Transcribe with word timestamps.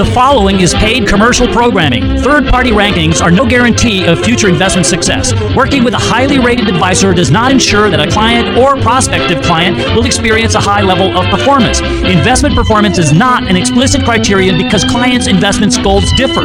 The 0.00 0.06
following 0.14 0.60
is 0.60 0.72
paid 0.72 1.06
commercial 1.06 1.46
programming. 1.46 2.16
Third 2.20 2.46
party 2.46 2.70
rankings 2.70 3.20
are 3.20 3.30
no 3.30 3.46
guarantee 3.46 4.06
of 4.06 4.18
future 4.24 4.48
investment 4.48 4.86
success. 4.86 5.34
Working 5.54 5.84
with 5.84 5.92
a 5.92 5.98
highly 5.98 6.38
rated 6.38 6.70
advisor 6.70 7.12
does 7.12 7.30
not 7.30 7.52
ensure 7.52 7.90
that 7.90 8.00
a 8.00 8.10
client 8.10 8.56
or 8.56 8.80
prospective 8.80 9.42
client 9.42 9.76
will 9.94 10.06
experience 10.06 10.54
a 10.54 10.58
high 10.58 10.80
level 10.80 11.14
of 11.14 11.26
performance. 11.26 11.80
Investment 11.80 12.54
performance 12.54 12.96
is 12.96 13.12
not 13.12 13.46
an 13.46 13.56
explicit 13.56 14.02
criterion 14.02 14.56
because 14.56 14.84
clients' 14.84 15.26
investment 15.26 15.76
goals 15.82 16.10
differ. 16.16 16.44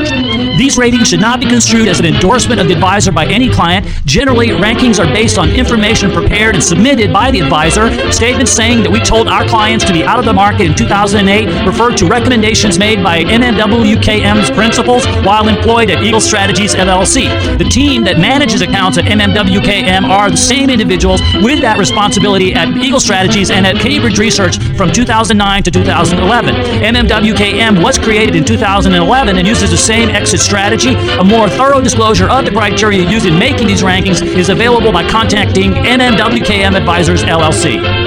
These 0.58 0.78
ratings 0.78 1.08
should 1.08 1.22
not 1.22 1.40
be 1.40 1.46
construed 1.46 1.88
as 1.88 2.02
an 2.02 2.06
endorsement 2.06 2.60
of 2.60 2.68
the 2.68 2.74
advisor 2.74 3.14
by 3.14 3.26
any 3.28 3.50
client. 3.50 3.88
Generally, 4.04 4.50
rankings 4.50 5.00
are 5.00 5.08
based 5.14 5.38
on 5.38 5.50
information 5.50 6.12
prepared 6.12 6.56
and 6.56 6.64
submitted 6.64 7.14
by 7.14 7.32
the 7.32 7.40
advisor. 7.40 7.90
Statements 8.12 8.52
saying 8.52 8.84
that 8.84 8.92
we 8.92 9.00
told 9.00 9.30
our 9.30 9.48
clients 9.48 9.86
to 9.86 9.94
be 9.94 10.04
out 10.04 10.20
of 10.20 10.26
the 10.26 10.34
market 10.34 10.68
in 10.68 10.76
2008 10.76 11.66
refer 11.66 11.96
to 11.96 12.06
recommendations 12.06 12.78
made 12.78 13.02
by 13.02 13.20
MMWKM's 13.46 14.50
principals 14.50 15.06
while 15.24 15.48
employed 15.48 15.92
at 15.92 16.02
Eagle 16.02 16.20
Strategies 16.20 16.74
LLC. 16.74 17.30
The 17.60 17.64
team 17.66 18.04
that 18.06 18.18
manages 18.18 18.62
accounts 18.62 18.98
at 18.98 19.06
MMWKM 19.06 20.10
are 20.10 20.32
the 20.32 20.38
same 20.38 20.72
individuals 20.72 21.22
with 21.44 21.62
that 21.62 21.78
responsibility 21.78 22.56
at 22.56 22.76
Eagle 22.76 23.00
Strategies 23.00 23.52
and 23.52 23.68
at 23.68 23.76
Cambridge 23.76 24.18
Research 24.18 24.58
from 24.76 24.92
2009 24.92 25.62
to 25.62 25.70
2011. 25.70 26.56
MMWKM 26.82 27.84
was 27.84 28.00
created 28.00 28.36
in 28.36 28.44
2011 28.44 29.38
and 29.38 29.48
uses 29.48 29.70
the 29.70 29.78
same 29.78 30.10
exit 30.10 30.40
strategy. 30.40 30.96
A 31.20 31.24
more 31.24 31.48
thorough 31.48 31.82
disclosure 31.82 32.28
of 32.28 32.46
the 32.46 32.52
criteria 32.52 33.08
used 33.08 33.28
in 33.28 33.38
making 33.38 33.68
these 33.68 33.84
rankings 33.84 34.26
is 34.26 34.50
available 34.50 34.92
by 34.92 35.08
contacting 35.08 35.72
MMWKM 35.72 36.76
Advisors 36.76 37.22
LLC. 37.22 38.05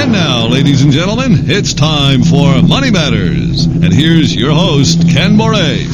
And 0.00 0.12
now, 0.12 0.46
ladies 0.46 0.82
and 0.82 0.92
gentlemen, 0.92 1.50
it's 1.50 1.74
time 1.74 2.22
for 2.22 2.62
Money 2.62 2.88
Matters. 2.88 3.64
And 3.66 3.92
here's 3.92 4.32
your 4.32 4.52
host, 4.52 5.00
Ken 5.10 5.36
Moraif. 5.36 5.90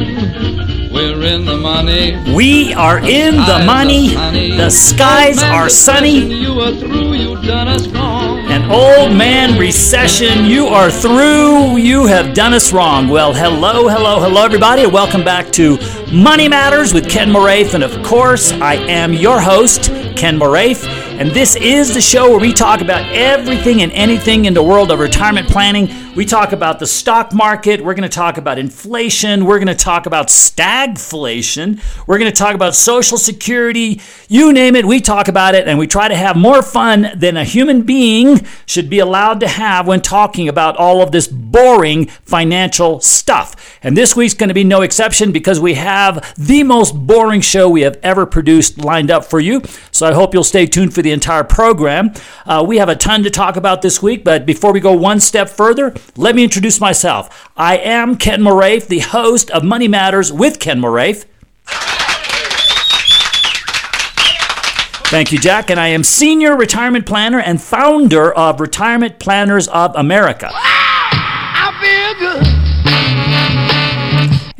We're 0.90 1.22
in 1.24 1.44
the 1.44 1.58
money. 1.58 2.16
We 2.34 2.72
are 2.72 3.00
in 3.00 3.34
the 3.34 3.42
Eyes 3.42 3.66
money. 3.66 4.06
of 4.14 4.20
honey. 4.20 4.50
The 4.56 4.70
skies 4.70 5.42
Old 5.42 5.52
are 5.52 5.68
sunny. 5.68 6.20
You 6.40 6.58
are 6.58 6.72
through. 6.74 7.12
You 7.12 7.34
done 7.42 7.68
us 7.68 7.86
wrong. 7.88 8.23
Old 8.70 9.14
man 9.14 9.58
recession, 9.58 10.46
you 10.46 10.68
are 10.68 10.90
through. 10.90 11.76
You 11.76 12.06
have 12.06 12.32
done 12.32 12.54
us 12.54 12.72
wrong. 12.72 13.08
Well, 13.08 13.34
hello, 13.34 13.88
hello, 13.88 14.20
hello, 14.20 14.42
everybody, 14.42 14.84
and 14.84 14.92
welcome 14.92 15.22
back 15.22 15.52
to 15.52 15.76
Money 16.10 16.48
Matters 16.48 16.94
with 16.94 17.06
Ken 17.06 17.28
Moraif. 17.28 17.74
And 17.74 17.84
of 17.84 18.02
course, 18.02 18.52
I 18.52 18.76
am 18.76 19.12
your 19.12 19.38
host, 19.38 19.90
Ken 20.16 20.38
Moraif. 20.38 20.86
And 21.20 21.30
this 21.30 21.56
is 21.56 21.92
the 21.92 22.00
show 22.00 22.30
where 22.30 22.40
we 22.40 22.54
talk 22.54 22.80
about 22.80 23.04
everything 23.14 23.82
and 23.82 23.92
anything 23.92 24.46
in 24.46 24.54
the 24.54 24.62
world 24.62 24.90
of 24.90 24.98
retirement 24.98 25.46
planning. 25.46 25.88
We 26.16 26.24
talk 26.24 26.52
about 26.52 26.78
the 26.78 26.86
stock 26.86 27.34
market. 27.34 27.80
We're 27.80 27.94
going 27.94 28.08
to 28.08 28.14
talk 28.14 28.38
about 28.38 28.56
inflation. 28.56 29.46
We're 29.46 29.58
going 29.58 29.66
to 29.66 29.74
talk 29.74 30.06
about 30.06 30.28
stagflation. 30.28 31.82
We're 32.06 32.18
going 32.18 32.30
to 32.30 32.38
talk 32.38 32.54
about 32.54 32.76
Social 32.76 33.18
Security. 33.18 34.00
You 34.28 34.52
name 34.52 34.76
it, 34.76 34.84
we 34.84 35.00
talk 35.00 35.26
about 35.26 35.56
it. 35.56 35.66
And 35.66 35.76
we 35.76 35.88
try 35.88 36.06
to 36.06 36.14
have 36.14 36.36
more 36.36 36.62
fun 36.62 37.10
than 37.16 37.36
a 37.36 37.42
human 37.42 37.82
being 37.82 38.46
should 38.64 38.88
be 38.88 39.00
allowed 39.00 39.40
to 39.40 39.48
have 39.48 39.88
when 39.88 40.02
talking 40.02 40.48
about 40.48 40.76
all 40.76 41.02
of 41.02 41.10
this 41.10 41.26
boring 41.26 42.06
financial 42.06 43.00
stuff. 43.00 43.80
And 43.82 43.96
this 43.96 44.14
week's 44.14 44.34
going 44.34 44.48
to 44.48 44.54
be 44.54 44.62
no 44.62 44.82
exception 44.82 45.32
because 45.32 45.58
we 45.58 45.74
have 45.74 46.32
the 46.38 46.62
most 46.62 46.92
boring 46.92 47.40
show 47.40 47.68
we 47.68 47.82
have 47.82 47.98
ever 48.04 48.24
produced 48.24 48.78
lined 48.78 49.10
up 49.10 49.24
for 49.24 49.40
you. 49.40 49.62
So 49.90 50.06
I 50.06 50.12
hope 50.12 50.32
you'll 50.32 50.44
stay 50.44 50.66
tuned 50.66 50.94
for 50.94 51.02
the 51.02 51.10
entire 51.10 51.44
program. 51.44 52.12
Uh, 52.46 52.64
we 52.64 52.78
have 52.78 52.88
a 52.88 52.94
ton 52.94 53.24
to 53.24 53.30
talk 53.30 53.56
about 53.56 53.82
this 53.82 54.00
week, 54.00 54.22
but 54.22 54.46
before 54.46 54.72
we 54.72 54.78
go 54.78 54.92
one 54.92 55.18
step 55.18 55.48
further, 55.50 55.92
let 56.16 56.34
me 56.34 56.44
introduce 56.44 56.80
myself. 56.80 57.50
I 57.56 57.76
am 57.78 58.16
Ken 58.16 58.40
Moraif, 58.42 58.86
the 58.86 59.00
host 59.00 59.50
of 59.50 59.64
Money 59.64 59.88
Matters 59.88 60.32
with 60.32 60.60
Ken 60.60 60.80
Moraif. 60.80 61.24
Thank 65.08 65.30
you, 65.30 65.38
Jack. 65.38 65.70
And 65.70 65.78
I 65.78 65.88
am 65.88 66.02
senior 66.02 66.56
retirement 66.56 67.06
planner 67.06 67.38
and 67.38 67.62
founder 67.62 68.32
of 68.32 68.60
Retirement 68.60 69.18
Planners 69.20 69.68
of 69.68 69.94
America. 69.94 70.50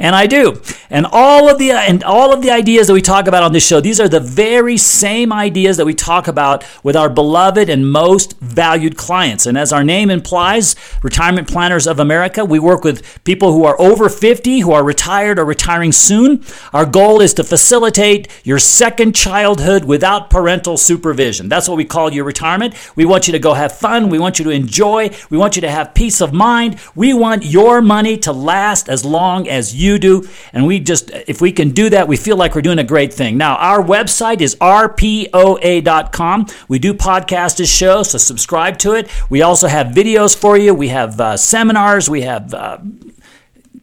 And 0.04 0.15
I 0.15 0.26
do. 0.26 0.60
And 0.91 1.06
all 1.10 1.48
of 1.48 1.59
the 1.59 1.72
uh, 1.72 1.78
and 1.78 2.04
all 2.04 2.34
of 2.34 2.42
the 2.42 2.50
ideas 2.50 2.88
that 2.88 2.92
we 2.92 3.00
talk 3.00 3.26
about 3.26 3.42
on 3.42 3.54
this 3.54 3.66
show, 3.66 3.81
these 3.81 3.98
are 3.98 4.09
the 4.09 4.20
very 4.20 4.76
same 4.76 5.32
ideas 5.32 5.78
that 5.78 5.87
we 5.87 5.94
talk 5.94 6.28
about 6.28 6.62
with 6.82 6.94
our 6.94 7.09
beloved 7.09 7.70
and 7.70 7.91
most 7.91 8.38
valued 8.38 8.98
clients. 8.98 9.47
And 9.47 9.56
as 9.56 9.72
our 9.72 9.82
name 9.82 10.10
implies, 10.10 10.76
Retirement 11.03 11.48
Planners 11.48 11.87
of 11.87 11.98
America, 11.98 12.44
we 12.44 12.59
work 12.59 12.84
with 12.84 13.25
people 13.25 13.54
who 13.54 13.65
are 13.65 13.81
over 13.81 14.10
50, 14.10 14.60
who 14.60 14.72
are 14.72 14.84
retired 14.84 15.38
or 15.38 15.47
retiring 15.47 15.91
soon. 15.91 16.44
Our 16.75 16.84
goal 16.84 17.22
is 17.22 17.32
to 17.34 17.42
facilitate 17.42 18.28
your 18.44 18.59
second 18.59 19.15
childhood 19.15 19.86
without 19.86 20.28
parental 20.28 20.76
supervision. 20.76 21.48
That's 21.48 21.66
what 21.66 21.78
we 21.78 21.86
call 21.86 22.12
your 22.12 22.25
retirement. 22.25 22.75
We 22.94 23.06
want 23.06 23.26
you 23.26 23.32
to 23.32 23.38
go 23.38 23.54
have 23.54 23.72
fun, 23.72 24.10
we 24.10 24.19
want 24.19 24.38
you 24.38 24.44
to 24.44 24.50
enjoy, 24.50 25.12
we 25.31 25.38
want 25.38 25.56
you 25.56 25.62
to 25.62 25.71
have 25.71 25.94
peace 25.94 26.21
of 26.21 26.34
mind. 26.34 26.78
We 26.94 27.15
want 27.15 27.42
your 27.42 27.81
money 27.81 28.19
to 28.19 28.32
last 28.34 28.91
as 28.91 29.03
long 29.03 29.48
as 29.48 29.75
you 29.75 29.94
do. 29.99 30.28
And 30.53 30.66
we 30.66 30.81
just, 30.81 31.10
if 31.10 31.41
we 31.41 31.53
can 31.53 31.71
do 31.71 31.91
that, 31.91 32.09
we 32.09 32.16
feel 32.16 32.37
like 32.37 32.55
we're 32.55 32.62
doing 32.62 32.78
a 32.78 32.84
great 32.84 33.12
thing. 33.12 33.37
Now, 33.37 33.56
our 33.56 33.82
website 33.82 34.41
is 34.41 34.56
rpoa.com. 34.56 36.47
We 36.69 36.78
do 36.78 36.94
podcast 36.94 37.60
as 37.60 37.69
show, 37.69 38.03
so 38.03 38.19
subscribe 38.19 38.78
to 38.78 38.93
it. 38.93 39.10
We 39.31 39.43
also 39.43 39.69
have 39.69 39.88
videos 39.88 40.37
for 40.37 40.56
you. 40.56 40.75
We 40.75 40.88
have 40.88 41.21
uh, 41.21 41.37
seminars. 41.37 42.09
We 42.10 42.22
have. 42.22 42.54
Uh, 42.54 42.78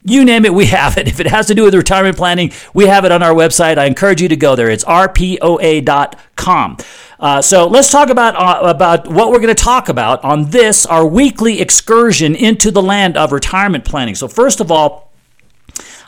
you 0.04 0.24
name 0.24 0.44
it, 0.44 0.52
we 0.52 0.66
have 0.66 0.98
it. 0.98 1.06
If 1.12 1.20
it 1.20 1.26
has 1.26 1.46
to 1.46 1.54
do 1.54 1.62
with 1.64 1.74
retirement 1.74 2.16
planning, 2.16 2.52
we 2.74 2.86
have 2.86 3.04
it 3.04 3.12
on 3.12 3.22
our 3.22 3.34
website. 3.34 3.76
I 3.78 3.84
encourage 3.84 4.22
you 4.22 4.28
to 4.28 4.36
go 4.36 4.56
there. 4.56 4.70
It's 4.70 4.84
rpoa.com. 4.84 6.76
Uh, 7.20 7.40
so 7.40 7.68
let's 7.68 7.90
talk 7.92 8.10
about 8.10 8.34
uh, 8.34 8.68
about 8.68 9.06
what 9.06 9.30
we're 9.30 9.38
going 9.38 9.54
to 9.54 9.62
talk 9.62 9.88
about 9.88 10.24
on 10.24 10.50
this 10.50 10.84
our 10.86 11.06
weekly 11.06 11.60
excursion 11.60 12.34
into 12.34 12.72
the 12.72 12.82
land 12.82 13.16
of 13.16 13.30
retirement 13.30 13.84
planning. 13.84 14.16
So 14.16 14.26
first 14.26 14.60
of 14.60 14.72
all, 14.72 15.11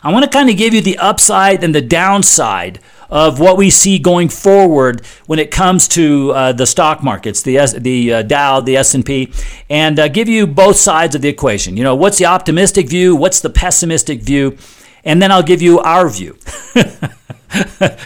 I 0.03 0.11
want 0.11 0.23
to 0.23 0.29
kind 0.29 0.49
of 0.49 0.57
give 0.57 0.73
you 0.73 0.81
the 0.81 0.97
upside 0.97 1.63
and 1.63 1.73
the 1.73 1.81
downside 1.81 2.79
of 3.09 3.39
what 3.39 3.55
we 3.57 3.69
see 3.69 3.99
going 3.99 4.29
forward 4.29 5.05
when 5.27 5.37
it 5.39 5.51
comes 5.51 5.87
to 5.89 6.31
uh, 6.31 6.51
the 6.51 6.65
stock 6.65 7.03
markets, 7.03 7.43
the 7.43 7.57
S- 7.57 7.73
the 7.73 8.13
uh, 8.13 8.21
Dow, 8.23 8.59
the 8.61 8.77
S 8.77 8.95
and 8.95 9.05
P, 9.05 9.31
and 9.69 9.99
uh, 9.99 10.07
give 10.07 10.27
you 10.27 10.47
both 10.47 10.75
sides 10.77 11.15
of 11.15 11.21
the 11.21 11.29
equation. 11.29 11.77
You 11.77 11.83
know, 11.83 11.95
what's 11.95 12.17
the 12.17 12.25
optimistic 12.25 12.89
view? 12.89 13.15
What's 13.15 13.41
the 13.41 13.49
pessimistic 13.49 14.21
view? 14.21 14.57
And 15.05 15.21
then 15.21 15.31
I'll 15.31 15.43
give 15.43 15.61
you 15.61 15.79
our 15.79 16.09
view. 16.09 16.37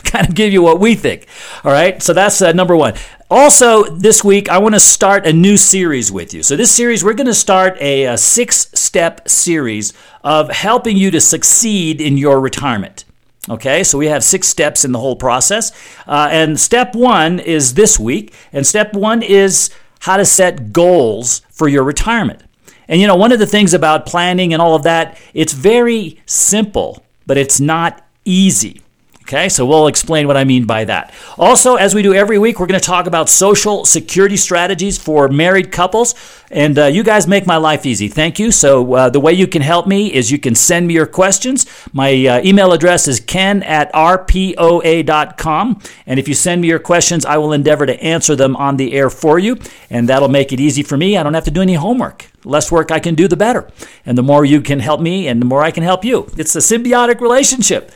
kind 0.04 0.28
of 0.28 0.36
give 0.36 0.54
you 0.54 0.62
what 0.62 0.80
we 0.80 0.96
think. 0.96 1.28
All 1.64 1.72
right, 1.72 2.02
so 2.04 2.14
that's 2.14 2.42
uh, 2.42 2.52
number 2.52 2.76
one. 2.76 2.94
Also, 3.32 3.84
this 3.86 4.24
week, 4.24 4.50
I 4.50 4.58
want 4.58 4.76
to 4.76 4.80
start 4.80 5.26
a 5.26 5.34
new 5.34 5.56
series 5.56 6.12
with 6.12 6.34
you. 6.34 6.44
So, 6.44 6.56
this 6.56 6.76
series, 6.76 7.04
we're 7.04 7.14
going 7.14 7.28
to 7.28 7.34
start 7.34 7.78
a, 7.80 8.06
a 8.06 8.18
six 8.18 8.70
step 8.74 9.30
series 9.30 9.94
of 10.24 10.50
helping 10.50 10.98
you 10.98 11.12
to 11.12 11.22
succeed 11.22 12.02
in 12.02 12.18
your 12.18 12.40
retirement. 12.40 13.06
Okay, 13.50 13.84
so 13.84 13.98
we 13.98 14.08
have 14.08 14.24
six 14.24 14.48
steps 14.48 14.84
in 14.84 14.92
the 14.92 15.00
whole 15.00 15.16
process. 15.16 15.72
Uh, 16.06 16.28
and 16.32 16.60
step 16.60 16.94
one 16.94 17.40
is 17.40 17.74
this 17.74 18.00
week, 18.00 18.34
and 18.52 18.66
step 18.66 18.94
one 18.94 19.24
is 19.24 19.70
how 20.02 20.18
to 20.18 20.26
set 20.26 20.72
goals 20.72 21.42
for 21.50 21.68
your 21.68 21.84
retirement. 21.84 22.44
And 22.88 23.00
you 23.00 23.08
know, 23.08 23.16
one 23.16 23.32
of 23.32 23.40
the 23.40 23.48
things 23.48 23.74
about 23.74 24.06
planning 24.06 24.54
and 24.54 24.62
all 24.62 24.76
of 24.76 24.84
that, 24.84 25.18
it's 25.34 25.54
very 25.54 26.20
simple, 26.26 27.06
but 27.26 27.38
it's 27.38 27.60
not 27.60 28.06
easy. 28.26 28.82
Okay, 29.30 29.48
so 29.48 29.64
we'll 29.64 29.86
explain 29.86 30.26
what 30.26 30.38
I 30.38 30.44
mean 30.44 30.66
by 30.66 30.86
that. 30.86 31.14
Also, 31.38 31.76
as 31.76 31.94
we 31.94 32.02
do 32.02 32.16
every 32.16 32.40
week, 32.40 32.60
we're 32.60 32.66
going 32.66 32.80
to 32.80 32.86
talk 32.86 33.06
about 33.06 33.30
social 33.30 33.86
security 33.86 34.36
strategies 34.36 34.98
for 34.98 35.28
married 35.28 35.72
couples. 35.72 36.16
And 36.50 36.80
uh, 36.80 36.86
you 36.88 37.04
guys 37.04 37.28
make 37.28 37.46
my 37.46 37.58
life 37.58 37.86
easy. 37.86 38.08
Thank 38.08 38.40
you. 38.40 38.50
So, 38.50 38.92
uh, 38.96 39.10
the 39.12 39.20
way 39.20 39.34
you 39.34 39.46
can 39.46 39.62
help 39.62 39.86
me 39.86 40.12
is 40.12 40.32
you 40.32 40.40
can 40.40 40.56
send 40.56 40.88
me 40.88 40.96
your 40.96 41.06
questions. 41.06 41.68
My 41.94 42.10
uh, 42.26 42.42
email 42.44 42.74
address 42.74 43.08
is 43.08 43.20
ken 43.20 43.62
at 43.62 43.94
rpoa.com. 43.94 45.80
And 46.08 46.20
if 46.20 46.28
you 46.28 46.34
send 46.34 46.62
me 46.62 46.68
your 46.68 46.80
questions, 46.80 47.24
I 47.24 47.38
will 47.38 47.54
endeavor 47.54 47.86
to 47.86 48.02
answer 48.04 48.36
them 48.36 48.56
on 48.56 48.78
the 48.78 48.94
air 48.94 49.12
for 49.12 49.38
you. 49.38 49.60
And 49.92 50.10
that'll 50.10 50.28
make 50.28 50.52
it 50.52 50.60
easy 50.60 50.82
for 50.82 50.98
me. 50.98 51.18
I 51.18 51.22
don't 51.22 51.36
have 51.36 51.46
to 51.46 51.52
do 51.52 51.62
any 51.62 51.76
homework. 51.76 52.29
Less 52.44 52.72
work 52.72 52.92
I 52.92 53.00
can 53.00 53.16
do, 53.16 53.28
the 53.28 53.38
better. 53.38 53.70
And 54.06 54.18
the 54.18 54.24
more 54.24 54.46
you 54.46 54.62
can 54.62 54.80
help 54.80 55.02
me, 55.02 55.28
and 55.28 55.42
the 55.42 55.46
more 55.46 55.64
I 55.64 55.72
can 55.72 55.84
help 55.84 56.06
you. 56.06 56.30
It's 56.38 56.56
a 56.56 56.60
symbiotic 56.60 57.20
relationship. 57.20 57.92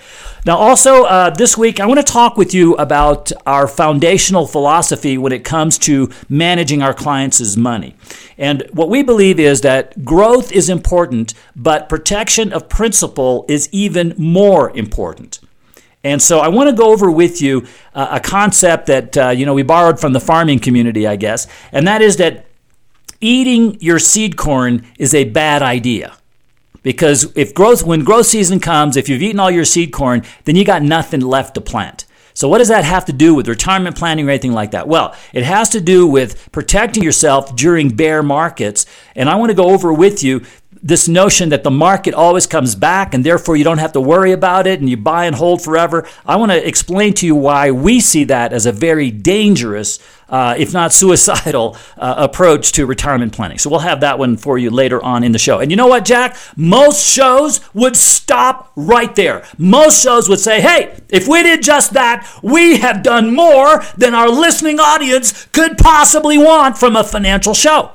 Now, 0.46 0.58
also 0.58 1.06
uh, 1.06 1.30
this 1.30 1.58
week, 1.58 1.80
I 1.80 1.86
want 1.86 2.06
to 2.06 2.12
talk 2.12 2.36
with 2.36 2.54
you 2.54 2.76
about 2.76 3.32
our 3.46 3.66
foundational 3.66 4.46
philosophy 4.46 5.18
when 5.18 5.32
it 5.32 5.46
comes 5.46 5.78
to 5.80 6.12
managing 6.28 6.82
our 6.82 6.94
clients' 6.94 7.56
money. 7.56 7.96
And 8.38 8.68
what 8.74 8.90
we 8.90 9.04
believe 9.04 9.40
is 9.40 9.62
that 9.62 10.04
growth 10.04 10.52
is 10.52 10.70
important, 10.70 11.34
but 11.56 11.88
protection 11.88 12.52
of 12.52 12.68
principle 12.68 13.46
is 13.48 13.70
even 13.72 14.14
more 14.18 14.76
important. 14.76 15.40
And 16.04 16.22
so 16.22 16.40
I 16.40 16.50
want 16.50 16.70
to 16.70 16.76
go 16.76 16.92
over 16.92 17.10
with 17.10 17.42
you 17.42 17.66
uh, 17.96 18.10
a 18.12 18.20
concept 18.20 18.88
that 18.88 19.18
uh, 19.18 19.30
you 19.30 19.46
know 19.46 19.54
we 19.54 19.64
borrowed 19.64 20.00
from 20.00 20.12
the 20.12 20.20
farming 20.20 20.60
community, 20.60 21.08
I 21.08 21.16
guess, 21.16 21.48
and 21.72 21.88
that 21.88 22.02
is 22.02 22.18
that 22.18 22.46
eating 23.24 23.80
your 23.80 24.00
seed 24.00 24.36
corn 24.36 24.86
is 25.00 25.16
a 25.16 25.24
bad 25.24 25.62
idea. 25.62 26.18
Because 26.84 27.32
if 27.36 27.54
growth 27.54 27.84
when 27.84 28.04
growth 28.04 28.26
season 28.26 28.60
comes, 28.60 28.98
if 28.98 29.08
you've 29.08 29.22
eaten 29.22 29.40
all 29.40 29.50
your 29.50 29.66
seed 29.66 29.94
corn, 29.94 30.24
then 30.44 30.58
you 30.58 30.66
got 30.66 30.84
nothing 30.84 31.22
left 31.22 31.56
to 31.56 31.62
plant. 31.62 32.06
So, 32.34 32.50
what 32.50 32.58
does 32.58 32.68
that 32.68 32.84
have 32.84 33.06
to 33.06 33.14
do 33.14 33.34
with 33.34 33.48
retirement 33.48 33.96
planning 33.96 34.28
or 34.28 34.32
anything 34.32 34.54
like 34.54 34.72
that? 34.72 34.88
Well, 34.88 35.16
it 35.34 35.44
has 35.44 35.70
to 35.70 35.82
do 35.82 36.06
with 36.08 36.52
protecting 36.52 37.04
yourself 37.04 37.56
during 37.56 37.96
bear 37.96 38.22
markets. 38.24 38.86
And 39.16 39.30
I 39.30 39.36
want 39.36 39.52
to 39.52 39.56
go 39.56 39.70
over 39.70 39.94
with 39.94 40.24
you 40.24 40.44
this 40.84 41.08
notion 41.08 41.50
that 41.50 41.64
the 41.64 41.72
market 41.72 42.14
always 42.14 42.46
comes 42.46 42.76
back 42.76 43.14
and 43.14 43.26
therefore 43.26 43.56
you 43.56 43.64
don't 43.64 43.78
have 43.78 43.94
to 43.94 44.02
worry 44.02 44.34
about 44.34 44.68
it 44.68 44.82
and 44.82 44.90
you 44.90 44.98
buy 44.98 45.26
and 45.26 45.36
hold 45.36 45.64
forever. 45.64 46.06
I 46.26 46.36
want 46.36 46.52
to 46.52 46.68
explain 46.68 47.14
to 47.16 47.26
you 47.26 47.36
why 47.36 47.72
we 47.72 48.02
see 48.02 48.26
that 48.26 48.52
as 48.52 48.66
a 48.66 48.74
very 48.74 49.10
dangerous, 49.10 50.00
uh, 50.28 50.56
if 50.58 50.74
not 50.74 50.92
suicidal, 50.92 51.78
uh, 51.98 52.16
approach 52.18 52.74
to 52.74 52.86
retirement 52.86 53.32
planning. 53.32 53.60
So 53.60 53.70
we'll 53.70 53.80
have 53.80 54.02
that 54.02 54.20
one 54.20 54.36
for 54.36 54.58
you 54.58 54.70
later 54.70 55.02
on 55.02 55.24
in 55.24 55.32
the 55.32 55.40
show. 55.40 55.62
And 55.62 55.72
you 55.72 55.78
know 55.78 55.88
what, 55.88 56.04
Jack? 56.04 56.36
Most 56.58 57.08
shows 57.08 57.62
would 57.74 57.96
stop 57.96 58.74
right 58.76 59.16
there. 59.16 59.46
Most 59.58 60.04
shows 60.04 60.28
would 60.28 60.40
say, 60.42 60.60
hey, 60.60 61.00
if 61.08 61.30
we 61.30 61.44
did 61.44 61.64
just 61.64 61.94
that, 61.94 62.28
we 62.44 62.80
have 62.80 63.04
done 63.04 63.34
more 63.34 63.84
than 63.98 64.14
our 64.14 64.28
listening 64.28 64.82
audience 64.82 65.46
could 65.54 65.78
possibly 65.78 66.38
want 66.38 66.78
from 66.78 66.98
a 66.98 67.06
financial 67.06 67.54
show. 67.54 67.94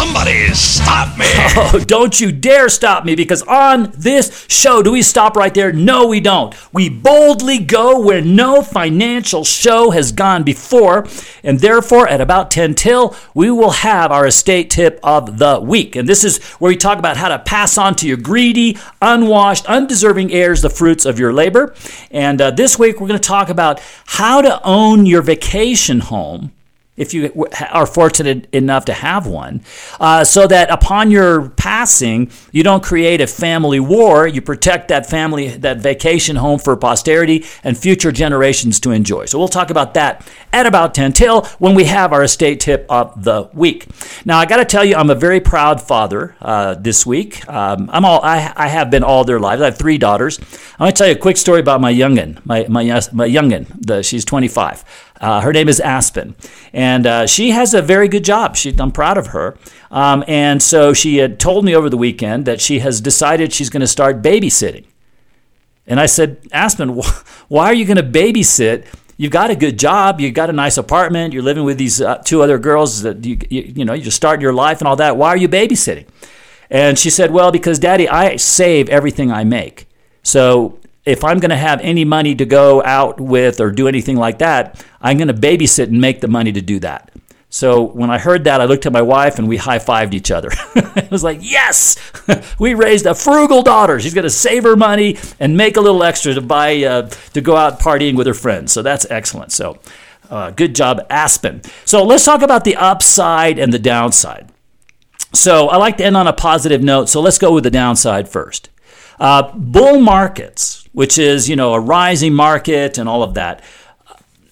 Somebody 0.00 0.48
stop 0.54 1.18
me! 1.18 1.26
Oh, 1.56 1.78
don't 1.78 2.18
you 2.18 2.32
dare 2.32 2.70
stop 2.70 3.04
me 3.04 3.14
because 3.14 3.42
on 3.42 3.92
this 3.96 4.46
show, 4.48 4.82
do 4.82 4.92
we 4.92 5.02
stop 5.02 5.36
right 5.36 5.52
there? 5.52 5.72
No, 5.72 6.06
we 6.06 6.20
don't. 6.20 6.54
We 6.72 6.88
boldly 6.88 7.58
go 7.58 8.00
where 8.00 8.22
no 8.22 8.62
financial 8.62 9.44
show 9.44 9.90
has 9.90 10.10
gone 10.12 10.42
before, 10.42 11.06
and 11.44 11.60
therefore, 11.60 12.08
at 12.08 12.20
about 12.20 12.50
10 12.50 12.76
till, 12.76 13.14
we 13.34 13.50
will 13.50 13.70
have 13.70 14.10
our 14.10 14.26
estate 14.26 14.70
tip 14.70 14.98
of 15.02 15.38
the 15.38 15.60
week. 15.60 15.96
And 15.96 16.08
this 16.08 16.24
is 16.24 16.42
where 16.54 16.70
we 16.70 16.76
talk 16.76 16.98
about 16.98 17.18
how 17.18 17.28
to 17.28 17.38
pass 17.38 17.76
on 17.76 17.94
to 17.96 18.08
your 18.08 18.16
greedy, 18.16 18.78
unwashed, 19.02 19.66
undeserving 19.66 20.32
heirs 20.32 20.62
the 20.62 20.70
fruits 20.70 21.04
of 21.04 21.18
your 21.18 21.32
labor. 21.32 21.74
And 22.10 22.40
uh, 22.40 22.52
this 22.52 22.78
week, 22.78 23.00
we're 23.00 23.08
going 23.08 23.20
to 23.20 23.28
talk 23.28 23.50
about 23.50 23.82
how 24.06 24.40
to 24.40 24.62
own 24.64 25.04
your 25.04 25.22
vacation 25.22 26.00
home 26.00 26.52
if 27.00 27.14
you 27.14 27.48
are 27.72 27.86
fortunate 27.86 28.46
enough 28.52 28.84
to 28.84 28.92
have 28.92 29.26
one, 29.26 29.62
uh, 29.98 30.22
so 30.22 30.46
that 30.46 30.70
upon 30.70 31.10
your 31.10 31.48
passing, 31.50 32.30
you 32.52 32.62
don't 32.62 32.82
create 32.82 33.22
a 33.22 33.26
family 33.26 33.80
war. 33.80 34.28
You 34.28 34.42
protect 34.42 34.88
that 34.88 35.06
family, 35.06 35.48
that 35.48 35.78
vacation 35.78 36.36
home 36.36 36.58
for 36.58 36.76
posterity 36.76 37.46
and 37.64 37.76
future 37.76 38.12
generations 38.12 38.78
to 38.80 38.90
enjoy. 38.90 39.24
So 39.24 39.38
we'll 39.38 39.48
talk 39.48 39.70
about 39.70 39.94
that 39.94 40.28
at 40.52 40.66
about 40.66 40.94
10 40.94 41.14
till 41.14 41.46
when 41.58 41.74
we 41.74 41.84
have 41.84 42.12
our 42.12 42.22
estate 42.22 42.60
tip 42.60 42.84
of 42.90 43.24
the 43.24 43.48
week. 43.54 43.86
Now, 44.26 44.38
I 44.38 44.44
got 44.44 44.58
to 44.58 44.66
tell 44.66 44.84
you, 44.84 44.94
I'm 44.96 45.08
a 45.08 45.14
very 45.14 45.40
proud 45.40 45.80
father 45.80 46.36
uh, 46.42 46.74
this 46.74 47.06
week. 47.06 47.48
Um, 47.48 47.88
I'm 47.92 48.04
all, 48.04 48.20
I, 48.22 48.52
I 48.56 48.68
have 48.68 48.90
been 48.90 49.04
all 49.04 49.24
their 49.24 49.40
lives. 49.40 49.62
I 49.62 49.66
have 49.66 49.78
three 49.78 49.96
daughters. 49.96 50.38
I'm 50.38 50.84
going 50.84 50.92
to 50.92 50.98
tell 50.98 51.06
you 51.06 51.14
a 51.14 51.18
quick 51.18 51.38
story 51.38 51.60
about 51.60 51.80
my 51.80 51.92
youngin, 51.92 52.44
my, 52.44 52.66
my, 52.68 52.84
my 53.12 53.28
youngin. 53.28 53.66
The, 53.86 54.02
she's 54.02 54.26
25. 54.26 54.84
Uh, 55.20 55.42
her 55.42 55.52
name 55.52 55.68
is 55.68 55.80
Aspen, 55.80 56.34
and 56.72 57.06
uh, 57.06 57.26
she 57.26 57.50
has 57.50 57.74
a 57.74 57.82
very 57.82 58.08
good 58.08 58.24
job. 58.24 58.56
She, 58.56 58.74
I'm 58.78 58.90
proud 58.90 59.18
of 59.18 59.28
her. 59.28 59.58
Um, 59.90 60.24
and 60.26 60.62
so 60.62 60.92
she 60.94 61.18
had 61.18 61.38
told 61.38 61.64
me 61.64 61.74
over 61.74 61.90
the 61.90 61.98
weekend 61.98 62.46
that 62.46 62.60
she 62.60 62.78
has 62.78 63.00
decided 63.00 63.52
she's 63.52 63.68
going 63.68 63.82
to 63.82 63.86
start 63.86 64.22
babysitting. 64.22 64.86
And 65.86 66.00
I 66.00 66.06
said, 66.06 66.38
Aspen, 66.52 66.98
wh- 67.02 67.22
why 67.48 67.66
are 67.66 67.74
you 67.74 67.84
going 67.84 67.96
to 67.96 68.02
babysit? 68.02 68.86
You've 69.18 69.32
got 69.32 69.50
a 69.50 69.56
good 69.56 69.78
job. 69.78 70.18
You've 70.18 70.32
got 70.32 70.48
a 70.48 70.54
nice 70.54 70.78
apartment. 70.78 71.34
You're 71.34 71.42
living 71.42 71.64
with 71.64 71.76
these 71.76 72.00
uh, 72.00 72.16
two 72.18 72.42
other 72.42 72.58
girls 72.58 73.02
that 73.02 73.22
you, 73.22 73.36
you, 73.50 73.72
you 73.76 73.84
know 73.84 73.92
you're 73.92 74.10
starting 74.10 74.40
your 74.40 74.54
life 74.54 74.80
and 74.80 74.88
all 74.88 74.96
that. 74.96 75.18
Why 75.18 75.28
are 75.28 75.36
you 75.36 75.48
babysitting? 75.48 76.06
And 76.70 76.98
she 76.98 77.10
said, 77.10 77.30
Well, 77.30 77.52
because 77.52 77.78
Daddy, 77.78 78.08
I 78.08 78.36
save 78.36 78.88
everything 78.88 79.30
I 79.30 79.44
make. 79.44 79.86
So 80.22 80.78
if 81.10 81.24
I'm 81.24 81.40
going 81.40 81.50
to 81.50 81.56
have 81.56 81.80
any 81.80 82.04
money 82.04 82.34
to 82.36 82.46
go 82.46 82.82
out 82.84 83.20
with 83.20 83.60
or 83.60 83.70
do 83.70 83.88
anything 83.88 84.16
like 84.16 84.38
that, 84.38 84.84
I'm 85.00 85.16
going 85.18 85.28
to 85.28 85.34
babysit 85.34 85.88
and 85.88 86.00
make 86.00 86.20
the 86.20 86.28
money 86.28 86.52
to 86.52 86.60
do 86.60 86.78
that. 86.80 87.10
So 87.52 87.82
when 87.82 88.10
I 88.10 88.18
heard 88.18 88.44
that, 88.44 88.60
I 88.60 88.66
looked 88.66 88.86
at 88.86 88.92
my 88.92 89.02
wife 89.02 89.40
and 89.40 89.48
we 89.48 89.56
high 89.56 89.80
fived 89.80 90.14
each 90.14 90.30
other. 90.30 90.50
I 90.76 91.08
was 91.10 91.24
like, 91.24 91.38
yes, 91.40 91.96
we 92.60 92.74
raised 92.74 93.06
a 93.06 93.14
frugal 93.14 93.62
daughter. 93.62 93.98
She's 93.98 94.14
going 94.14 94.22
to 94.22 94.30
save 94.30 94.62
her 94.62 94.76
money 94.76 95.18
and 95.40 95.56
make 95.56 95.76
a 95.76 95.80
little 95.80 96.04
extra 96.04 96.32
to 96.34 96.40
buy 96.40 96.84
uh, 96.84 97.08
to 97.08 97.40
go 97.40 97.56
out 97.56 97.80
partying 97.80 98.16
with 98.16 98.28
her 98.28 98.34
friends. 98.34 98.70
So 98.70 98.82
that's 98.82 99.04
excellent. 99.10 99.50
So 99.50 99.78
uh, 100.30 100.52
good 100.52 100.76
job, 100.76 101.04
Aspen. 101.10 101.62
So 101.84 102.04
let's 102.04 102.24
talk 102.24 102.42
about 102.42 102.62
the 102.62 102.76
upside 102.76 103.58
and 103.58 103.72
the 103.72 103.80
downside. 103.80 104.52
So 105.32 105.68
I 105.68 105.76
like 105.76 105.96
to 105.96 106.04
end 106.04 106.16
on 106.16 106.28
a 106.28 106.32
positive 106.32 106.82
note. 106.82 107.08
So 107.08 107.20
let's 107.20 107.38
go 107.38 107.52
with 107.52 107.64
the 107.64 107.70
downside 107.70 108.28
first. 108.28 108.70
Uh, 109.20 109.52
bull 109.54 110.00
markets, 110.00 110.88
which 110.92 111.18
is 111.18 111.48
you 111.48 111.54
know 111.54 111.74
a 111.74 111.80
rising 111.80 112.32
market 112.32 112.98
and 112.98 113.08
all 113.08 113.22
of 113.22 113.34
that, 113.34 113.62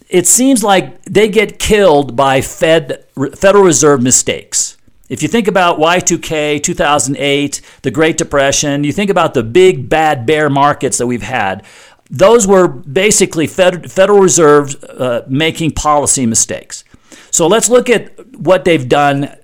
it 0.08 0.26
seems 0.26 0.62
like 0.62 1.02
they 1.04 1.28
get 1.28 1.58
killed 1.58 2.14
by 2.14 2.40
Fed 2.40 3.04
Federal 3.34 3.64
Reserve 3.64 4.02
mistakes. 4.02 4.76
If 5.08 5.22
you 5.22 5.28
think 5.28 5.48
about 5.48 5.78
Y2K, 5.78 6.62
2008, 6.62 7.62
the 7.80 7.90
Great 7.90 8.18
Depression, 8.18 8.84
you 8.84 8.92
think 8.92 9.10
about 9.10 9.32
the 9.32 9.42
big 9.42 9.88
bad 9.88 10.26
bear 10.26 10.50
markets 10.50 10.98
that 10.98 11.06
we've 11.06 11.22
had. 11.22 11.64
Those 12.10 12.46
were 12.46 12.68
basically 12.68 13.46
Fed, 13.46 13.90
Federal 13.90 14.20
Reserve 14.20 14.76
uh, 14.84 15.22
making 15.26 15.72
policy 15.72 16.26
mistakes. 16.26 16.84
So 17.30 17.46
let's 17.46 17.70
look 17.70 17.88
at 17.88 18.36
what 18.36 18.64
they've 18.64 18.86
done 18.86 19.34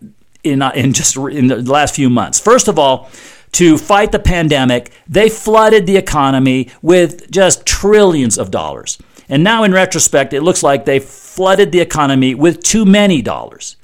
in, 0.43 0.61
uh, 0.61 0.73
in 0.75 0.93
just 0.93 1.17
in 1.17 1.47
the 1.47 1.63
last 1.63 1.95
few 1.95 2.11
months. 2.11 2.39
First 2.39 2.69
of 2.69 2.79
all, 2.79 3.11
to 3.55 3.79
fight 3.79 4.13
the 4.13 4.19
pandemic, 4.19 4.91
they 5.09 5.29
flooded 5.29 5.87
the 5.87 5.97
economy 5.97 6.71
with 6.83 7.31
just 7.31 7.65
trillions 7.65 8.37
of 8.37 8.51
dollars. 8.51 8.99
And 9.29 9.43
now, 9.43 9.65
in 9.65 9.73
retrospect, 9.73 10.33
it 10.33 10.43
looks 10.43 10.63
like 10.63 10.85
they 10.85 10.99
flooded 10.99 11.73
the 11.73 11.81
economy 11.81 12.35
with 12.35 12.63
too 12.63 12.85
many 12.85 13.23
dollars. 13.23 13.77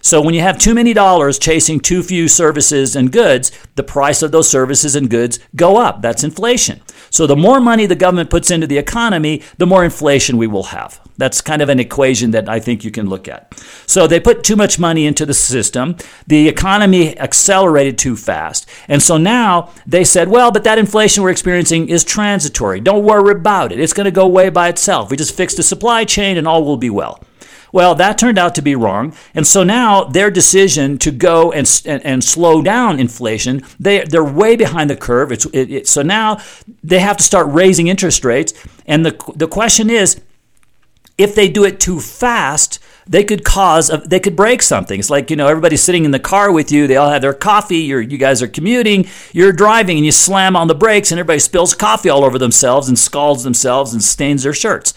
So, 0.00 0.20
when 0.20 0.34
you 0.34 0.40
have 0.40 0.58
too 0.58 0.74
many 0.74 0.92
dollars 0.92 1.38
chasing 1.38 1.78
too 1.78 2.02
few 2.02 2.26
services 2.28 2.96
and 2.96 3.12
goods, 3.12 3.52
the 3.76 3.82
price 3.82 4.22
of 4.22 4.32
those 4.32 4.48
services 4.48 4.96
and 4.96 5.10
goods 5.10 5.38
go 5.54 5.76
up. 5.76 6.02
That's 6.02 6.24
inflation. 6.24 6.80
So, 7.10 7.26
the 7.26 7.36
more 7.36 7.60
money 7.60 7.86
the 7.86 7.94
government 7.94 8.30
puts 8.30 8.50
into 8.50 8.66
the 8.66 8.78
economy, 8.78 9.42
the 9.58 9.66
more 9.66 9.84
inflation 9.84 10.36
we 10.38 10.46
will 10.46 10.64
have. 10.64 11.00
That's 11.18 11.40
kind 11.40 11.60
of 11.60 11.68
an 11.68 11.80
equation 11.80 12.30
that 12.30 12.48
I 12.48 12.60
think 12.60 12.84
you 12.84 12.90
can 12.90 13.08
look 13.08 13.28
at. 13.28 13.52
So 13.86 14.06
they 14.06 14.20
put 14.20 14.44
too 14.44 14.56
much 14.56 14.78
money 14.78 15.04
into 15.04 15.26
the 15.26 15.34
system. 15.34 15.96
The 16.26 16.48
economy 16.48 17.18
accelerated 17.18 17.98
too 17.98 18.16
fast. 18.16 18.68
And 18.86 19.02
so 19.02 19.18
now 19.18 19.70
they 19.86 20.04
said, 20.04 20.28
well, 20.28 20.52
but 20.52 20.64
that 20.64 20.78
inflation 20.78 21.22
we're 21.22 21.30
experiencing 21.30 21.88
is 21.88 22.04
transitory. 22.04 22.80
Don't 22.80 23.04
worry 23.04 23.32
about 23.32 23.72
it. 23.72 23.80
It's 23.80 23.92
going 23.92 24.04
to 24.04 24.10
go 24.12 24.22
away 24.22 24.48
by 24.48 24.68
itself. 24.68 25.10
We 25.10 25.16
just 25.16 25.36
fix 25.36 25.54
the 25.54 25.62
supply 25.62 26.04
chain 26.04 26.38
and 26.38 26.46
all 26.46 26.64
will 26.64 26.76
be 26.76 26.90
well. 26.90 27.22
Well, 27.72 27.94
that 27.96 28.16
turned 28.16 28.38
out 28.38 28.54
to 28.54 28.62
be 28.62 28.74
wrong. 28.74 29.14
And 29.34 29.46
so 29.46 29.62
now 29.62 30.04
their 30.04 30.30
decision 30.30 30.98
to 30.98 31.10
go 31.10 31.52
and, 31.52 31.68
and, 31.84 32.04
and 32.04 32.24
slow 32.24 32.62
down 32.62 32.98
inflation, 32.98 33.62
they, 33.78 34.04
they're 34.04 34.24
way 34.24 34.56
behind 34.56 34.88
the 34.88 34.96
curve. 34.96 35.32
It's, 35.32 35.44
it, 35.46 35.70
it, 35.70 35.88
so 35.88 36.02
now 36.02 36.40
they 36.82 37.00
have 37.00 37.16
to 37.18 37.22
start 37.22 37.46
raising 37.48 37.88
interest 37.88 38.24
rates. 38.24 38.54
And 38.86 39.04
the, 39.04 39.32
the 39.34 39.48
question 39.48 39.90
is, 39.90 40.20
if 41.18 41.34
they 41.34 41.48
do 41.48 41.64
it 41.64 41.80
too 41.80 42.00
fast, 42.00 42.78
they 43.06 43.24
could 43.24 43.44
cause 43.44 43.90
a, 43.90 43.98
they 43.98 44.20
could 44.20 44.36
break 44.36 44.62
something. 44.62 44.98
It's 44.98 45.10
like 45.10 45.30
you 45.30 45.36
know 45.36 45.48
everybody's 45.48 45.82
sitting 45.82 46.04
in 46.04 46.12
the 46.12 46.20
car 46.20 46.52
with 46.52 46.70
you. 46.70 46.86
They 46.86 46.96
all 46.96 47.10
have 47.10 47.22
their 47.22 47.34
coffee. 47.34 47.78
You're, 47.78 48.00
you 48.00 48.18
guys 48.18 48.40
are 48.42 48.48
commuting. 48.48 49.06
You're 49.32 49.52
driving 49.52 49.96
and 49.96 50.06
you 50.06 50.12
slam 50.12 50.54
on 50.54 50.68
the 50.68 50.74
brakes 50.74 51.10
and 51.10 51.18
everybody 51.18 51.40
spills 51.40 51.74
coffee 51.74 52.08
all 52.08 52.24
over 52.24 52.38
themselves 52.38 52.88
and 52.88 52.98
scalds 52.98 53.42
themselves 53.42 53.92
and 53.92 54.02
stains 54.02 54.44
their 54.44 54.54
shirts. 54.54 54.94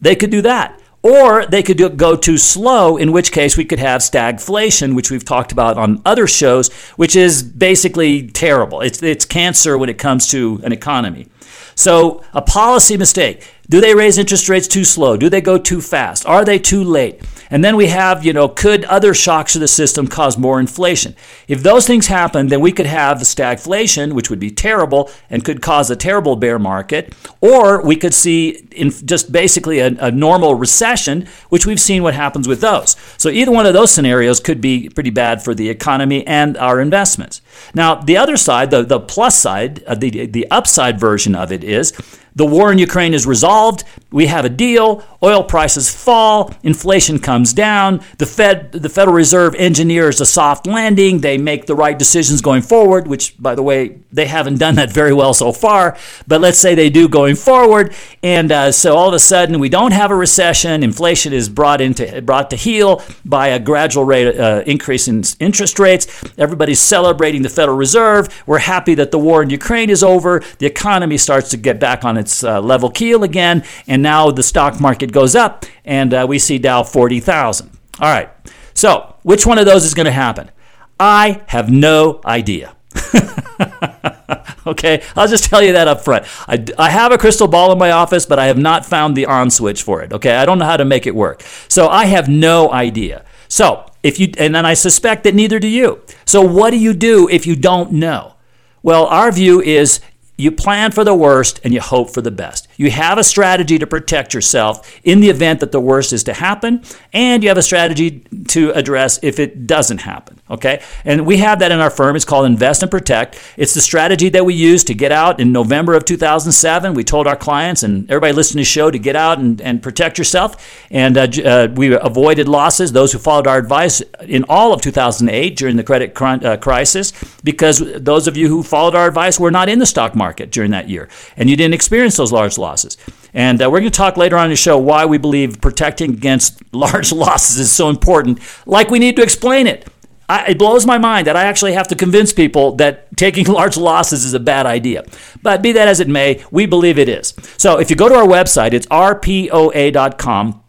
They 0.00 0.14
could 0.14 0.30
do 0.30 0.42
that. 0.42 0.78
Or 1.04 1.46
they 1.46 1.64
could 1.64 1.78
do, 1.78 1.88
go 1.88 2.14
too 2.14 2.38
slow, 2.38 2.96
in 2.96 3.10
which 3.10 3.32
case 3.32 3.56
we 3.56 3.64
could 3.64 3.80
have 3.80 4.02
stagflation, 4.02 4.94
which 4.94 5.10
we've 5.10 5.24
talked 5.24 5.50
about 5.50 5.76
on 5.76 6.00
other 6.04 6.28
shows, 6.28 6.72
which 6.94 7.16
is 7.16 7.42
basically 7.42 8.28
terrible. 8.28 8.82
It's, 8.82 9.02
it's 9.02 9.24
cancer 9.24 9.76
when 9.76 9.88
it 9.88 9.98
comes 9.98 10.28
to 10.28 10.60
an 10.62 10.70
economy. 10.70 11.26
So, 11.74 12.22
a 12.32 12.42
policy 12.42 12.96
mistake 12.96 13.48
Do 13.68 13.80
they 13.80 13.94
raise 13.94 14.18
interest 14.18 14.48
rates 14.48 14.68
too 14.68 14.84
slow? 14.84 15.16
Do 15.16 15.28
they 15.28 15.40
go 15.40 15.56
too 15.56 15.80
fast? 15.80 16.26
Are 16.26 16.44
they 16.44 16.58
too 16.58 16.82
late? 16.82 17.20
And 17.48 17.62
then 17.62 17.76
we 17.76 17.88
have, 17.88 18.24
you 18.24 18.32
know, 18.32 18.48
could 18.48 18.84
other 18.86 19.12
shocks 19.12 19.52
to 19.52 19.58
the 19.58 19.68
system 19.68 20.08
cause 20.08 20.38
more 20.38 20.58
inflation? 20.58 21.14
If 21.48 21.62
those 21.62 21.86
things 21.86 22.06
happen, 22.06 22.48
then 22.48 22.60
we 22.60 22.72
could 22.72 22.86
have 22.86 23.18
stagflation, 23.18 24.14
which 24.14 24.30
would 24.30 24.40
be 24.40 24.50
terrible 24.50 25.10
and 25.28 25.44
could 25.44 25.60
cause 25.60 25.90
a 25.90 25.96
terrible 25.96 26.34
bear 26.34 26.58
market, 26.58 27.14
or 27.42 27.84
we 27.84 27.94
could 27.94 28.14
see 28.14 28.66
just 29.04 29.30
basically 29.30 29.80
a, 29.80 29.88
a 29.98 30.10
normal 30.10 30.54
recession, 30.54 31.28
which 31.50 31.66
we've 31.66 31.80
seen 31.80 32.02
what 32.02 32.14
happens 32.14 32.48
with 32.48 32.62
those. 32.62 32.96
So 33.18 33.28
either 33.28 33.52
one 33.52 33.66
of 33.66 33.74
those 33.74 33.90
scenarios 33.90 34.40
could 34.40 34.62
be 34.62 34.88
pretty 34.88 35.10
bad 35.10 35.42
for 35.42 35.54
the 35.54 35.68
economy 35.68 36.26
and 36.26 36.56
our 36.56 36.80
investments. 36.80 37.42
Now, 37.74 37.96
the 37.96 38.16
other 38.16 38.38
side, 38.38 38.70
the, 38.70 38.82
the 38.82 38.98
plus 38.98 39.38
side, 39.38 39.84
uh, 39.84 39.94
the, 39.94 40.26
the 40.26 40.50
upside 40.50 40.98
version 40.98 41.34
of 41.34 41.52
it 41.52 41.62
is 41.62 41.92
the 42.34 42.46
war 42.46 42.72
in 42.72 42.78
Ukraine 42.78 43.14
is 43.14 43.26
resolved. 43.26 43.84
We 44.10 44.26
have 44.26 44.44
a 44.44 44.48
deal. 44.48 45.04
Oil 45.22 45.42
prices 45.44 45.94
fall. 45.94 46.52
Inflation 46.62 47.18
comes 47.18 47.52
down. 47.52 48.00
The 48.18 48.26
Fed, 48.26 48.72
the 48.72 48.88
Federal 48.88 49.14
Reserve 49.14 49.54
engineers 49.54 50.20
a 50.20 50.26
soft 50.26 50.66
landing. 50.66 51.20
They 51.20 51.38
make 51.38 51.66
the 51.66 51.74
right 51.74 51.98
decisions 51.98 52.40
going 52.40 52.62
forward, 52.62 53.06
which, 53.06 53.40
by 53.40 53.54
the 53.54 53.62
way, 53.62 54.00
they 54.12 54.26
haven't 54.26 54.58
done 54.58 54.74
that 54.76 54.92
very 54.92 55.12
well 55.12 55.34
so 55.34 55.52
far. 55.52 55.96
But 56.26 56.40
let's 56.40 56.58
say 56.58 56.74
they 56.74 56.90
do 56.90 57.08
going 57.08 57.36
forward. 57.36 57.94
And 58.22 58.50
uh, 58.50 58.72
so 58.72 58.96
all 58.96 59.08
of 59.08 59.14
a 59.14 59.18
sudden, 59.18 59.58
we 59.58 59.68
don't 59.68 59.92
have 59.92 60.10
a 60.10 60.16
recession. 60.16 60.82
Inflation 60.82 61.32
is 61.32 61.48
brought 61.48 61.80
into 61.80 62.20
brought 62.22 62.50
to 62.50 62.56
heel 62.56 63.02
by 63.24 63.48
a 63.48 63.58
gradual 63.58 64.04
rate 64.04 64.38
uh, 64.38 64.62
increase 64.66 65.08
in 65.08 65.22
interest 65.40 65.78
rates. 65.78 66.06
Everybody's 66.38 66.80
celebrating 66.80 67.42
the 67.42 67.48
Federal 67.48 67.76
Reserve. 67.76 68.42
We're 68.46 68.58
happy 68.58 68.94
that 68.94 69.10
the 69.10 69.18
war 69.18 69.42
in 69.42 69.50
Ukraine 69.50 69.90
is 69.90 70.02
over. 70.02 70.42
The 70.58 70.66
economy 70.66 71.18
starts 71.18 71.50
to 71.50 71.56
get 71.56 71.78
back 71.78 72.04
on 72.04 72.16
its 72.22 72.42
uh, 72.42 72.60
level 72.60 72.90
keel 72.90 73.22
again, 73.22 73.64
and 73.86 74.02
now 74.02 74.30
the 74.30 74.42
stock 74.42 74.80
market 74.80 75.12
goes 75.12 75.34
up, 75.34 75.66
and 75.84 76.14
uh, 76.14 76.26
we 76.28 76.38
see 76.38 76.58
Dow 76.58 76.82
40,000. 76.82 77.70
All 78.00 78.10
right, 78.10 78.30
so 78.74 79.14
which 79.22 79.46
one 79.46 79.58
of 79.58 79.66
those 79.66 79.84
is 79.84 79.94
going 79.94 80.06
to 80.06 80.12
happen? 80.12 80.50
I 80.98 81.42
have 81.48 81.70
no 81.70 82.20
idea. 82.24 82.76
okay, 84.66 85.02
I'll 85.16 85.28
just 85.28 85.44
tell 85.44 85.62
you 85.62 85.72
that 85.72 85.88
up 85.88 86.00
front. 86.02 86.24
I, 86.48 86.64
I 86.78 86.90
have 86.90 87.12
a 87.12 87.18
crystal 87.18 87.48
ball 87.48 87.72
in 87.72 87.78
my 87.78 87.90
office, 87.90 88.26
but 88.26 88.38
I 88.38 88.46
have 88.46 88.58
not 88.58 88.86
found 88.86 89.16
the 89.16 89.26
on 89.26 89.50
switch 89.50 89.82
for 89.82 90.02
it. 90.02 90.12
Okay, 90.12 90.34
I 90.34 90.44
don't 90.44 90.58
know 90.58 90.64
how 90.64 90.76
to 90.76 90.84
make 90.84 91.06
it 91.06 91.14
work. 91.14 91.42
So 91.68 91.88
I 91.88 92.06
have 92.06 92.28
no 92.28 92.72
idea. 92.72 93.24
So 93.48 93.86
if 94.02 94.18
you, 94.18 94.32
and 94.38 94.54
then 94.54 94.64
I 94.64 94.74
suspect 94.74 95.24
that 95.24 95.34
neither 95.34 95.58
do 95.58 95.68
you. 95.68 96.02
So 96.24 96.42
what 96.42 96.70
do 96.70 96.78
you 96.78 96.94
do 96.94 97.28
if 97.28 97.46
you 97.46 97.56
don't 97.56 97.92
know? 97.92 98.34
Well, 98.82 99.06
our 99.06 99.30
view 99.30 99.60
is 99.60 100.00
you 100.42 100.50
plan 100.50 100.90
for 100.90 101.04
the 101.04 101.14
worst 101.14 101.60
and 101.62 101.72
you 101.72 101.80
hope 101.80 102.12
for 102.12 102.20
the 102.20 102.30
best. 102.30 102.66
You 102.82 102.90
have 102.90 103.16
a 103.16 103.22
strategy 103.22 103.78
to 103.78 103.86
protect 103.86 104.34
yourself 104.34 105.00
in 105.04 105.20
the 105.20 105.30
event 105.30 105.60
that 105.60 105.70
the 105.70 105.78
worst 105.78 106.12
is 106.12 106.24
to 106.24 106.34
happen, 106.34 106.82
and 107.12 107.40
you 107.40 107.48
have 107.48 107.56
a 107.56 107.62
strategy 107.62 108.24
to 108.48 108.72
address 108.72 109.20
if 109.22 109.38
it 109.38 109.68
doesn't 109.68 109.98
happen. 109.98 110.40
Okay? 110.50 110.82
And 111.04 111.24
we 111.24 111.36
have 111.36 111.60
that 111.60 111.70
in 111.70 111.78
our 111.78 111.90
firm. 111.90 112.16
It's 112.16 112.24
called 112.24 112.44
Invest 112.44 112.82
and 112.82 112.90
Protect. 112.90 113.38
It's 113.56 113.72
the 113.72 113.80
strategy 113.80 114.30
that 114.30 114.44
we 114.44 114.54
used 114.54 114.88
to 114.88 114.94
get 114.94 115.12
out 115.12 115.38
in 115.38 115.52
November 115.52 115.94
of 115.94 116.04
2007. 116.04 116.92
We 116.92 117.04
told 117.04 117.28
our 117.28 117.36
clients 117.36 117.84
and 117.84 118.10
everybody 118.10 118.32
listening 118.32 118.64
to 118.64 118.68
the 118.68 118.72
show 118.72 118.90
to 118.90 118.98
get 118.98 119.14
out 119.14 119.38
and, 119.38 119.60
and 119.60 119.80
protect 119.80 120.18
yourself. 120.18 120.84
And 120.90 121.16
uh, 121.16 121.28
uh, 121.44 121.68
we 121.72 121.94
avoided 121.94 122.48
losses, 122.48 122.90
those 122.90 123.12
who 123.12 123.20
followed 123.20 123.46
our 123.46 123.58
advice 123.58 124.00
in 124.26 124.44
all 124.48 124.72
of 124.72 124.82
2008 124.82 125.56
during 125.56 125.76
the 125.76 125.84
credit 125.84 126.14
cr- 126.14 126.24
uh, 126.24 126.56
crisis, 126.56 127.12
because 127.44 127.78
those 128.02 128.26
of 128.26 128.36
you 128.36 128.48
who 128.48 128.64
followed 128.64 128.96
our 128.96 129.06
advice 129.06 129.38
were 129.38 129.52
not 129.52 129.68
in 129.68 129.78
the 129.78 129.86
stock 129.86 130.16
market 130.16 130.50
during 130.50 130.72
that 130.72 130.88
year. 130.88 131.08
And 131.36 131.48
you 131.48 131.56
didn't 131.56 131.74
experience 131.74 132.16
those 132.16 132.32
large 132.32 132.58
losses 132.58 132.71
losses. 132.72 132.96
And 133.34 133.62
uh, 133.62 133.70
we're 133.70 133.80
going 133.80 133.92
to 133.92 133.96
talk 133.96 134.16
later 134.16 134.36
on 134.36 134.46
in 134.46 134.50
the 134.50 134.56
show 134.56 134.78
why 134.78 135.04
we 135.04 135.18
believe 135.18 135.60
protecting 135.60 136.10
against 136.12 136.62
large 136.74 137.12
losses 137.12 137.58
is 137.58 137.70
so 137.70 137.88
important, 137.90 138.40
like 138.66 138.90
we 138.90 138.98
need 138.98 139.16
to 139.16 139.22
explain 139.22 139.66
it. 139.66 139.86
I, 140.28 140.52
it 140.52 140.58
blows 140.58 140.86
my 140.86 140.96
mind 140.96 141.26
that 141.26 141.36
I 141.36 141.44
actually 141.44 141.74
have 141.74 141.88
to 141.88 141.94
convince 141.94 142.32
people 142.32 142.76
that 142.76 143.14
taking 143.16 143.46
large 143.60 143.76
losses 143.76 144.24
is 144.24 144.32
a 144.32 144.40
bad 144.40 144.64
idea. 144.64 145.04
But 145.42 145.60
be 145.60 145.72
that 145.72 145.88
as 145.88 146.00
it 146.00 146.08
may, 146.08 146.42
we 146.50 146.64
believe 146.64 146.98
it 146.98 147.08
is. 147.08 147.34
So 147.58 147.78
if 147.78 147.90
you 147.90 147.96
go 147.96 148.08
to 148.08 148.14
our 148.14 148.26
website, 148.26 148.72
it's 148.72 148.86
rpoa.com 148.86 150.62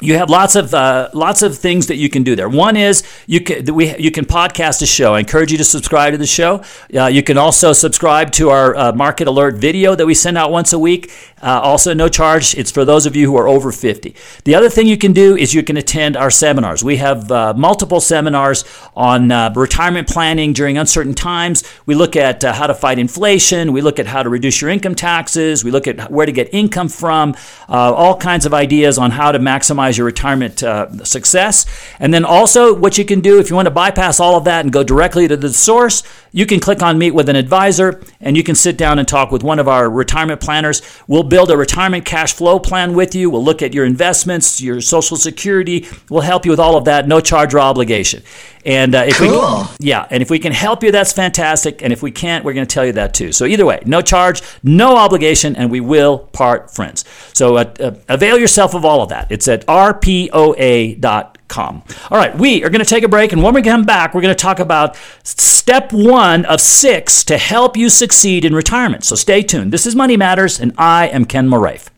you 0.00 0.14
have 0.14 0.30
lots 0.30 0.54
of 0.54 0.72
uh, 0.74 1.10
lots 1.12 1.42
of 1.42 1.58
things 1.58 1.88
that 1.88 1.96
you 1.96 2.08
can 2.08 2.22
do 2.22 2.36
there. 2.36 2.48
One 2.48 2.76
is 2.76 3.02
you 3.26 3.40
can 3.40 3.74
we 3.74 3.96
you 3.96 4.10
can 4.10 4.24
podcast 4.24 4.80
a 4.82 4.86
show. 4.86 5.14
I 5.14 5.20
encourage 5.20 5.50
you 5.50 5.58
to 5.58 5.64
subscribe 5.64 6.12
to 6.12 6.18
the 6.18 6.26
show. 6.26 6.62
Uh, 6.94 7.06
you 7.06 7.22
can 7.22 7.36
also 7.36 7.72
subscribe 7.72 8.30
to 8.32 8.50
our 8.50 8.76
uh, 8.76 8.92
market 8.92 9.26
alert 9.26 9.56
video 9.56 9.94
that 9.94 10.06
we 10.06 10.14
send 10.14 10.38
out 10.38 10.52
once 10.52 10.72
a 10.72 10.78
week. 10.78 11.10
Uh, 11.42 11.60
also, 11.62 11.94
no 11.94 12.08
charge. 12.08 12.54
It's 12.56 12.70
for 12.70 12.84
those 12.84 13.06
of 13.06 13.16
you 13.16 13.26
who 13.30 13.36
are 13.36 13.48
over 13.48 13.72
50. 13.72 14.14
The 14.44 14.54
other 14.54 14.68
thing 14.68 14.86
you 14.86 14.98
can 14.98 15.12
do 15.12 15.36
is 15.36 15.54
you 15.54 15.62
can 15.62 15.76
attend 15.76 16.16
our 16.16 16.30
seminars. 16.30 16.84
We 16.84 16.96
have 16.96 17.30
uh, 17.30 17.54
multiple 17.54 18.00
seminars 18.00 18.64
on 18.96 19.32
uh, 19.32 19.52
retirement 19.54 20.08
planning 20.08 20.52
during 20.52 20.78
uncertain 20.78 21.14
times. 21.14 21.64
We 21.86 21.94
look 21.94 22.16
at 22.16 22.42
how 22.42 22.66
to 22.66 22.74
fight 22.74 22.98
inflation. 22.98 23.72
We 23.72 23.80
look 23.80 23.98
at 23.98 24.06
how 24.06 24.22
to 24.22 24.28
reduce 24.28 24.60
your 24.60 24.70
income 24.70 24.94
taxes. 24.94 25.64
We 25.64 25.70
look 25.70 25.86
at 25.86 26.10
where 26.10 26.26
to 26.26 26.32
get 26.32 26.52
income 26.52 26.88
from. 26.88 27.34
all 27.68 28.16
kinds 28.16 28.46
of 28.46 28.54
ideas 28.54 28.98
on 28.98 29.12
how 29.12 29.32
to 29.32 29.38
maximize 29.38 29.78
maximize 29.78 29.96
your 29.96 30.06
retirement 30.06 30.62
uh, 30.62 31.04
success. 31.04 31.66
And 31.98 32.12
then 32.12 32.24
also, 32.24 32.74
what 32.74 32.98
you 32.98 33.04
can 33.04 33.20
do 33.20 33.38
if 33.38 33.50
you 33.50 33.56
want 33.56 33.66
to 33.66 33.70
bypass 33.70 34.20
all 34.20 34.36
of 34.36 34.44
that 34.44 34.64
and 34.64 34.72
go 34.72 34.82
directly 34.82 35.28
to 35.28 35.36
the 35.36 35.52
source, 35.52 36.02
you 36.32 36.46
can 36.46 36.60
click 36.60 36.82
on 36.82 36.98
Meet 36.98 37.12
with 37.12 37.28
an 37.28 37.36
Advisor 37.36 38.02
and 38.20 38.36
you 38.36 38.42
can 38.42 38.54
sit 38.54 38.76
down 38.76 38.98
and 38.98 39.08
talk 39.08 39.30
with 39.30 39.42
one 39.42 39.58
of 39.58 39.68
our 39.68 39.88
retirement 39.88 40.40
planners. 40.40 40.82
We'll 41.06 41.22
build 41.28 41.50
a 41.50 41.56
retirement 41.56 42.04
cash 42.04 42.32
flow 42.32 42.58
plan 42.58 42.94
with 42.94 43.14
you. 43.14 43.30
We'll 43.30 43.44
look 43.44 43.62
at 43.62 43.74
your 43.74 43.84
investments, 43.84 44.60
your 44.60 44.80
Social 44.80 45.16
Security. 45.16 45.86
We'll 46.08 46.22
help 46.22 46.44
you 46.44 46.50
with 46.50 46.60
all 46.60 46.76
of 46.76 46.84
that, 46.86 47.06
no 47.08 47.20
charge 47.20 47.54
or 47.54 47.60
obligation. 47.60 48.22
And 48.64 48.94
uh, 48.94 49.04
if 49.06 49.16
cool. 49.16 49.66
we, 49.78 49.86
yeah, 49.86 50.06
and 50.10 50.22
if 50.22 50.30
we 50.30 50.38
can 50.38 50.52
help 50.52 50.82
you, 50.82 50.92
that's 50.92 51.12
fantastic. 51.12 51.82
And 51.82 51.92
if 51.92 52.02
we 52.02 52.10
can't, 52.10 52.44
we're 52.44 52.52
going 52.52 52.66
to 52.66 52.72
tell 52.72 52.84
you 52.84 52.92
that 52.92 53.14
too. 53.14 53.32
So 53.32 53.44
either 53.44 53.64
way, 53.64 53.80
no 53.86 54.02
charge, 54.02 54.42
no 54.62 54.96
obligation, 54.96 55.56
and 55.56 55.70
we 55.70 55.80
will 55.80 56.18
part 56.18 56.74
friends. 56.74 57.04
So 57.32 57.56
uh, 57.56 57.74
uh, 57.80 57.94
avail 58.08 58.38
yourself 58.38 58.74
of 58.74 58.84
all 58.84 59.02
of 59.02 59.08
that. 59.10 59.30
It's 59.30 59.48
at 59.48 59.66
rpoa.com. 59.66 61.32
All 61.56 62.18
right, 62.18 62.36
we 62.36 62.62
are 62.64 62.70
going 62.70 62.84
to 62.84 62.88
take 62.88 63.04
a 63.04 63.08
break, 63.08 63.32
and 63.32 63.42
when 63.42 63.54
we 63.54 63.62
come 63.62 63.84
back, 63.84 64.14
we're 64.14 64.20
going 64.20 64.34
to 64.34 64.40
talk 64.40 64.58
about 64.58 64.96
step 65.22 65.92
one 65.92 66.44
of 66.44 66.60
six 66.60 67.24
to 67.24 67.38
help 67.38 67.76
you 67.76 67.88
succeed 67.88 68.44
in 68.44 68.54
retirement. 68.54 69.04
So 69.04 69.16
stay 69.16 69.42
tuned. 69.42 69.72
This 69.72 69.86
is 69.86 69.94
Money 69.94 70.16
Matters, 70.16 70.60
and 70.60 70.72
I 70.78 71.08
am 71.08 71.24
Ken 71.24 71.48
Moraif. 71.48 71.88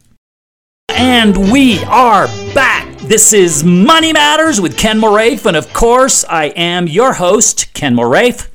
And 0.88 1.50
we 1.52 1.82
are 1.84 2.26
back. 2.54 2.98
This 2.98 3.32
is 3.32 3.64
Money 3.64 4.12
Matters 4.12 4.60
with 4.60 4.76
Ken 4.76 5.00
Moraif, 5.00 5.46
and 5.46 5.56
of 5.56 5.72
course, 5.72 6.24
I 6.24 6.46
am 6.48 6.86
your 6.86 7.14
host, 7.14 7.72
Ken 7.74 7.96
Moraif. 7.96 8.49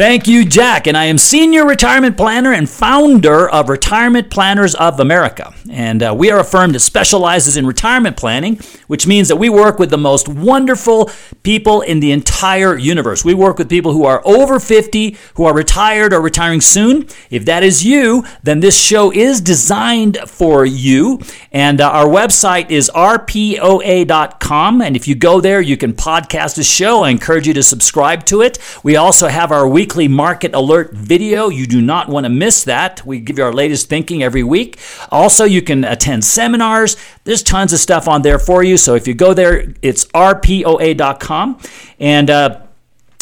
Thank 0.00 0.26
you, 0.26 0.46
Jack. 0.46 0.86
And 0.86 0.96
I 0.96 1.04
am 1.04 1.18
Senior 1.18 1.66
Retirement 1.66 2.16
Planner 2.16 2.54
and 2.54 2.66
founder 2.66 3.50
of 3.50 3.68
Retirement 3.68 4.30
Planners 4.30 4.74
of 4.76 4.98
America. 4.98 5.52
And 5.70 6.02
uh, 6.02 6.14
we 6.16 6.30
are 6.30 6.40
a 6.40 6.44
firm 6.44 6.72
that 6.72 6.80
specializes 6.80 7.58
in 7.58 7.66
retirement 7.66 8.16
planning, 8.16 8.56
which 8.86 9.06
means 9.06 9.28
that 9.28 9.36
we 9.36 9.50
work 9.50 9.78
with 9.78 9.90
the 9.90 9.98
most 9.98 10.26
wonderful 10.26 11.10
people 11.42 11.82
in 11.82 12.00
the 12.00 12.12
entire 12.12 12.78
universe. 12.78 13.26
We 13.26 13.34
work 13.34 13.58
with 13.58 13.68
people 13.68 13.92
who 13.92 14.06
are 14.06 14.22
over 14.24 14.58
50, 14.58 15.18
who 15.34 15.44
are 15.44 15.52
retired 15.52 16.14
or 16.14 16.22
retiring 16.22 16.62
soon. 16.62 17.06
If 17.28 17.44
that 17.44 17.62
is 17.62 17.84
you, 17.84 18.24
then 18.42 18.60
this 18.60 18.82
show 18.82 19.12
is 19.12 19.42
designed 19.42 20.16
for 20.26 20.64
you. 20.64 21.20
And 21.52 21.78
uh, 21.78 21.90
our 21.90 22.06
website 22.06 22.70
is 22.70 22.90
rpoa.com. 22.94 24.80
And 24.80 24.96
if 24.96 25.06
you 25.06 25.14
go 25.14 25.42
there, 25.42 25.60
you 25.60 25.76
can 25.76 25.92
podcast 25.92 26.56
the 26.56 26.62
show. 26.62 27.02
I 27.02 27.10
encourage 27.10 27.46
you 27.46 27.52
to 27.52 27.62
subscribe 27.62 28.24
to 28.24 28.40
it. 28.40 28.58
We 28.82 28.96
also 28.96 29.28
have 29.28 29.52
our 29.52 29.68
weekly 29.68 29.89
weekly 29.90 30.06
market 30.06 30.54
alert 30.54 30.92
video. 30.92 31.48
You 31.48 31.66
do 31.66 31.82
not 31.82 32.08
want 32.08 32.24
to 32.24 32.30
miss 32.30 32.62
that. 32.62 33.04
We 33.04 33.18
give 33.18 33.38
you 33.38 33.44
our 33.44 33.52
latest 33.52 33.88
thinking 33.88 34.22
every 34.22 34.44
week. 34.44 34.78
Also, 35.10 35.44
you 35.44 35.62
can 35.62 35.82
attend 35.82 36.24
seminars. 36.24 36.96
There's 37.24 37.42
tons 37.42 37.72
of 37.72 37.80
stuff 37.80 38.06
on 38.06 38.22
there 38.22 38.38
for 38.38 38.62
you. 38.62 38.76
So 38.76 38.94
if 38.94 39.08
you 39.08 39.14
go 39.14 39.34
there, 39.34 39.74
it's 39.82 40.04
rpoa.com. 40.04 41.58
And, 41.98 42.30
uh, 42.30 42.60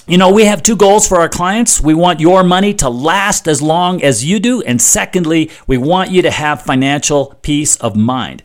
you 0.07 0.19
know, 0.19 0.31
we 0.31 0.45
have 0.45 0.63
two 0.63 0.77
goals 0.77 1.09
for 1.09 1.19
our 1.19 1.29
clients. 1.31 1.81
We 1.81 1.95
want 1.95 2.21
your 2.21 2.45
money 2.45 2.75
to 2.75 2.91
last 2.91 3.49
as 3.49 3.63
long 3.63 4.03
as 4.03 4.23
you 4.23 4.39
do. 4.39 4.61
And 4.61 4.83
secondly, 4.83 5.51
we 5.67 5.79
want 5.79 6.11
you 6.11 6.21
to 6.21 6.31
have 6.31 6.61
financial 6.61 7.39
peace 7.41 7.77
of 7.77 7.97
mind. 7.97 8.43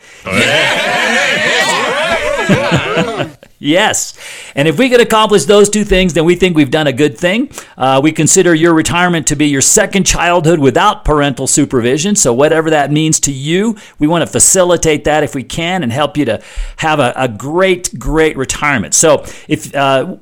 Yes. 3.64 4.20
And 4.56 4.68
if 4.68 4.78
we 4.78 4.90
could 4.90 5.00
accomplish 5.00 5.46
those 5.46 5.70
two 5.70 5.86
things, 5.86 6.14
then 6.14 6.26
we 6.26 6.36
think 6.36 6.58
we've 6.58 6.70
done 6.70 6.88
a 6.88 6.92
good 6.92 7.18
thing. 7.18 7.50
Uh, 7.78 8.02
we 8.04 8.12
consider 8.12 8.54
your 8.54 8.74
retirement 8.74 9.26
to 9.28 9.38
be 9.38 9.48
your 9.48 9.62
second 9.62 10.06
childhood 10.06 10.60
without 10.60 11.06
parental 11.06 11.48
supervision. 11.48 12.18
So, 12.18 12.34
whatever 12.34 12.70
that 12.72 12.92
means 12.92 13.22
to 13.22 13.32
you, 13.32 13.78
we 14.00 14.08
want 14.08 14.22
to 14.22 14.28
facilitate 14.28 15.06
that 15.06 15.24
if 15.24 15.34
we 15.34 15.44
can 15.44 15.82
and 15.82 15.94
help 15.94 16.18
you 16.18 16.26
to 16.26 16.44
have 16.78 17.00
a, 17.00 17.14
a 17.16 17.30
great, 17.30 17.98
great 17.98 18.36
retirement. 18.36 18.94
So, 18.96 19.24
if 19.48 19.74
uh, 19.74 20.18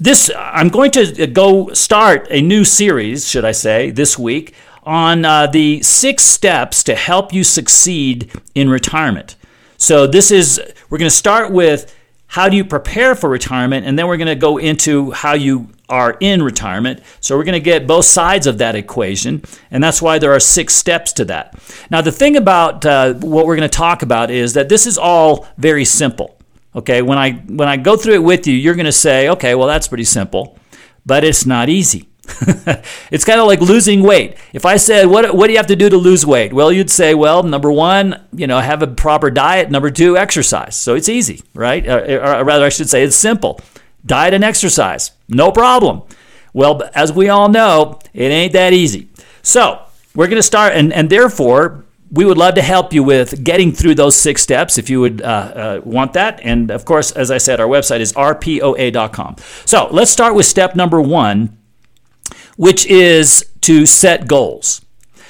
this 0.00 0.28
I'm 0.36 0.68
going 0.68 0.90
to 0.92 1.28
go 1.28 1.72
start 1.74 2.26
a 2.28 2.40
new 2.40 2.64
series, 2.64 3.28
should 3.28 3.44
I 3.44 3.52
say, 3.52 3.90
this 3.90 4.18
week 4.18 4.52
on 4.82 5.24
uh, 5.24 5.46
the 5.46 5.80
six 5.82 6.24
steps 6.24 6.82
to 6.84 6.96
help 6.96 7.32
you 7.32 7.44
succeed 7.44 8.32
in 8.56 8.68
retirement. 8.68 9.36
So 9.76 10.08
this 10.08 10.32
is 10.32 10.60
we're 10.88 10.98
going 10.98 11.10
to 11.10 11.16
start 11.16 11.52
with 11.52 11.94
how 12.28 12.48
do 12.48 12.56
you 12.56 12.64
prepare 12.64 13.14
for 13.14 13.28
retirement, 13.30 13.86
and 13.86 13.98
then 13.98 14.06
we're 14.06 14.18
going 14.18 14.26
to 14.28 14.34
go 14.34 14.58
into 14.58 15.10
how 15.12 15.34
you 15.34 15.70
are 15.88 16.16
in 16.20 16.42
retirement. 16.42 17.00
So 17.20 17.36
we're 17.36 17.44
going 17.44 17.54
to 17.54 17.60
get 17.60 17.86
both 17.86 18.04
sides 18.04 18.46
of 18.46 18.58
that 18.58 18.74
equation, 18.74 19.42
and 19.70 19.82
that's 19.82 20.02
why 20.02 20.18
there 20.18 20.32
are 20.32 20.40
six 20.40 20.74
steps 20.74 21.14
to 21.14 21.24
that. 21.26 21.58
Now, 21.90 22.02
the 22.02 22.12
thing 22.12 22.36
about 22.36 22.84
uh, 22.84 23.14
what 23.14 23.46
we're 23.46 23.56
going 23.56 23.68
to 23.68 23.76
talk 23.76 24.02
about 24.02 24.30
is 24.30 24.52
that 24.54 24.68
this 24.68 24.86
is 24.86 24.98
all 24.98 25.46
very 25.56 25.86
simple. 25.86 26.36
Okay, 26.74 27.00
when 27.00 27.16
I 27.16 27.32
when 27.32 27.66
I 27.66 27.78
go 27.78 27.96
through 27.96 28.14
it 28.14 28.22
with 28.22 28.46
you, 28.46 28.54
you're 28.54 28.74
going 28.74 28.86
to 28.86 28.92
say, 28.92 29.30
okay, 29.30 29.54
well 29.54 29.66
that's 29.66 29.88
pretty 29.88 30.04
simple, 30.04 30.58
but 31.06 31.24
it's 31.24 31.46
not 31.46 31.70
easy. 31.70 32.08
it's 33.10 33.24
kind 33.24 33.40
of 33.40 33.46
like 33.46 33.60
losing 33.60 34.02
weight. 34.02 34.36
If 34.52 34.66
I 34.66 34.76
said, 34.76 35.06
what, 35.06 35.34
what 35.34 35.46
do 35.46 35.52
you 35.52 35.58
have 35.58 35.66
to 35.68 35.76
do 35.76 35.88
to 35.88 35.96
lose 35.96 36.26
weight? 36.26 36.52
Well, 36.52 36.70
you'd 36.70 36.90
say, 36.90 37.14
well, 37.14 37.42
number 37.42 37.72
one, 37.72 38.22
you 38.32 38.46
know, 38.46 38.58
have 38.60 38.82
a 38.82 38.86
proper 38.86 39.30
diet. 39.30 39.70
Number 39.70 39.90
two, 39.90 40.16
exercise. 40.16 40.76
So 40.76 40.94
it's 40.94 41.08
easy, 41.08 41.42
right? 41.54 41.86
Or, 41.86 42.00
or 42.00 42.44
rather, 42.44 42.64
I 42.64 42.68
should 42.68 42.88
say 42.88 43.02
it's 43.02 43.16
simple. 43.16 43.60
Diet 44.04 44.34
and 44.34 44.44
exercise, 44.44 45.12
no 45.28 45.50
problem. 45.50 46.02
Well, 46.52 46.82
as 46.94 47.12
we 47.12 47.28
all 47.28 47.48
know, 47.48 47.98
it 48.14 48.30
ain't 48.30 48.52
that 48.52 48.72
easy. 48.72 49.08
So 49.42 49.82
we're 50.14 50.26
going 50.26 50.36
to 50.36 50.42
start, 50.42 50.74
and, 50.74 50.92
and 50.92 51.10
therefore, 51.10 51.84
we 52.10 52.24
would 52.24 52.38
love 52.38 52.54
to 52.54 52.62
help 52.62 52.92
you 52.92 53.02
with 53.02 53.44
getting 53.44 53.72
through 53.72 53.94
those 53.94 54.16
six 54.16 54.42
steps 54.42 54.78
if 54.78 54.88
you 54.88 55.00
would 55.00 55.20
uh, 55.20 55.24
uh, 55.24 55.80
want 55.84 56.14
that. 56.14 56.40
And 56.42 56.70
of 56.70 56.84
course, 56.84 57.12
as 57.12 57.30
I 57.30 57.38
said, 57.38 57.60
our 57.60 57.66
website 57.66 58.00
is 58.00 58.12
rpoa.com. 58.14 59.36
So 59.66 59.88
let's 59.90 60.10
start 60.10 60.34
with 60.34 60.46
step 60.46 60.74
number 60.74 61.00
one 61.00 61.57
which 62.58 62.84
is 62.86 63.46
to 63.60 63.86
set 63.86 64.26
goals. 64.26 64.84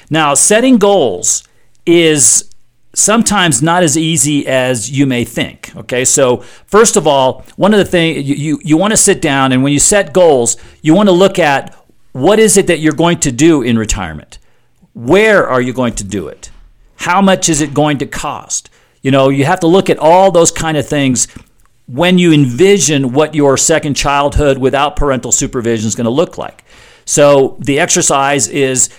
Now, 0.09 0.33
setting 0.33 0.79
goals 0.79 1.45
is 1.85 2.51
sometimes 2.95 3.63
not 3.63 3.83
as 3.83 3.99
easy 3.99 4.47
as 4.47 4.91
you 4.91 5.05
may 5.05 5.25
think. 5.25 5.71
Okay, 5.77 6.07
so 6.07 6.39
first 6.67 6.97
of 6.97 7.07
all, 7.07 7.45
one 7.57 7.75
of 7.75 7.79
the 7.79 7.85
things 7.85 8.27
you, 8.27 8.35
you, 8.35 8.61
you 8.65 8.77
want 8.79 8.93
to 8.93 8.97
sit 8.97 9.21
down 9.21 9.53
and 9.53 9.63
when 9.63 9.75
you 9.75 9.79
set 9.79 10.15
goals, 10.15 10.57
you 10.81 10.95
want 10.95 11.11
to 11.11 11.15
look 11.15 11.39
at 11.39 11.77
what 12.13 12.39
is 12.39 12.57
it 12.57 12.67
that 12.67 12.81
you're 12.81 12.95
going 12.95 13.21
to 13.21 13.31
do 13.31 13.61
in 13.61 13.79
retirement? 13.79 14.39
Where 14.95 15.47
are 15.47 15.61
you 15.61 15.75
going 15.75 15.95
to 15.97 16.05
do 16.05 16.29
it? 16.29 16.51
How 16.97 17.21
much 17.21 17.51
is 17.51 17.61
it 17.61 17.75
going 17.75 17.99
to 17.99 18.07
cost? 18.07 18.71
You 19.03 19.11
know, 19.11 19.29
you 19.29 19.45
have 19.45 19.61
to 19.61 19.67
look 19.67 19.91
at 19.91 19.99
all 19.99 20.31
those 20.31 20.51
kind 20.51 20.79
of 20.79 20.89
things 20.89 21.29
when 21.87 22.17
you 22.17 22.33
envision 22.33 23.13
what 23.13 23.35
your 23.35 23.59
second 23.59 23.95
childhood 23.95 24.57
without 24.59 24.97
parental 24.97 25.31
supervision 25.31 25.87
is 25.87 25.95
going 25.95 26.07
to 26.07 26.11
look 26.11 26.39
like. 26.39 26.65
So 27.09 27.57
the 27.61 27.81
exercise 27.81 28.49
is 28.49 28.91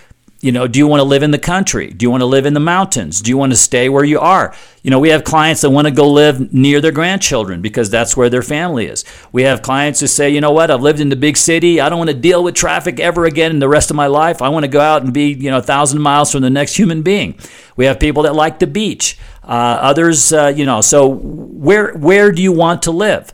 you 0.42 0.54
know, 0.54 0.68
do 0.68 0.80
you 0.80 0.88
want 0.88 1.02
to 1.02 1.04
live 1.04 1.22
in 1.22 1.32
the 1.32 1.38
country? 1.38 1.92
Do 1.92 2.06
you 2.06 2.10
want 2.10 2.22
to 2.22 2.26
live 2.26 2.46
in 2.46 2.54
the 2.54 2.62
mountains? 2.62 3.20
Do 3.20 3.30
you 3.30 3.38
want 3.38 3.52
to 3.52 3.58
stay 3.58 3.90
where 3.90 4.06
you 4.06 4.22
are? 4.22 4.56
You 4.84 4.90
know, 4.90 4.98
we 4.98 5.10
have 5.10 5.26
clients 5.26 5.62
that 5.62 5.70
want 5.70 5.88
to 5.88 5.92
go 5.92 6.10
live 6.10 6.54
near 6.54 6.80
their 6.80 6.94
grandchildren 6.94 7.62
because 7.62 7.90
that's 7.90 8.16
where 8.16 8.30
their 8.30 8.42
family 8.42 8.86
is. 8.86 9.04
We 9.34 9.44
have 9.44 9.62
clients 9.62 10.00
who 10.00 10.08
say, 10.08 10.30
you 10.30 10.40
know 10.40 10.52
what, 10.52 10.72
I've 10.72 10.82
lived 10.82 11.02
in 11.02 11.10
the 11.10 11.18
big 11.18 11.36
city. 11.36 11.82
I 11.82 11.90
don't 11.90 11.98
want 11.98 12.10
to 12.10 12.16
deal 12.16 12.42
with 12.42 12.56
traffic 12.56 13.02
ever 13.02 13.26
again 13.26 13.52
in 13.52 13.60
the 13.60 13.68
rest 13.68 13.90
of 13.90 13.98
my 13.98 14.08
life. 14.08 14.42
I 14.42 14.48
want 14.48 14.64
to 14.64 14.70
go 14.70 14.80
out 14.80 15.04
and 15.04 15.14
be, 15.14 15.34
you 15.34 15.52
know, 15.52 15.58
a 15.58 15.62
thousand 15.62 16.02
miles 16.02 16.32
from 16.32 16.42
the 16.42 16.50
next 16.50 16.78
human 16.78 17.02
being. 17.02 17.38
We 17.76 17.84
have 17.84 18.00
people 18.00 18.24
that 18.24 18.34
like 18.34 18.60
the 18.60 18.68
beach. 18.68 19.18
Uh, 19.44 19.78
others, 19.82 20.32
uh, 20.32 20.54
you 20.56 20.66
know, 20.66 20.80
so 20.80 21.06
where 21.06 21.94
where 21.96 22.32
do 22.32 22.42
you 22.42 22.54
want 22.54 22.84
to 22.84 22.92
live, 22.92 23.34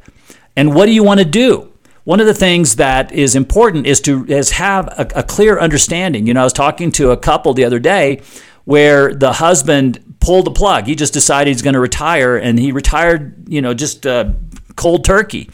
and 0.55 0.74
what 0.74 0.86
do 0.86 0.94
you 0.94 1.03
want 1.03 1.20
to 1.20 1.25
do? 1.25 1.72
One 2.05 2.19
of 2.19 2.27
the 2.27 2.33
things 2.33 2.77
that 2.77 3.12
is 3.12 3.35
important 3.35 3.85
is 3.85 4.00
to 4.01 4.25
is 4.25 4.51
have 4.51 4.88
a, 4.88 5.07
a 5.15 5.24
clear 5.24 5.59
understanding. 5.59 6.25
You 6.25 6.33
know, 6.33 6.41
I 6.41 6.43
was 6.43 6.53
talking 6.53 6.91
to 6.93 7.12
a 7.12 7.17
couple 7.17 7.53
the 7.53 7.65
other 7.65 7.79
day 7.79 8.21
where 8.63 9.13
the 9.13 9.33
husband 9.33 10.15
pulled 10.19 10.45
the 10.45 10.51
plug. 10.51 10.85
He 10.85 10.95
just 10.95 11.13
decided 11.13 11.51
he's 11.51 11.62
going 11.62 11.74
to 11.74 11.79
retire, 11.79 12.38
and 12.38 12.57
he 12.57 12.71
retired, 12.71 13.50
you 13.50 13.62
know, 13.62 13.74
just 13.74 14.07
uh, 14.07 14.31
cold 14.75 15.03
turkey. 15.03 15.50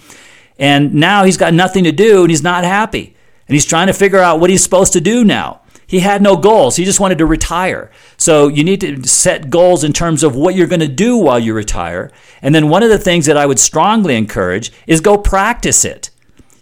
And 0.59 0.93
now 0.93 1.23
he's 1.23 1.37
got 1.37 1.53
nothing 1.53 1.85
to 1.85 1.91
do, 1.91 2.21
and 2.21 2.29
he's 2.29 2.43
not 2.43 2.63
happy. 2.63 3.15
And 3.47 3.55
he's 3.55 3.65
trying 3.65 3.87
to 3.87 3.93
figure 3.93 4.19
out 4.19 4.39
what 4.39 4.49
he's 4.49 4.63
supposed 4.63 4.93
to 4.93 5.01
do 5.01 5.23
now. 5.23 5.61
He 5.87 5.99
had 5.99 6.21
no 6.21 6.37
goals. 6.37 6.77
He 6.77 6.85
just 6.85 7.01
wanted 7.01 7.17
to 7.17 7.25
retire. 7.25 7.91
So 8.15 8.47
you 8.47 8.63
need 8.63 8.79
to 8.81 9.05
set 9.07 9.49
goals 9.49 9.83
in 9.83 9.91
terms 9.91 10.23
of 10.23 10.35
what 10.35 10.55
you're 10.55 10.67
going 10.67 10.79
to 10.79 10.87
do 10.87 11.17
while 11.17 11.39
you 11.39 11.53
retire. 11.53 12.11
And 12.41 12.55
then 12.55 12.69
one 12.69 12.83
of 12.83 12.89
the 12.89 12.97
things 12.97 13.25
that 13.25 13.35
I 13.35 13.45
would 13.45 13.59
strongly 13.59 14.15
encourage 14.15 14.71
is 14.87 15.01
go 15.01 15.17
practice 15.17 15.83
it. 15.83 16.10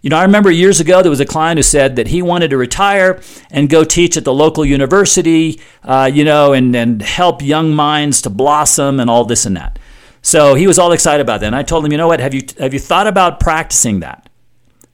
You 0.01 0.09
know, 0.09 0.17
I 0.17 0.23
remember 0.23 0.49
years 0.49 0.79
ago 0.79 1.01
there 1.01 1.09
was 1.09 1.19
a 1.19 1.25
client 1.25 1.57
who 1.57 1.63
said 1.63 1.97
that 1.97 2.07
he 2.07 2.21
wanted 2.21 2.51
to 2.51 2.57
retire 2.57 3.21
and 3.51 3.69
go 3.69 3.83
teach 3.83 4.15
at 4.15 4.23
the 4.23 4.33
local 4.33 4.63
university, 4.63 5.59
uh, 5.83 6.09
you 6.11 6.23
know, 6.23 6.53
and, 6.53 6.73
and 6.75 7.01
help 7.01 7.41
young 7.41 7.73
minds 7.73 8.21
to 8.21 8.29
blossom 8.29 8.99
and 8.99 9.09
all 9.09 9.25
this 9.25 9.45
and 9.45 9.57
that. 9.57 9.77
So 10.21 10.55
he 10.55 10.67
was 10.67 10.79
all 10.79 10.93
excited 10.93 11.21
about 11.21 11.41
that. 11.41 11.47
And 11.47 11.55
I 11.55 11.63
told 11.63 11.85
him, 11.85 11.91
you 11.91 11.97
know 11.97 12.07
what, 12.07 12.21
have 12.21 12.33
you, 12.33 12.43
have 12.59 12.73
you 12.73 12.79
thought 12.79 13.07
about 13.07 13.39
practicing 13.39 13.99
that? 13.99 14.29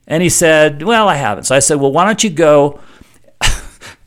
And 0.08 0.22
he 0.22 0.28
said, 0.28 0.82
well, 0.82 1.08
I 1.08 1.14
haven't. 1.14 1.44
So 1.44 1.54
I 1.54 1.60
said, 1.60 1.80
well, 1.80 1.92
why 1.92 2.04
don't 2.04 2.22
you 2.22 2.30
go 2.30 2.80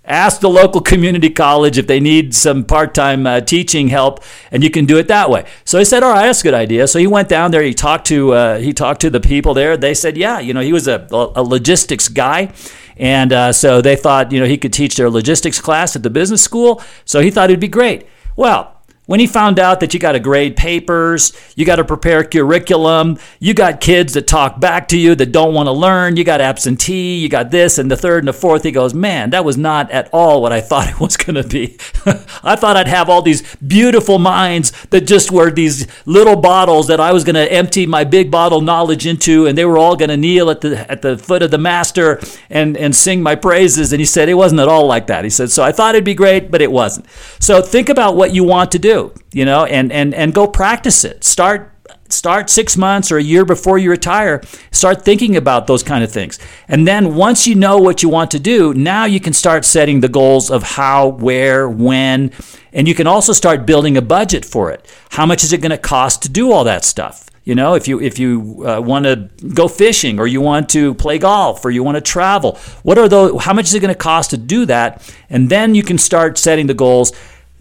ask 0.09 0.41
the 0.41 0.49
local 0.49 0.81
community 0.81 1.29
college 1.29 1.77
if 1.77 1.87
they 1.87 1.99
need 1.99 2.33
some 2.35 2.65
part-time 2.65 3.25
uh, 3.27 3.39
teaching 3.39 3.87
help 3.87 4.23
and 4.51 4.63
you 4.63 4.69
can 4.69 4.85
do 4.85 4.97
it 4.97 5.07
that 5.07 5.29
way. 5.29 5.45
So 5.63 5.77
he 5.77 5.85
said 5.85 6.03
all 6.03 6.11
right 6.11 6.25
that's 6.25 6.41
a 6.41 6.43
good 6.43 6.53
idea. 6.53 6.87
So 6.87 6.99
he 6.99 7.07
went 7.07 7.29
down 7.29 7.51
there 7.51 7.61
he 7.61 7.73
talked 7.73 8.07
to 8.07 8.33
uh, 8.33 8.59
he 8.59 8.73
talked 8.73 9.01
to 9.01 9.09
the 9.09 9.19
people 9.19 9.53
there. 9.53 9.77
They 9.77 9.93
said 9.93 10.17
yeah 10.17 10.39
you 10.39 10.53
know 10.53 10.61
he 10.61 10.73
was 10.73 10.87
a, 10.87 11.07
a 11.11 11.43
logistics 11.43 12.07
guy 12.07 12.51
and 12.97 13.31
uh, 13.31 13.53
so 13.53 13.81
they 13.81 13.95
thought 13.95 14.31
you 14.31 14.39
know 14.39 14.47
he 14.47 14.57
could 14.57 14.73
teach 14.73 14.95
their 14.95 15.09
logistics 15.09 15.61
class 15.61 15.95
at 15.95 16.03
the 16.03 16.09
business 16.09 16.41
school 16.41 16.81
so 17.05 17.21
he 17.21 17.29
thought 17.29 17.49
it'd 17.49 17.59
be 17.59 17.67
great. 17.67 18.07
Well 18.35 18.78
when 19.09 19.19
he 19.19 19.25
found 19.25 19.57
out 19.57 19.79
that 19.79 19.91
you 19.91 19.99
got 19.99 20.11
to 20.11 20.19
grade 20.19 20.55
papers, 20.55 21.33
you 21.55 21.65
got 21.65 21.77
to 21.77 21.83
prepare 21.83 22.23
curriculum, 22.23 23.17
you 23.39 23.55
got 23.55 23.81
kids 23.81 24.13
that 24.13 24.27
talk 24.27 24.59
back 24.59 24.87
to 24.87 24.99
you 24.99 25.15
that 25.15 25.31
don't 25.31 25.55
want 25.55 25.65
to 25.65 25.71
learn, 25.71 26.15
you 26.15 26.23
got 26.23 26.39
absentee, 26.39 27.17
you 27.17 27.27
got 27.27 27.49
this 27.49 27.79
and 27.79 27.89
the 27.89 27.97
third 27.97 28.19
and 28.19 28.27
the 28.27 28.33
fourth, 28.33 28.61
he 28.61 28.69
goes, 28.71 28.93
Man, 28.93 29.31
that 29.31 29.43
was 29.43 29.57
not 29.57 29.89
at 29.89 30.09
all 30.13 30.43
what 30.43 30.51
I 30.51 30.61
thought 30.61 30.89
it 30.91 30.99
was 30.99 31.17
going 31.17 31.41
to 31.41 31.43
be. 31.43 31.75
I 32.43 32.55
thought 32.55 32.77
I'd 32.77 32.87
have 32.87 33.09
all 33.09 33.23
these 33.23 33.55
beautiful 33.55 34.19
minds 34.19 34.71
that 34.91 35.07
just 35.07 35.31
were 35.31 35.49
these 35.49 35.87
little 36.05 36.35
bottles 36.35 36.85
that 36.85 36.99
I 36.99 37.11
was 37.11 37.23
going 37.23 37.33
to 37.33 37.51
empty 37.51 37.87
my 37.87 38.03
big 38.03 38.29
bottle 38.29 38.61
knowledge 38.61 39.07
into, 39.07 39.47
and 39.47 39.57
they 39.57 39.65
were 39.65 39.79
all 39.79 39.95
going 39.95 40.09
to 40.09 40.17
kneel 40.17 40.51
at 40.51 40.61
the, 40.61 40.85
at 40.87 41.01
the 41.01 41.17
foot 41.17 41.41
of 41.41 41.49
the 41.49 41.57
master 41.57 42.21
and, 42.51 42.77
and 42.77 42.95
sing 42.95 43.23
my 43.23 43.33
praises. 43.33 43.91
And 43.91 43.99
he 43.99 44.05
said, 44.05 44.29
It 44.29 44.35
wasn't 44.35 44.61
at 44.61 44.67
all 44.67 44.85
like 44.85 45.07
that. 45.07 45.23
He 45.23 45.31
said, 45.31 45.49
So 45.49 45.63
I 45.63 45.71
thought 45.71 45.95
it'd 45.95 46.05
be 46.05 46.13
great, 46.13 46.51
but 46.51 46.61
it 46.61 46.71
wasn't. 46.71 47.07
So 47.39 47.63
think 47.63 47.89
about 47.89 48.15
what 48.15 48.35
you 48.35 48.43
want 48.43 48.71
to 48.73 48.77
do 48.77 48.98
you 49.33 49.45
know, 49.45 49.65
and, 49.65 49.91
and, 49.91 50.13
and 50.13 50.33
go 50.33 50.47
practice 50.47 51.03
it. 51.03 51.23
Start 51.23 51.73
start 52.09 52.49
six 52.49 52.75
months 52.75 53.11
or 53.11 53.17
a 53.17 53.23
year 53.23 53.45
before 53.45 53.77
you 53.77 53.89
retire 53.89 54.41
start 54.71 55.05
thinking 55.05 55.37
about 55.37 55.67
those 55.67 55.83
kind 55.83 56.03
of 56.03 56.11
things. 56.11 56.39
And 56.67 56.87
then 56.87 57.15
once 57.15 57.47
you 57.47 57.55
know 57.55 57.77
what 57.77 58.01
you 58.01 58.09
want 58.09 58.31
to 58.31 58.39
do 58.39 58.73
now 58.73 59.05
you 59.05 59.19
can 59.19 59.33
start 59.33 59.63
setting 59.63 59.99
the 59.99 60.09
goals 60.09 60.49
of 60.49 60.63
how 60.63 61.09
where 61.09 61.69
when 61.69 62.31
and 62.73 62.87
you 62.87 62.95
can 62.95 63.07
also 63.07 63.33
start 63.33 63.65
building 63.65 63.95
a 63.97 64.01
budget 64.01 64.43
for 64.43 64.71
it. 64.71 64.91
How 65.11 65.25
much 65.25 65.43
is 65.43 65.53
it 65.53 65.61
going 65.61 65.71
to 65.71 65.77
cost 65.77 66.23
to 66.23 66.29
do 66.29 66.51
all 66.51 66.63
that 66.63 66.83
stuff? 66.83 67.29
You 67.43 67.55
know 67.55 67.75
if 67.75 67.87
you 67.87 68.01
if 68.01 68.17
you 68.17 68.63
uh, 68.67 68.81
want 68.81 69.05
to 69.05 69.29
go 69.53 69.67
fishing 69.67 70.19
or 70.19 70.27
you 70.27 70.41
want 70.41 70.69
to 70.69 70.93
play 70.95 71.19
golf 71.19 71.63
or 71.63 71.71
you 71.71 71.83
want 71.83 71.95
to 71.95 72.01
travel 72.01 72.57
what 72.83 72.97
are 72.97 73.07
those 73.07 73.43
how 73.43 73.53
much 73.53 73.65
is 73.65 73.73
it 73.75 73.79
going 73.81 73.93
to 73.93 73.99
cost 73.99 74.31
to 74.31 74.37
do 74.37 74.65
that? 74.65 75.13
And 75.29 75.49
then 75.49 75.75
you 75.75 75.83
can 75.83 75.97
start 75.97 76.37
setting 76.37 76.67
the 76.67 76.73
goals 76.73 77.11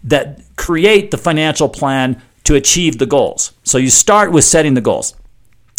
that 0.03 0.41
create 0.59 1.09
the 1.09 1.17
financial 1.17 1.69
plan 1.69 2.21
to 2.43 2.55
achieve 2.55 2.97
the 2.97 3.05
goals. 3.05 3.53
So 3.63 3.77
you 3.77 3.89
start 3.89 4.31
with 4.31 4.43
setting 4.43 4.73
the 4.73 4.81
goals. 4.81 5.15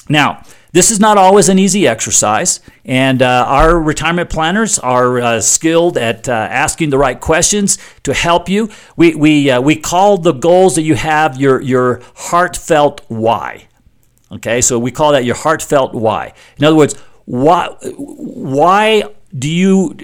Now, 0.09 0.43
this 0.73 0.91
is 0.91 0.99
not 0.99 1.19
always 1.19 1.49
an 1.49 1.59
easy 1.59 1.87
exercise, 1.87 2.61
and 2.85 3.23
uh, 3.23 3.45
our 3.47 3.79
retirement 3.79 4.31
planners 4.31 4.79
are 4.79 5.21
uh, 5.21 5.41
skilled 5.41 5.99
at 5.99 6.29
uh, 6.29 6.33
asking 6.33 6.91
the 6.91 6.99
right 6.99 7.21
questions 7.21 7.79
to 8.05 8.15
help 8.15 8.49
you. 8.49 8.71
We, 8.97 9.15
we, 9.15 9.51
uh, 9.51 9.61
we 9.61 9.77
call 9.77 10.19
the 10.19 10.33
goals 10.33 10.75
that 10.77 10.83
you 10.83 10.95
have 10.95 11.37
your, 11.37 11.61
your 11.61 12.01
heartfelt 12.15 13.05
why. 13.09 13.69
Okay, 14.33 14.61
so 14.61 14.79
we 14.79 14.93
call 14.93 15.13
that 15.13 15.25
your 15.25 15.35
heartfelt 15.35 15.93
why. 15.93 16.33
In 16.57 16.65
other 16.65 16.77
words, 16.77 16.95
why, 17.25 17.67
why 17.97 19.03
do 19.37 19.49
you 19.49 19.97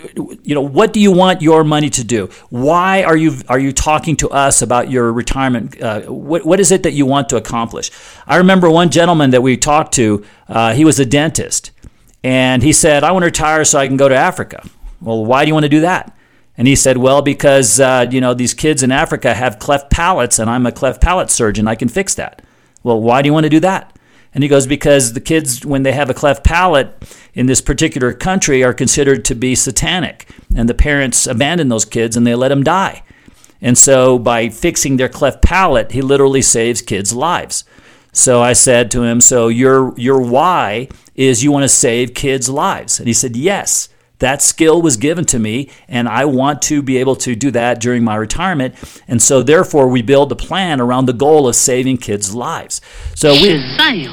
you 0.45 0.55
know 0.55 0.61
what 0.61 0.93
do 0.93 1.01
you 1.01 1.11
want 1.11 1.43
your 1.43 1.65
money 1.65 1.91
to 1.91 2.05
do? 2.05 2.29
Why 2.51 3.03
are 3.03 3.17
you 3.17 3.35
are 3.49 3.59
you 3.59 3.73
talking 3.73 4.17
to 4.17 4.31
us 4.31 4.63
about 4.63 4.91
your 4.91 5.13
retirement 5.13 5.81
uh, 5.83 6.03
what, 6.03 6.47
what 6.47 6.61
is 6.61 6.71
it 6.71 6.85
that 6.85 6.93
you 6.93 7.07
want 7.07 7.29
to 7.31 7.37
accomplish? 7.37 7.91
I 8.27 8.37
remember 8.37 8.71
one 8.71 8.91
gentleman 8.91 9.31
that 9.31 9.43
we 9.43 9.57
talked 9.57 9.95
to 9.95 10.25
uh, 10.49 10.75
he 10.75 10.85
was 10.85 11.01
a 11.01 11.07
dentist 11.07 11.73
and 12.23 12.63
he 12.63 12.73
said 12.73 13.03
i 13.03 13.11
want 13.11 13.23
to 13.23 13.27
retire 13.27 13.65
so 13.65 13.81
i 13.81 13.87
can 13.89 13.97
go 13.97 14.09
to 14.09 14.15
africa. 14.15 14.65
Well 15.01 15.25
why 15.25 15.45
do 15.45 15.49
you 15.49 15.55
want 15.55 15.65
to 15.65 15.71
do 15.71 15.81
that? 15.81 16.17
And 16.57 16.69
he 16.69 16.77
said 16.77 16.97
well 16.97 17.21
because 17.21 17.81
uh, 17.81 18.07
you 18.09 18.21
know 18.21 18.33
these 18.33 18.55
kids 18.55 18.85
in 18.85 18.93
africa 18.93 19.35
have 19.35 19.59
cleft 19.59 19.91
palates 19.91 20.39
and 20.39 20.49
i'm 20.49 20.67
a 20.67 20.73
cleft 20.73 21.01
palate 21.01 21.31
surgeon. 21.31 21.67
I 21.67 21.75
can 21.75 21.89
fix 21.89 22.15
that. 22.15 22.43
Well 22.85 23.01
why 23.01 23.23
do 23.23 23.27
you 23.27 23.33
want 23.33 23.45
to 23.45 23.51
do 23.51 23.61
that 23.61 23.96
And 24.37 24.43
he 24.43 24.51
goes, 24.51 24.67
Because 24.67 25.15
the 25.15 25.21
kids, 25.21 25.65
when 25.65 25.83
they 25.83 25.93
have 25.93 26.11
a 26.11 26.15
cleft 26.15 26.45
palate 26.45 26.95
in 27.33 27.47
this 27.47 27.63
particular 27.63 28.13
country, 28.13 28.63
are 28.63 28.75
considered 28.75 29.25
to 29.25 29.35
be 29.35 29.55
satanic. 29.55 30.29
And 30.55 30.69
the 30.69 30.75
parents 30.75 31.27
abandon 31.27 31.71
those 31.71 31.87
kids 31.87 32.19
and 32.19 32.27
they 32.27 32.35
let 32.35 32.49
them 32.49 32.63
die. 32.63 33.03
And 33.63 33.79
so 33.79 34.19
by 34.19 34.51
fixing 34.51 34.99
their 34.99 35.09
cleft 35.09 35.41
palate, 35.41 35.93
he 35.93 36.03
literally 36.03 36.43
saves 36.43 36.83
kids' 36.83 37.15
lives. 37.15 37.65
So 38.13 38.43
I 38.43 38.53
said 38.53 38.91
to 38.91 39.05
him, 39.05 39.23
So 39.23 39.49
your, 39.49 39.99
your 39.99 40.21
why 40.21 40.91
is 41.15 41.43
you 41.43 41.51
want 41.51 41.63
to 41.63 41.69
save 41.71 42.13
kids' 42.13 42.51
lives? 42.51 42.99
And 42.99 43.09
he 43.09 43.15
said, 43.15 43.37
Yes. 43.37 43.89
That 44.19 44.41
skill 44.41 44.81
was 44.81 44.97
given 44.97 45.27
to 45.27 45.39
me, 45.39 45.71
and 45.89 46.09
I 46.09 46.25
want 46.25 46.63
to 46.63 46.83
be 46.83 46.97
able 46.97 47.17
to 47.17 47.35
do 47.35 47.51
that 47.51 47.81
during 47.81 48.03
my 48.03 48.17
retirement. 48.17 48.75
And 49.07 49.21
so, 49.21 49.43
therefore, 49.43 49.89
we 49.89 50.01
build 50.01 50.33
a 50.33 50.37
plan 50.37 50.81
around 50.81 51.07
the 51.07 51.13
goal 51.13 51.47
of 51.47 51.55
saving 51.55 51.99
kids' 51.99 52.35
lives. 52.35 52.81
So 53.15 53.33
we, 53.33 53.55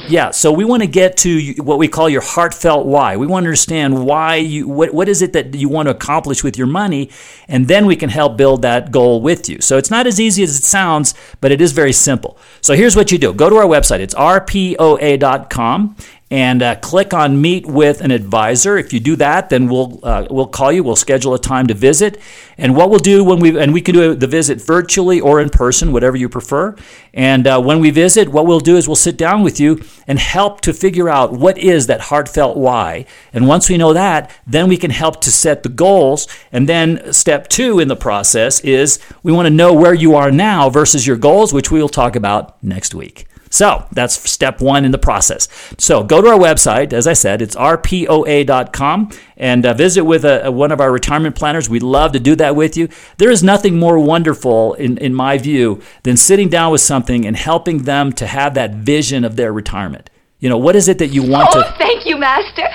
yeah. 0.08 0.30
So 0.30 0.52
we 0.52 0.64
want 0.64 0.82
to 0.82 0.86
get 0.86 1.16
to 1.18 1.54
what 1.62 1.78
we 1.78 1.88
call 1.88 2.08
your 2.08 2.20
heartfelt 2.20 2.86
why. 2.86 3.16
We 3.16 3.26
want 3.26 3.44
to 3.44 3.48
understand 3.48 4.04
why 4.04 4.36
you, 4.36 4.68
what, 4.68 4.92
what 4.92 5.08
is 5.08 5.22
it 5.22 5.32
that 5.32 5.54
you 5.54 5.68
want 5.68 5.86
to 5.86 5.90
accomplish 5.90 6.44
with 6.44 6.58
your 6.58 6.66
money, 6.66 7.10
and 7.48 7.66
then 7.66 7.86
we 7.86 7.96
can 7.96 8.10
help 8.10 8.36
build 8.36 8.62
that 8.62 8.90
goal 8.90 9.22
with 9.22 9.48
you. 9.48 9.60
So 9.60 9.78
it's 9.78 9.90
not 9.90 10.06
as 10.06 10.20
easy 10.20 10.42
as 10.42 10.58
it 10.58 10.64
sounds, 10.64 11.14
but 11.40 11.50
it 11.50 11.62
is 11.62 11.72
very 11.72 11.92
simple. 11.92 12.36
So 12.60 12.74
here's 12.74 12.94
what 12.94 13.10
you 13.10 13.16
do: 13.16 13.32
go 13.32 13.48
to 13.48 13.56
our 13.56 13.66
website. 13.66 14.00
It's 14.00 14.14
rpoa.com 14.14 15.96
and 16.34 16.64
uh, 16.64 16.74
click 16.74 17.14
on 17.14 17.40
meet 17.40 17.64
with 17.64 18.00
an 18.00 18.10
advisor. 18.10 18.76
If 18.76 18.92
you 18.92 18.98
do 18.98 19.14
that, 19.16 19.50
then 19.50 19.68
we'll 19.68 20.00
uh, 20.02 20.26
we'll 20.28 20.48
call 20.48 20.72
you. 20.72 20.82
We'll 20.82 20.96
schedule 20.96 21.32
a 21.32 21.38
time 21.38 21.68
to 21.68 21.74
visit. 21.74 22.20
And 22.58 22.74
what 22.74 22.90
we'll 22.90 22.98
do 22.98 23.22
when 23.22 23.38
we 23.38 23.56
and 23.56 23.72
we 23.72 23.80
can 23.80 23.94
do 23.94 24.16
the 24.16 24.26
visit 24.26 24.60
virtually 24.60 25.20
or 25.20 25.40
in 25.40 25.48
person, 25.48 25.92
whatever 25.92 26.16
you 26.16 26.28
prefer. 26.28 26.74
And 27.12 27.46
uh, 27.46 27.62
when 27.62 27.78
we 27.78 27.92
visit, 27.92 28.30
what 28.30 28.46
we'll 28.46 28.58
do 28.58 28.76
is 28.76 28.88
we'll 28.88 28.96
sit 28.96 29.16
down 29.16 29.44
with 29.44 29.60
you 29.60 29.80
and 30.08 30.18
help 30.18 30.60
to 30.62 30.72
figure 30.72 31.08
out 31.08 31.32
what 31.32 31.56
is 31.56 31.86
that 31.86 32.00
heartfelt 32.00 32.56
why. 32.56 33.06
And 33.32 33.46
once 33.46 33.70
we 33.70 33.78
know 33.78 33.92
that, 33.92 34.36
then 34.44 34.68
we 34.68 34.76
can 34.76 34.90
help 34.90 35.20
to 35.20 35.30
set 35.30 35.62
the 35.62 35.68
goals. 35.68 36.26
And 36.50 36.68
then 36.68 37.12
step 37.12 37.46
two 37.46 37.78
in 37.78 37.86
the 37.86 37.94
process 37.94 38.58
is 38.64 38.98
we 39.22 39.30
want 39.30 39.46
to 39.46 39.54
know 39.54 39.72
where 39.72 39.94
you 39.94 40.16
are 40.16 40.32
now 40.32 40.68
versus 40.68 41.06
your 41.06 41.16
goals, 41.16 41.52
which 41.52 41.70
we 41.70 41.80
will 41.80 41.88
talk 41.88 42.16
about 42.16 42.60
next 42.60 42.92
week. 42.92 43.28
So 43.54 43.86
that's 43.92 44.28
step 44.28 44.60
one 44.60 44.84
in 44.84 44.90
the 44.90 44.98
process. 44.98 45.46
So 45.78 46.02
go 46.02 46.20
to 46.20 46.26
our 46.26 46.38
website. 46.38 46.92
As 46.92 47.06
I 47.06 47.12
said, 47.12 47.40
it's 47.40 47.54
rpoa.com 47.54 49.12
and 49.36 49.64
uh, 49.64 49.74
visit 49.74 50.02
with 50.02 50.24
a, 50.24 50.46
a, 50.46 50.50
one 50.50 50.72
of 50.72 50.80
our 50.80 50.90
retirement 50.90 51.36
planners. 51.36 51.70
We'd 51.70 51.84
love 51.84 52.10
to 52.12 52.18
do 52.18 52.34
that 52.34 52.56
with 52.56 52.76
you. 52.76 52.88
There 53.18 53.30
is 53.30 53.44
nothing 53.44 53.78
more 53.78 53.96
wonderful, 53.96 54.74
in, 54.74 54.98
in 54.98 55.14
my 55.14 55.38
view, 55.38 55.80
than 56.02 56.16
sitting 56.16 56.48
down 56.48 56.72
with 56.72 56.80
something 56.80 57.24
and 57.24 57.36
helping 57.36 57.84
them 57.84 58.12
to 58.14 58.26
have 58.26 58.54
that 58.54 58.74
vision 58.74 59.24
of 59.24 59.36
their 59.36 59.52
retirement. 59.52 60.10
You 60.40 60.48
know, 60.48 60.58
what 60.58 60.74
is 60.74 60.88
it 60.88 60.98
that 60.98 61.08
you 61.08 61.22
want 61.22 61.50
oh, 61.52 61.62
to. 61.62 61.68
Oh, 61.68 61.74
thank 61.78 62.06
you, 62.06 62.18
Master. 62.18 62.68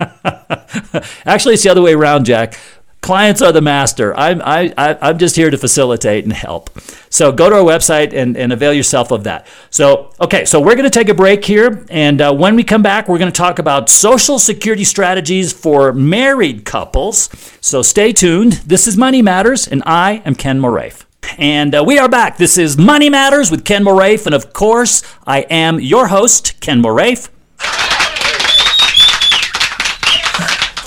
Actually, 1.24 1.54
it's 1.54 1.62
the 1.62 1.68
other 1.70 1.82
way 1.82 1.92
around, 1.92 2.24
Jack. 2.24 2.58
Clients 3.06 3.40
are 3.40 3.52
the 3.52 3.60
master. 3.60 4.16
I'm, 4.18 4.42
I, 4.42 4.74
I, 4.76 5.10
am 5.10 5.18
just 5.18 5.36
here 5.36 5.48
to 5.48 5.56
facilitate 5.56 6.24
and 6.24 6.32
help. 6.32 6.70
So 7.08 7.30
go 7.30 7.48
to 7.48 7.54
our 7.54 7.62
website 7.62 8.12
and, 8.12 8.36
and 8.36 8.52
avail 8.52 8.72
yourself 8.72 9.12
of 9.12 9.22
that. 9.22 9.46
So, 9.70 10.10
okay, 10.20 10.44
so 10.44 10.60
we're 10.60 10.74
going 10.74 10.90
to 10.90 10.98
take 10.98 11.08
a 11.08 11.14
break 11.14 11.44
here. 11.44 11.86
And 11.88 12.20
uh, 12.20 12.34
when 12.34 12.56
we 12.56 12.64
come 12.64 12.82
back, 12.82 13.06
we're 13.06 13.18
going 13.18 13.30
to 13.30 13.36
talk 13.36 13.60
about 13.60 13.88
social 13.88 14.40
security 14.40 14.82
strategies 14.82 15.52
for 15.52 15.92
married 15.92 16.64
couples. 16.64 17.30
So 17.60 17.80
stay 17.80 18.12
tuned. 18.12 18.54
This 18.66 18.88
is 18.88 18.96
Money 18.96 19.22
Matters, 19.22 19.68
and 19.68 19.84
I 19.86 20.20
am 20.24 20.34
Ken 20.34 20.58
Moraif. 20.58 21.04
And 21.38 21.76
uh, 21.76 21.84
we 21.86 22.00
are 22.00 22.08
back. 22.08 22.38
This 22.38 22.58
is 22.58 22.76
Money 22.76 23.08
Matters 23.08 23.52
with 23.52 23.64
Ken 23.64 23.84
Moraif. 23.84 24.26
And 24.26 24.34
of 24.34 24.52
course, 24.52 25.04
I 25.24 25.42
am 25.42 25.78
your 25.78 26.08
host, 26.08 26.60
Ken 26.60 26.82
Moraif. 26.82 27.28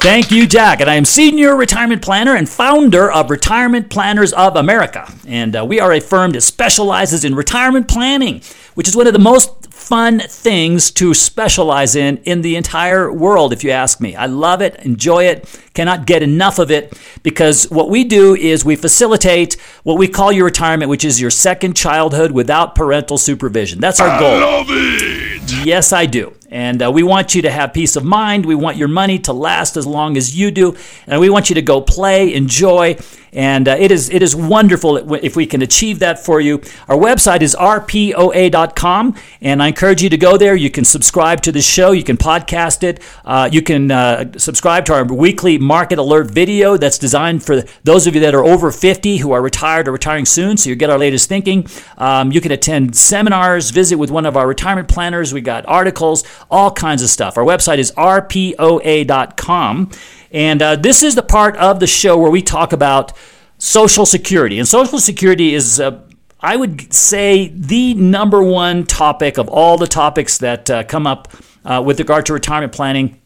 Thank 0.02 0.32
you, 0.32 0.48
Jack. 0.48 0.80
And 0.80 0.90
I 0.90 0.96
am 0.96 1.04
Senior 1.04 1.58
Retirement 1.58 2.02
Planner 2.02 2.34
and 2.34 2.48
founder 2.48 3.12
of 3.12 3.30
Retirement 3.30 3.90
Planners 3.90 4.32
of 4.32 4.56
America. 4.56 5.12
And 5.28 5.58
uh, 5.58 5.66
we 5.66 5.82
are 5.82 5.92
a 5.92 6.00
firm 6.00 6.32
that 6.32 6.42
specializes 6.42 7.26
in 7.26 7.36
retirement 7.36 7.90
planning, 7.90 8.42
which 8.76 8.88
is 8.88 8.96
one 8.96 9.08
of 9.08 9.14
the 9.14 9.20
most 9.20 9.74
fun 9.74 10.22
things 10.22 10.90
to 10.92 11.14
specialize 11.14 11.98
in 11.98 12.16
in 12.24 12.44
the 12.44 12.56
entire 12.56 13.12
world, 13.12 13.52
if 13.52 13.62
you 13.62 13.72
ask 13.72 14.00
me. 14.00 14.16
I 14.16 14.28
love 14.28 14.62
it, 14.62 14.76
enjoy 14.86 15.26
it, 15.26 15.50
cannot 15.74 16.06
get 16.06 16.24
enough 16.24 16.60
of 16.60 16.72
it 16.72 16.98
because 17.22 17.70
what 17.70 17.90
we 17.90 18.06
do 18.06 18.36
is 18.36 18.64
we 18.64 18.78
facilitate 18.78 19.58
what 19.84 19.98
we 19.98 20.08
call 20.08 20.32
your 20.32 20.46
retirement, 20.46 20.90
which 20.90 21.04
is 21.04 21.20
your 21.20 21.32
second 21.32 21.76
childhood 21.76 22.32
without 22.32 22.74
parental 22.74 23.18
supervision. 23.18 23.82
That's 23.82 24.00
our 24.00 24.18
goal. 24.18 24.38
I 24.38 24.40
love 24.40 24.68
it. 24.70 25.39
Yes, 25.64 25.94
I 25.94 26.06
do. 26.06 26.34
And 26.52 26.82
uh, 26.82 26.92
we 26.92 27.04
want 27.04 27.36
you 27.36 27.44
to 27.44 27.52
have 27.52 27.74
peace 27.74 27.96
of 27.96 28.04
mind. 28.04 28.46
We 28.46 28.56
want 28.56 28.78
your 28.78 28.88
money 28.88 29.20
to 29.20 29.34
last 29.34 29.78
as 29.78 29.86
long 29.86 30.18
as 30.18 30.36
you 30.38 30.50
do. 30.50 30.76
And 31.06 31.22
we 31.22 31.30
want 31.30 31.50
you 31.50 31.56
to 31.56 31.62
go 31.62 31.82
play, 31.82 32.34
enjoy. 32.34 32.98
And 33.32 33.68
uh, 33.68 33.76
it 33.78 33.92
is 33.92 34.10
it 34.10 34.24
is 34.24 34.36
wonderful 34.36 35.14
if 35.14 35.36
we 35.36 35.46
can 35.46 35.62
achieve 35.62 36.00
that 36.00 36.18
for 36.18 36.42
you. 36.42 36.62
Our 36.88 36.98
website 36.98 37.42
is 37.42 37.56
rpoa.com, 37.56 39.16
and 39.42 39.62
I 39.62 39.68
encourage 39.68 40.02
you 40.02 40.10
to 40.10 40.18
go 40.18 40.38
there. 40.38 40.56
You 40.56 40.72
can 40.72 40.84
subscribe 40.84 41.42
to 41.42 41.52
the 41.52 41.62
show. 41.62 41.92
You 41.92 42.04
can 42.04 42.18
podcast 42.18 42.84
it. 42.84 43.02
Uh, 43.24 43.50
you 43.52 43.62
can 43.62 43.92
uh, 43.92 44.32
subscribe 44.38 44.86
to 44.86 44.94
our 44.94 45.04
weekly 45.04 45.58
market 45.58 46.00
alert 46.00 46.32
video 46.32 46.78
that's 46.78 46.98
designed 46.98 47.44
for 47.44 47.62
those 47.84 48.08
of 48.08 48.16
you 48.16 48.22
that 48.22 48.34
are 48.34 48.44
over 48.44 48.72
50 48.72 49.18
who 49.18 49.32
are 49.32 49.42
retired 49.42 49.88
or 49.88 49.92
retiring 49.92 50.26
soon. 50.26 50.58
So 50.58 50.70
you 50.70 50.76
get 50.76 50.90
our 50.90 50.98
latest 50.98 51.30
thinking. 51.30 51.68
Um, 51.98 52.32
you 52.32 52.42
can 52.42 52.52
attend 52.52 52.96
seminars, 52.96 53.70
visit 53.70 53.98
with 53.98 54.10
one 54.10 54.26
of 54.26 54.38
our 54.38 54.48
retirement 54.48 54.88
planners. 54.88 55.34
We 55.34 55.39
got 55.42 55.66
articles 55.68 56.24
all 56.50 56.72
kinds 56.72 57.02
of 57.02 57.10
stuff. 57.10 57.38
Our 57.38 57.44
website 57.44 57.78
is 57.78 57.92
rpoa.com. 57.92 59.92
And 60.32 60.62
uh, 60.62 60.76
this 60.76 61.04
is 61.04 61.16
the 61.16 61.24
part 61.24 61.56
of 61.58 61.80
the 61.80 61.88
show 61.88 62.18
where 62.18 62.32
we 62.32 62.42
talk 62.42 62.74
about 62.74 63.14
Social 63.58 64.06
Security. 64.06 64.60
And 64.60 64.68
Social 64.68 65.00
Security 65.00 65.54
is, 65.54 65.80
uh, 65.80 66.02
I 66.40 66.56
would 66.56 66.94
say, 66.94 67.50
the 67.50 67.94
number 67.96 68.44
one 68.44 68.86
topic 68.86 69.38
of 69.38 69.50
all 69.50 69.78
the 69.78 69.88
topics 69.88 70.38
that 70.40 70.70
uh, 70.70 70.84
come 70.84 71.08
up 71.08 71.30
uh, 71.66 71.82
with 71.86 72.00
regard 72.00 72.26
to 72.28 72.34
retirement 72.34 72.74
planning. 72.74 73.20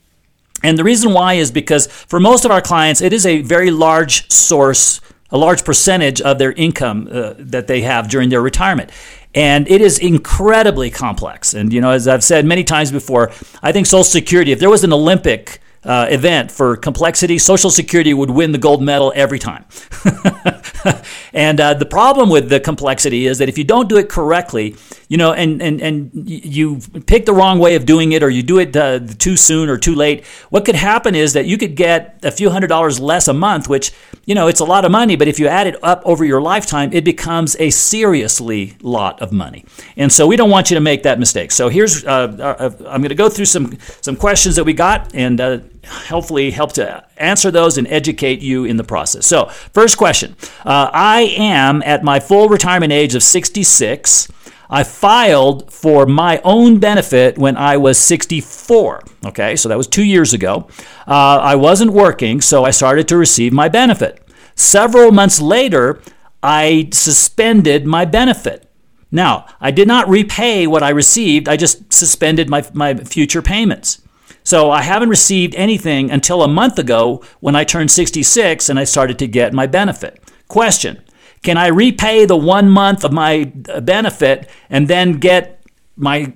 And 0.64 0.80
the 0.80 0.84
reason 0.84 1.14
why 1.14 1.34
is 1.34 1.52
because 1.52 1.88
for 1.88 2.20
most 2.20 2.46
of 2.46 2.52
our 2.52 2.62
clients, 2.62 3.02
it 3.02 3.14
is 3.14 3.26
a 3.26 3.42
very 3.42 3.70
large 3.70 4.32
source, 4.32 5.02
a 5.30 5.38
large 5.38 5.66
percentage 5.66 6.22
of 6.22 6.40
their 6.40 6.54
income 6.54 7.10
uh, 7.12 7.34
that 7.38 7.68
they 7.68 7.82
have 7.82 8.10
during 8.10 8.30
their 8.30 8.42
retirement. 8.42 8.90
And 9.36 9.68
it 9.68 9.82
is 9.82 9.98
incredibly 9.98 10.92
complex. 10.92 11.56
And, 11.56 11.74
you 11.74 11.82
know, 11.82 11.90
as 11.90 12.08
I've 12.08 12.24
said 12.24 12.46
many 12.46 12.64
times 12.64 12.92
before, 12.92 13.32
I 13.64 13.72
think 13.72 13.88
Social 13.88 14.04
Security, 14.04 14.52
if 14.52 14.60
there 14.60 14.70
was 14.70 14.84
an 14.84 14.94
Olympic 14.94 15.60
uh, 15.86 16.08
event 16.10 16.52
for 16.52 16.78
complexity, 16.78 17.38
Social 17.38 17.70
Security 17.70 18.14
would 18.14 18.30
win 18.30 18.52
the 18.52 18.58
gold 18.58 18.82
medal 18.82 19.12
every 19.16 19.40
time. 19.40 19.66
and 21.34 21.60
uh, 21.60 21.74
the 21.74 21.86
problem 21.86 22.30
with 22.30 22.50
the 22.50 22.60
complexity 22.60 23.28
is 23.28 23.38
that 23.40 23.50
if 23.50 23.58
you 23.58 23.64
don't 23.64 23.90
do 23.90 23.98
it 23.98 24.10
correctly, 24.10 24.76
you 25.10 25.18
know, 25.18 25.34
and, 25.34 25.62
and, 25.62 25.82
and 25.82 26.12
you 26.14 26.80
pick 27.06 27.26
the 27.26 27.34
wrong 27.34 27.60
way 27.60 27.76
of 27.76 27.86
doing 27.86 28.14
it 28.14 28.24
or 28.24 28.30
you 28.30 28.42
do 28.44 28.60
it 28.60 28.76
uh, 28.76 29.00
too 29.00 29.36
soon 29.36 29.70
or 29.70 29.78
too 29.78 29.94
late, 29.94 30.26
what 30.50 30.64
could 30.64 30.76
happen 30.76 31.16
is 31.16 31.34
that 31.34 31.46
you 31.46 31.58
could 31.58 31.76
get 31.76 32.18
a 32.24 32.32
few 32.32 32.50
hundred 32.50 32.68
dollars 32.68 33.00
less 33.00 33.28
a 33.28 33.34
month, 33.34 33.68
which, 33.68 33.92
you 34.26 34.36
know, 34.36 34.48
it's 34.48 34.62
a 34.62 34.66
lot 34.66 34.86
of 34.86 34.92
money, 34.92 35.16
but 35.16 35.28
if 35.28 35.38
you 35.38 35.48
add 35.48 35.68
it 35.68 35.76
up 35.84 36.02
over 36.06 36.24
your 36.24 36.42
lifetime, 36.42 36.92
it 36.94 37.04
becomes 37.04 37.58
a 37.60 37.70
seriously 37.70 38.78
lot 38.82 39.22
of 39.22 39.32
money. 39.34 39.66
And 39.98 40.12
so 40.12 40.26
we 40.28 40.38
don't 40.38 40.50
want 40.50 40.72
you 40.72 40.76
to 40.76 40.82
make 40.82 41.04
that 41.04 41.20
mistake. 41.20 41.52
So 41.52 41.68
here's, 41.68 42.06
uh, 42.06 42.10
uh 42.10 42.72
I'm 42.88 43.02
going 43.02 43.10
to 43.10 43.16
go 43.16 43.30
through 43.30 43.46
some, 43.46 43.78
some 44.02 44.16
questions 44.16 44.56
that 44.56 44.64
we 44.64 44.74
got 44.74 45.14
and 45.14 45.42
uh, 45.42 45.60
hopefully 45.86 46.52
help 46.52 46.74
to 46.74 47.06
answer 47.18 47.52
those 47.52 47.78
and 47.78 47.88
educate 47.88 48.42
you 48.42 48.66
in 48.66 48.78
the 48.78 48.84
process. 48.84 49.26
So, 49.26 49.48
first 49.48 49.98
question 49.98 50.36
uh, 50.66 50.90
I 50.94 51.34
am 51.38 51.82
at 51.84 52.04
my 52.04 52.20
full 52.20 52.50
retirement 52.50 52.92
age 52.92 53.16
of 53.16 53.24
66. 53.24 54.30
I 54.70 54.84
filed 54.84 55.72
for 55.72 56.06
my 56.06 56.42
own 56.44 56.80
benefit 56.80 57.38
when 57.38 57.58
I 57.58 57.78
was 57.78 58.00
64. 58.00 59.04
Okay, 59.28 59.56
so 59.56 59.70
that 59.70 59.78
was 59.78 59.88
two 59.88 60.04
years 60.04 60.34
ago. 60.34 60.68
Uh, 61.08 61.40
I 61.42 61.56
wasn't 61.56 61.92
working, 61.92 62.42
so 62.42 62.64
I 62.64 62.72
started 62.72 63.08
to 63.10 63.18
receive 63.18 63.54
my 63.54 63.70
benefit. 63.70 64.28
Several 64.56 65.12
months 65.12 65.40
later, 65.40 66.02
I 66.42 66.90
suspended 66.92 67.86
my 67.86 68.06
benefit. 68.06 68.70
Now, 69.12 69.46
I 69.62 69.70
did 69.70 69.88
not 69.88 70.10
repay 70.10 70.66
what 70.66 70.82
I 70.82 70.90
received, 70.90 71.48
I 71.48 71.56
just 71.56 71.94
suspended 71.94 72.50
my, 72.50 72.66
my 72.74 72.96
future 72.96 73.44
payments. 73.44 74.02
So 74.44 74.72
I 74.72 74.82
haven't 74.82 75.10
received 75.10 75.56
anything 75.56 76.12
until 76.12 76.44
a 76.44 76.48
month 76.48 76.78
ago 76.78 77.24
when 77.40 77.56
I 77.56 77.64
turned 77.64 77.92
66 77.92 78.70
and 78.70 78.78
I 78.78 78.84
started 78.84 79.18
to 79.20 79.28
get 79.28 79.54
my 79.54 79.68
benefit. 79.68 80.22
Question 80.48 81.02
can 81.44 81.58
I 81.58 81.68
repay 81.68 82.26
the 82.26 82.38
one 82.38 82.70
month 82.70 83.04
of 83.04 83.12
my 83.12 83.52
uh, 83.68 83.82
benefit 83.82 84.50
and 84.70 84.88
then 84.88 85.20
get 85.20 85.62
my 85.96 86.34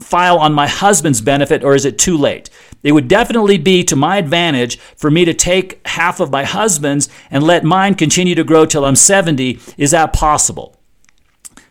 file 0.00 0.38
on 0.38 0.54
my 0.54 0.66
husband's 0.66 1.20
benefit, 1.20 1.62
or 1.62 1.74
is 1.74 1.84
it 1.84 1.98
too 1.98 2.16
late? 2.16 2.48
It 2.82 2.92
would 2.92 3.08
definitely 3.08 3.58
be 3.58 3.84
to 3.84 3.96
my 3.96 4.16
advantage 4.16 4.78
for 4.96 5.10
me 5.10 5.24
to 5.24 5.34
take 5.34 5.86
half 5.86 6.20
of 6.20 6.30
my 6.30 6.44
husband's 6.44 7.08
and 7.30 7.42
let 7.42 7.64
mine 7.64 7.94
continue 7.94 8.34
to 8.36 8.44
grow 8.44 8.64
till 8.64 8.84
I'm 8.84 8.96
70. 8.96 9.58
Is 9.76 9.90
that 9.90 10.12
possible? 10.12 10.77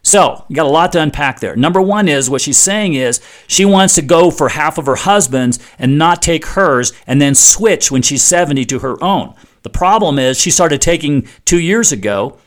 So, 0.08 0.46
you 0.48 0.56
got 0.56 0.66
a 0.66 0.70
lot 0.70 0.94
to 0.94 1.02
unpack 1.02 1.42
there. 1.42 1.58
Number 1.58 1.82
one 1.82 2.08
is 2.08 2.30
what 2.30 2.40
she's 2.40 2.58
saying 2.58 2.94
is 2.94 3.20
she 3.46 3.66
wants 3.66 3.94
to 3.96 4.02
go 4.02 4.32
for 4.32 4.48
half 4.48 4.78
of 4.78 4.86
her 4.86 4.96
husband's 4.96 5.60
and 5.78 5.98
not 5.98 6.22
take 6.22 6.46
hers 6.46 6.94
and 7.06 7.22
then 7.22 7.36
switch 7.36 7.92
when 7.92 8.02
she's 8.02 8.24
70 8.24 8.64
to 8.68 8.80
her 8.80 9.04
own. 9.04 9.36
The 9.64 9.70
problem 9.70 10.18
is 10.18 10.40
she 10.40 10.50
started 10.50 10.80
taking 10.82 11.28
two 11.44 11.60
years 11.60 11.92
ago, 11.92 12.38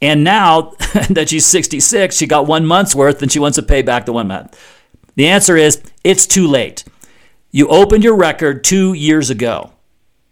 and 0.00 0.24
now 0.24 0.72
that 1.10 1.26
she's 1.28 1.44
66, 1.44 2.16
she 2.16 2.26
got 2.26 2.46
one 2.46 2.64
month's 2.64 2.94
worth 2.94 3.20
and 3.20 3.30
she 3.30 3.38
wants 3.38 3.56
to 3.56 3.62
pay 3.62 3.82
back 3.82 4.06
the 4.06 4.14
one 4.14 4.28
month. 4.28 4.58
The 5.14 5.28
answer 5.28 5.58
is 5.58 5.82
it's 6.02 6.26
too 6.26 6.46
late. 6.46 6.82
You 7.50 7.68
opened 7.68 8.04
your 8.04 8.16
record 8.16 8.64
two 8.64 8.94
years 8.94 9.28
ago. 9.28 9.72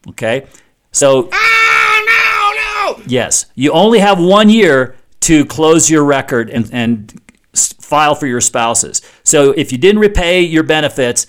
Okay? 0.09 0.47
So. 0.93 1.29
Ah, 1.31 2.87
no, 2.87 2.95
no! 2.97 3.05
Yes. 3.07 3.45
You 3.55 3.71
only 3.73 3.99
have 3.99 4.19
one 4.19 4.49
year 4.49 4.97
to 5.21 5.45
close 5.45 5.91
your 5.91 6.05
record 6.05 6.51
and, 6.51 6.69
and 6.73 7.21
file 7.55 8.15
for 8.15 8.27
your 8.27 8.41
spouses. 8.41 9.03
So 9.25 9.53
if 9.53 9.73
you 9.73 9.79
didn't 9.79 10.01
repay 10.01 10.43
your 10.43 10.63
benefits, 10.63 11.27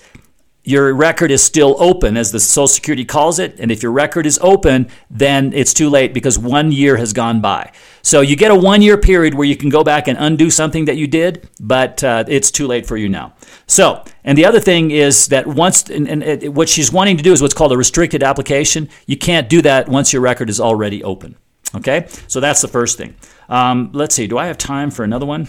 your 0.64 0.94
record 0.94 1.32
is 1.32 1.42
still 1.42 1.74
open, 1.80 2.16
as 2.16 2.30
the 2.30 2.38
Social 2.38 2.68
Security 2.68 3.04
calls 3.04 3.40
it. 3.40 3.58
And 3.58 3.72
if 3.72 3.82
your 3.82 3.90
record 3.90 4.26
is 4.26 4.38
open, 4.40 4.88
then 5.10 5.52
it's 5.54 5.74
too 5.74 5.90
late 5.90 6.14
because 6.14 6.38
one 6.38 6.70
year 6.70 6.96
has 6.96 7.12
gone 7.12 7.40
by. 7.40 7.72
So 8.02 8.20
you 8.20 8.36
get 8.36 8.52
a 8.52 8.54
one 8.54 8.80
year 8.80 8.96
period 8.96 9.34
where 9.34 9.46
you 9.46 9.56
can 9.56 9.70
go 9.70 9.82
back 9.82 10.06
and 10.06 10.16
undo 10.18 10.50
something 10.50 10.84
that 10.84 10.96
you 10.96 11.08
did, 11.08 11.48
but 11.58 12.04
uh, 12.04 12.24
it's 12.28 12.52
too 12.52 12.68
late 12.68 12.86
for 12.86 12.96
you 12.96 13.08
now. 13.08 13.34
So, 13.66 14.04
and 14.22 14.38
the 14.38 14.44
other 14.44 14.60
thing 14.60 14.92
is 14.92 15.26
that 15.28 15.48
once, 15.48 15.90
and, 15.90 16.08
and 16.08 16.22
it, 16.22 16.54
what 16.54 16.68
she's 16.68 16.92
wanting 16.92 17.16
to 17.16 17.24
do 17.24 17.32
is 17.32 17.42
what's 17.42 17.54
called 17.54 17.72
a 17.72 17.76
restricted 17.76 18.22
application. 18.22 18.88
You 19.06 19.16
can't 19.16 19.48
do 19.48 19.62
that 19.62 19.88
once 19.88 20.12
your 20.12 20.22
record 20.22 20.48
is 20.48 20.60
already 20.60 21.02
open. 21.02 21.34
Okay? 21.74 22.06
So 22.28 22.38
that's 22.38 22.60
the 22.60 22.68
first 22.68 22.98
thing. 22.98 23.16
Um, 23.52 23.90
let's 23.92 24.14
see, 24.14 24.26
do 24.26 24.38
I 24.38 24.46
have 24.46 24.56
time 24.56 24.90
for 24.90 25.04
another 25.04 25.26
one? 25.26 25.46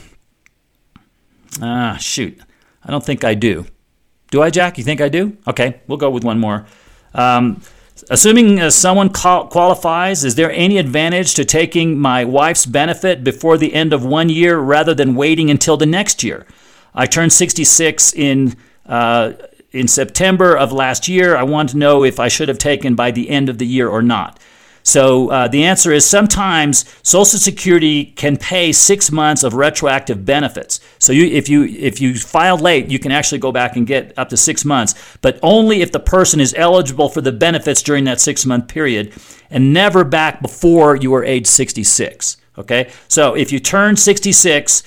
Ah, 1.62 1.96
shoot. 2.02 2.38
I 2.84 2.92
don't 2.92 3.04
think 3.04 3.24
I 3.24 3.34
do. 3.34 3.66
Do 4.30 4.42
I, 4.42 4.50
Jack? 4.50 4.78
You 4.78 4.84
think 4.84 5.00
I 5.00 5.08
do? 5.08 5.38
Okay, 5.48 5.80
we'll 5.88 5.98
go 5.98 6.10
with 6.10 6.26
one 6.26 6.38
more. 6.38 6.66
Um, 7.14 7.62
assuming 8.10 8.60
uh, 8.60 8.72
someone 8.72 9.10
qualifies, 9.10 10.26
is 10.26 10.36
there 10.36 10.52
any 10.52 10.80
advantage 10.80 11.34
to 11.36 11.46
taking 11.46 11.98
my 11.98 12.26
wife's 12.26 12.66
benefit 12.66 13.24
before 13.24 13.58
the 13.58 13.74
end 13.74 13.94
of 13.94 14.04
one 14.04 14.28
year 14.28 14.60
rather 14.60 14.94
than 14.94 15.16
waiting 15.16 15.50
until 15.50 15.78
the 15.78 15.86
next 15.86 16.24
year? 16.24 16.46
I 16.94 17.06
turned 17.06 17.32
66 17.32 18.14
in 18.14 18.58
uh, 18.86 19.32
in 19.72 19.88
September 19.88 20.58
of 20.58 20.74
last 20.74 21.08
year. 21.08 21.38
I 21.38 21.44
want 21.44 21.70
to 21.70 21.78
know 21.78 22.04
if 22.04 22.20
I 22.20 22.28
should 22.28 22.50
have 22.50 22.58
taken 22.58 22.96
by 22.96 23.12
the 23.12 23.30
end 23.30 23.48
of 23.48 23.60
the 23.60 23.66
year 23.66 23.88
or 23.88 24.02
not. 24.02 24.40
So 24.84 25.30
uh, 25.30 25.48
the 25.48 25.64
answer 25.64 25.92
is 25.92 26.06
sometimes 26.06 26.86
Social 27.04 27.40
Security 27.40 28.06
can 28.06 28.36
pay 28.36 28.74
six 28.74 29.12
months 29.12 29.44
of 29.44 29.54
retroactive 29.54 30.26
benefits. 30.26 30.82
So 31.00 31.14
you, 31.14 31.26
if 31.26 31.48
you 31.48 31.64
if 31.64 32.02
you 32.02 32.16
file 32.16 32.58
late, 32.58 32.88
you 32.88 33.00
can 33.00 33.12
actually 33.12 33.40
go 33.40 33.52
back 33.52 33.78
and 33.78 33.88
get 33.88 34.14
up 34.18 34.30
to 34.30 34.38
six 34.38 34.66
months, 34.66 34.94
but 35.22 35.40
only 35.42 35.82
if 35.82 35.92
the 35.94 36.00
person 36.00 36.40
is 36.40 36.54
eligible 36.58 37.08
for 37.10 37.22
the 37.22 37.32
benefits 37.32 37.82
during 37.82 38.04
that 38.04 38.20
six 38.20 38.46
month 38.46 38.68
period, 38.68 39.14
and 39.50 39.74
never 39.74 40.04
back 40.04 40.42
before 40.42 40.98
you 40.98 41.14
are 41.16 41.24
age 41.24 41.48
66. 41.48 42.38
Okay, 42.58 42.92
so 43.08 43.34
if 43.36 43.52
you 43.52 43.60
turn 43.60 43.96
66, 43.96 44.84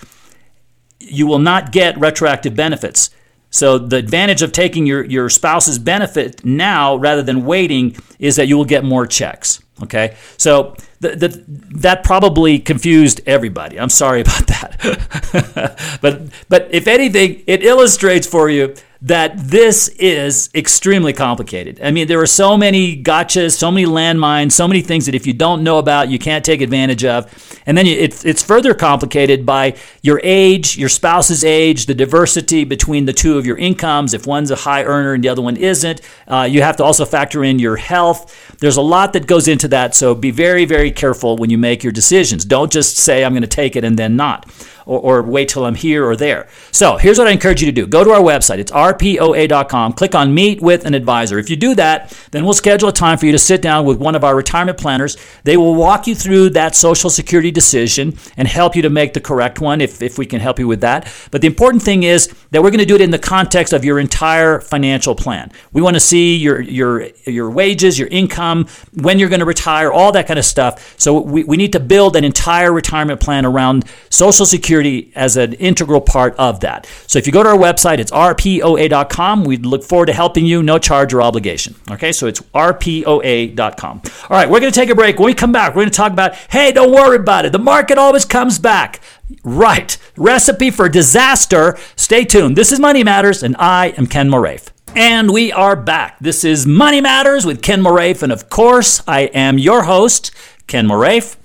you 1.00 1.26
will 1.26 1.38
not 1.38 1.72
get 1.72 1.98
retroactive 1.98 2.54
benefits. 2.54 3.10
So 3.50 3.78
the 3.78 3.96
advantage 3.96 4.42
of 4.42 4.52
taking 4.52 4.86
your, 4.86 5.04
your 5.04 5.30
spouse's 5.30 5.78
benefit 5.78 6.44
now 6.44 6.96
rather 6.96 7.22
than 7.22 7.46
waiting 7.46 7.96
is 8.18 8.36
that 8.36 8.48
you 8.48 8.56
will 8.56 8.64
get 8.66 8.84
more 8.84 9.06
checks. 9.06 9.62
Okay, 9.82 10.16
so 10.38 10.74
that 11.00 12.00
probably 12.02 12.58
confused 12.58 13.20
everybody. 13.26 13.78
I'm 13.78 13.90
sorry 13.90 14.20
about 14.22 14.46
that, 14.46 15.98
but 16.00 16.22
but 16.48 16.68
if 16.70 16.86
anything, 16.86 17.42
it 17.46 17.62
illustrates 17.62 18.26
for 18.26 18.48
you 18.48 18.74
that 19.02 19.36
this 19.36 19.88
is 19.88 20.48
extremely 20.54 21.12
complicated. 21.12 21.78
I 21.82 21.90
mean, 21.90 22.08
there 22.08 22.20
are 22.20 22.26
so 22.26 22.56
many 22.56 23.00
gotchas, 23.02 23.56
so 23.56 23.70
many 23.70 23.86
landmines, 23.86 24.52
so 24.52 24.66
many 24.66 24.80
things 24.80 25.06
that 25.06 25.14
if 25.14 25.26
you 25.26 25.34
don't 25.34 25.62
know 25.62 25.78
about, 25.78 26.08
you 26.08 26.18
can't 26.18 26.44
take 26.44 26.62
advantage 26.62 27.04
of. 27.04 27.30
And 27.66 27.76
then 27.76 27.86
it's, 27.86 28.42
further 28.42 28.74
complicated 28.74 29.44
by 29.44 29.76
your 30.02 30.20
age, 30.22 30.78
your 30.78 30.88
spouse's 30.88 31.44
age, 31.44 31.86
the 31.86 31.94
diversity 31.94 32.64
between 32.64 33.06
the 33.06 33.12
two 33.12 33.38
of 33.38 33.44
your 33.44 33.58
incomes. 33.58 34.14
If 34.14 34.26
one's 34.26 34.50
a 34.50 34.56
high 34.56 34.84
earner 34.84 35.14
and 35.14 35.24
the 35.24 35.28
other 35.28 35.42
one 35.42 35.56
isn't, 35.56 36.00
uh, 36.28 36.46
you 36.48 36.62
have 36.62 36.76
to 36.76 36.84
also 36.84 37.04
factor 37.04 37.42
in 37.42 37.58
your 37.58 37.76
health. 37.76 38.56
There's 38.60 38.76
a 38.76 38.82
lot 38.82 39.12
that 39.14 39.26
goes 39.26 39.48
into 39.48 39.68
that, 39.68 39.94
so 39.94 40.14
be 40.14 40.30
very, 40.30 40.64
very 40.64 40.92
careful 40.92 41.36
when 41.36 41.50
you 41.50 41.58
make 41.58 41.82
your 41.82 41.92
decisions. 41.92 42.44
Don't 42.44 42.70
just 42.72 42.96
say, 42.96 43.24
I'm 43.24 43.32
going 43.32 43.42
to 43.42 43.48
take 43.48 43.74
it 43.74 43.84
and 43.84 43.98
then 43.98 44.16
not 44.16 44.46
or, 44.86 45.00
or 45.00 45.22
wait 45.22 45.48
till 45.48 45.64
I'm 45.64 45.74
here 45.74 46.06
or 46.06 46.16
there. 46.16 46.48
So 46.70 46.96
here's 46.96 47.18
what 47.18 47.26
I 47.26 47.32
encourage 47.32 47.60
you 47.60 47.66
to 47.66 47.72
do. 47.72 47.86
Go 47.86 48.04
to 48.04 48.12
our 48.12 48.20
website. 48.20 48.58
It's 48.58 48.72
rpoa.com. 48.72 49.92
Click 49.92 50.14
on 50.14 50.34
Meet 50.34 50.62
with 50.62 50.86
an 50.86 50.94
Advisor. 50.94 51.38
If 51.38 51.50
you 51.50 51.56
do 51.56 51.74
that, 51.74 52.16
then 52.30 52.44
we'll 52.44 52.54
schedule 52.54 52.88
a 52.88 52.92
time 52.92 53.18
for 53.18 53.26
you 53.26 53.32
to 53.32 53.38
sit 53.38 53.60
down 53.60 53.84
with 53.84 53.98
one 53.98 54.14
of 54.14 54.24
our 54.24 54.34
retirement 54.34 54.78
planners. 54.78 55.16
They 55.44 55.56
will 55.56 55.74
walk 55.74 56.06
you 56.06 56.14
through 56.14 56.50
that 56.50 56.74
Social 56.74 57.10
Security 57.10 57.50
decision 57.50 58.16
and 58.36 58.48
help 58.48 58.74
you 58.74 58.82
to 58.82 58.90
make 58.90 59.12
the 59.12 59.20
correct 59.20 59.60
one 59.60 59.80
if, 59.80 60.00
if 60.00 60.18
we 60.18 60.26
can 60.26 60.40
help 60.40 60.58
you 60.58 60.68
with 60.68 60.80
that. 60.80 61.12
But 61.30 61.40
the 61.40 61.48
important 61.48 61.82
thing 61.82 62.04
is 62.04 62.32
that 62.56 62.62
we're 62.62 62.70
going 62.70 62.78
to 62.78 62.86
do 62.86 62.94
it 62.94 63.02
in 63.02 63.10
the 63.10 63.18
context 63.18 63.74
of 63.74 63.84
your 63.84 63.98
entire 63.98 64.60
financial 64.60 65.14
plan. 65.14 65.52
We 65.74 65.82
want 65.82 65.92
to 65.92 66.00
see 66.00 66.36
your, 66.36 66.58
your, 66.62 67.08
your 67.26 67.50
wages, 67.50 67.98
your 67.98 68.08
income, 68.08 68.66
when 68.94 69.18
you're 69.18 69.28
going 69.28 69.40
to 69.40 69.46
retire, 69.46 69.92
all 69.92 70.10
that 70.12 70.26
kind 70.26 70.38
of 70.38 70.44
stuff. 70.46 70.94
So 70.98 71.20
we, 71.20 71.44
we 71.44 71.58
need 71.58 71.74
to 71.74 71.80
build 71.80 72.16
an 72.16 72.24
entire 72.24 72.72
retirement 72.72 73.20
plan 73.20 73.44
around 73.44 73.84
Social 74.08 74.46
Security 74.46 75.12
as 75.14 75.36
an 75.36 75.52
integral 75.52 76.00
part 76.00 76.34
of 76.38 76.60
that. 76.60 76.86
So 77.06 77.18
if 77.18 77.26
you 77.26 77.32
go 77.34 77.42
to 77.42 77.50
our 77.50 77.58
website, 77.58 77.98
it's 77.98 78.10
rpoa.com. 78.10 79.44
We 79.44 79.58
look 79.58 79.84
forward 79.84 80.06
to 80.06 80.14
helping 80.14 80.46
you, 80.46 80.62
no 80.62 80.78
charge 80.78 81.12
or 81.12 81.20
obligation. 81.20 81.74
Okay, 81.90 82.10
so 82.10 82.26
it's 82.26 82.40
rpoa.com. 82.40 84.02
All 84.30 84.36
right, 84.36 84.48
we're 84.48 84.60
going 84.60 84.72
to 84.72 84.80
take 84.80 84.88
a 84.88 84.94
break. 84.94 85.18
When 85.18 85.26
we 85.26 85.34
come 85.34 85.52
back, 85.52 85.74
we're 85.74 85.82
going 85.82 85.90
to 85.90 85.94
talk 85.94 86.12
about 86.12 86.34
hey, 86.48 86.72
don't 86.72 86.90
worry 86.90 87.16
about 87.16 87.44
it. 87.44 87.52
The 87.52 87.58
market 87.58 87.98
always 87.98 88.24
comes 88.24 88.58
back. 88.58 89.02
Right. 89.42 89.96
Recipe 90.16 90.70
for 90.70 90.88
disaster. 90.88 91.76
Stay 91.96 92.24
tuned. 92.24 92.56
This 92.56 92.72
is 92.72 92.78
Money 92.78 93.02
Matters, 93.02 93.42
and 93.42 93.56
I 93.58 93.88
am 93.96 94.06
Ken 94.06 94.28
Moraif. 94.28 94.68
And 94.94 95.32
we 95.32 95.52
are 95.52 95.76
back. 95.76 96.18
This 96.20 96.44
is 96.44 96.66
Money 96.66 97.00
Matters 97.00 97.44
with 97.44 97.60
Ken 97.60 97.82
Moraif. 97.82 98.22
And 98.22 98.32
of 98.32 98.48
course, 98.48 99.02
I 99.06 99.22
am 99.34 99.58
your 99.58 99.82
host, 99.82 100.30
Ken 100.66 100.86
Moraif. 100.86 101.36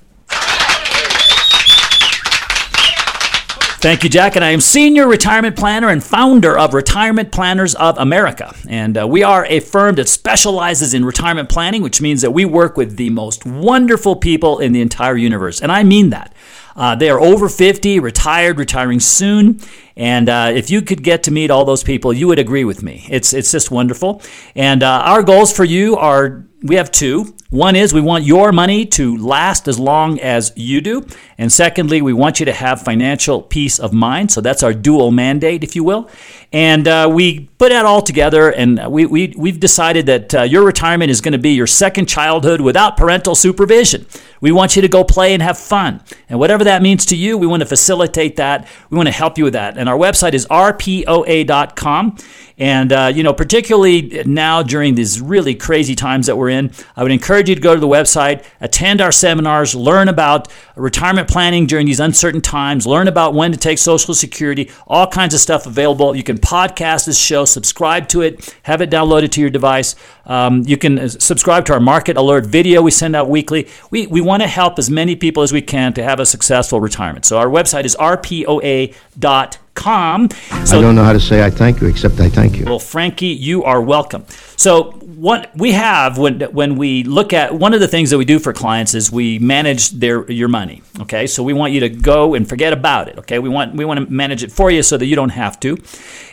Thank 3.82 4.04
you, 4.04 4.12
Jack. 4.12 4.36
And 4.36 4.46
I 4.46 4.52
am 4.52 4.62
Senior 4.62 5.08
Retirement 5.08 5.56
Planner 5.56 5.90
and 5.90 6.04
founder 6.04 6.56
of 6.56 6.76
Retirement 6.76 7.32
Planners 7.32 7.74
of 7.74 7.98
America. 7.98 8.54
And 8.70 8.96
uh, 8.96 9.08
we 9.08 9.24
are 9.24 9.48
a 9.48 9.60
firm 9.60 9.96
that 9.96 10.08
specializes 10.08 10.94
in 10.94 11.04
retirement 11.04 11.50
planning, 11.50 11.82
which 11.82 12.00
means 12.00 12.22
that 12.22 12.30
we 12.30 12.46
work 12.46 12.78
with 12.78 12.96
the 12.98 13.10
most 13.10 13.44
wonderful 13.44 14.16
people 14.16 14.60
in 14.60 14.72
the 14.72 14.82
entire 14.82 15.18
universe. 15.18 15.64
And 15.64 15.72
I 15.72 15.82
mean 15.82 16.12
that. 16.12 16.32
Uh, 16.76 16.96
they 16.96 17.10
are 17.10 17.20
over 17.20 17.50
50, 17.50 18.00
retired, 18.00 18.58
retiring 18.58 19.00
soon. 19.00 19.60
And 19.96 20.30
uh, 20.30 20.52
if 20.54 20.70
you 20.70 20.82
could 20.82 21.04
get 21.04 21.24
to 21.24 21.32
meet 21.32 21.52
all 21.52 21.66
those 21.66 21.84
people, 21.84 22.14
you 22.14 22.28
would 22.28 22.40
agree 22.40 22.64
with 22.64 22.82
me. 22.84 23.06
It's, 23.10 23.34
it's 23.34 23.52
just 23.52 23.72
wonderful. 23.72 24.22
And 24.56 24.84
uh, 24.84 25.02
our 25.06 25.24
goals 25.24 25.52
for 25.52 25.64
you 25.64 25.98
are 25.98 26.46
we 26.64 26.76
have 26.76 26.92
two. 26.92 27.36
One 27.50 27.76
is 27.76 27.94
we 27.94 28.02
want 28.02 28.24
your 28.24 28.52
money 28.52 28.86
to 28.86 29.18
last 29.18 29.68
as 29.68 29.80
long 29.80 30.20
as 30.20 30.54
you 30.56 30.80
do. 30.80 31.06
And 31.38 31.52
secondly, 31.52 32.02
we 32.02 32.14
want 32.14 32.40
you 32.40 32.46
to 32.46 32.54
have 32.54 32.82
financial 32.82 33.42
peace 33.42 33.80
of 33.80 33.92
mind. 33.92 34.32
So 34.32 34.42
that's 34.42 34.62
our 34.62 34.74
dual 34.74 35.12
mandate, 35.12 35.64
if 35.64 35.76
you 35.76 35.84
will. 35.84 36.10
And 36.54 36.88
uh, 36.88 37.10
we 37.12 37.50
put 37.58 37.70
that 37.70 37.86
all 37.86 38.02
together, 38.02 38.52
and 38.52 38.92
we, 38.92 39.06
we, 39.06 39.34
we've 39.38 39.60
decided 39.60 40.06
that 40.06 40.36
uh, 40.36 40.42
your 40.44 40.64
retirement 40.64 41.10
is 41.10 41.20
going 41.20 41.32
to 41.32 41.40
be 41.40 41.52
your 41.52 41.68
second 41.68 42.08
childhood 42.08 42.62
without 42.62 42.96
parental 42.96 43.36
supervision. 43.36 44.06
We 44.40 44.52
want 44.52 44.76
you 44.76 44.82
to 44.84 44.88
go 44.88 45.04
play 45.04 45.34
and 45.34 45.42
have 45.42 45.58
fun. 45.58 46.02
And 46.30 46.40
whatever 46.40 46.64
that 46.66 46.82
means 46.82 47.06
to 47.08 47.16
you, 47.16 47.38
we 47.38 47.48
want 47.48 47.62
to 47.62 47.68
facilitate 47.68 48.36
that. 48.36 48.68
We 48.90 48.98
want 48.98 49.08
to 49.08 49.14
help 49.14 49.38
you 49.38 49.46
with 49.46 49.54
that. 49.54 49.78
And 49.82 49.90
our 49.90 49.98
website 49.98 50.36
is 50.36 50.46
rpoa.com. 50.46 52.18
And, 52.60 52.94
uh, 52.94 53.12
you 53.12 53.24
know, 53.24 53.34
particularly 53.34 54.22
now 54.28 54.62
during 54.62 54.94
these 54.94 55.20
really 55.20 55.56
crazy 55.56 55.96
times 55.96 56.28
that 56.28 56.38
we're 56.38 56.50
in, 56.50 56.72
I 56.96 57.02
would 57.02 57.12
encourage 57.12 57.50
you 57.50 57.56
to 57.56 57.62
go 57.62 57.74
to 57.74 57.80
the 57.80 57.88
website, 57.88 58.46
attend 58.60 59.02
our 59.02 59.12
seminars, 59.12 59.74
learn 59.74 60.08
about 60.08 60.50
retirement 60.76 61.28
planning 61.28 61.66
during 61.66 61.88
these 61.88 62.00
uncertain 62.00 62.42
times, 62.42 62.86
learn 62.86 63.08
about 63.08 63.34
when 63.34 63.52
to 63.54 63.58
take 63.58 63.80
Social 63.80 64.14
Security, 64.14 64.70
all 64.86 65.08
kinds 65.08 65.34
of 65.34 65.40
stuff 65.40 65.66
available. 65.66 66.16
You 66.16 66.22
can 66.22 66.38
podcast 66.38 67.08
this 67.08 67.18
show, 67.18 67.46
subscribe 67.46 68.08
to 68.10 68.22
it, 68.22 68.56
have 68.62 68.82
it 68.82 68.92
downloaded 68.92 69.32
to 69.32 69.42
your 69.42 69.50
device. 69.50 69.96
Um, 70.28 70.62
you 70.68 70.78
can 70.78 71.00
uh, 71.00 71.08
subscribe 71.08 71.66
to 71.66 71.74
our 71.74 71.80
market 71.80 72.18
alert 72.18 72.46
video 72.46 72.84
we 72.84 72.92
send 72.92 73.16
out 73.16 73.28
weekly. 73.28 73.68
We, 73.90 74.06
we 74.06 74.22
want 74.22 74.44
to 74.44 74.48
help 74.48 74.78
as 74.78 74.92
many 74.92 75.16
people 75.16 75.42
as 75.42 75.52
we 75.52 75.64
can 75.64 75.94
to 75.94 76.04
have 76.04 76.20
a 76.20 76.28
successful 76.28 76.80
retirement. 76.80 77.26
So 77.26 77.40
our 77.40 77.48
website 77.48 77.86
is 77.86 77.96
rpoa.com 77.96 79.61
com. 79.74 80.30
So, 80.66 80.78
I 80.78 80.82
don't 80.82 80.96
know 80.96 81.04
how 81.04 81.14
to 81.14 81.20
say 81.20 81.44
I 81.44 81.50
thank 81.50 81.82
you, 81.82 81.88
except 81.88 82.20
I 82.20 82.30
thank 82.30 82.58
you. 82.58 82.66
Well, 82.66 82.80
Frankie, 82.80 83.28
you 83.28 83.64
are 83.64 83.82
welcome. 83.82 84.26
So 84.58 84.92
what 84.92 85.52
we 85.56 85.72
have 85.72 86.18
when 86.18 86.42
when 86.54 86.76
we 86.76 87.04
look 87.04 87.34
at 87.34 87.54
one 87.54 87.74
of 87.74 87.80
the 87.80 87.88
things 87.88 88.10
that 88.12 88.18
we 88.18 88.26
do 88.26 88.38
for 88.40 88.54
clients 88.54 88.94
is 88.94 89.12
we 89.12 89.40
manage 89.40 89.90
their 89.90 90.30
your 90.32 90.50
money. 90.50 90.84
Okay, 91.00 91.26
so 91.28 91.42
we 91.42 91.54
want 91.54 91.74
you 91.74 91.80
to 91.82 91.90
go 91.90 92.34
and 92.36 92.48
forget 92.48 92.74
about 92.74 93.08
it. 93.08 93.18
Okay, 93.20 93.40
we 93.40 93.50
want 93.50 93.76
we 93.76 93.86
want 93.86 94.00
to 94.00 94.12
manage 94.12 94.44
it 94.44 94.52
for 94.52 94.70
you 94.70 94.84
so 94.84 94.98
that 94.98 95.06
you 95.06 95.16
don't 95.16 95.30
have 95.30 95.60
to, 95.62 95.78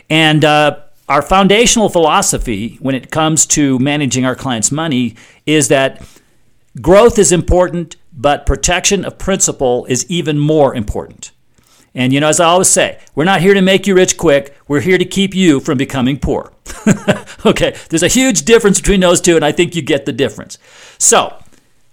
and. 0.09 0.45
Uh, 0.45 0.79
our 1.09 1.23
foundational 1.23 1.89
philosophy 1.89 2.77
when 2.81 2.93
it 2.93 3.09
comes 3.09 3.47
to 3.47 3.79
managing 3.79 4.25
our 4.25 4.35
clients' 4.35 4.71
money 4.71 5.15
is 5.47 5.67
that 5.69 6.07
growth 6.81 7.17
is 7.17 7.31
important, 7.31 7.95
but 8.13 8.45
protection 8.45 9.03
of 9.03 9.17
principle 9.17 9.85
is 9.85 10.05
even 10.07 10.37
more 10.37 10.75
important. 10.75 11.31
And 11.99 12.13
you 12.13 12.21
know, 12.21 12.29
as 12.29 12.39
I 12.39 12.45
always 12.45 12.69
say, 12.69 12.97
we're 13.13 13.25
not 13.25 13.41
here 13.41 13.53
to 13.53 13.61
make 13.61 13.85
you 13.85 13.93
rich 13.93 14.15
quick. 14.15 14.55
We're 14.69 14.79
here 14.79 14.97
to 14.97 15.03
keep 15.03 15.35
you 15.35 15.59
from 15.59 15.77
becoming 15.77 16.17
poor. 16.17 16.53
okay, 17.45 17.75
there's 17.89 18.03
a 18.03 18.07
huge 18.07 18.43
difference 18.43 18.79
between 18.79 19.01
those 19.01 19.19
two, 19.19 19.35
and 19.35 19.43
I 19.43 19.51
think 19.51 19.75
you 19.75 19.81
get 19.81 20.05
the 20.05 20.13
difference. 20.13 20.57
So, 20.97 21.37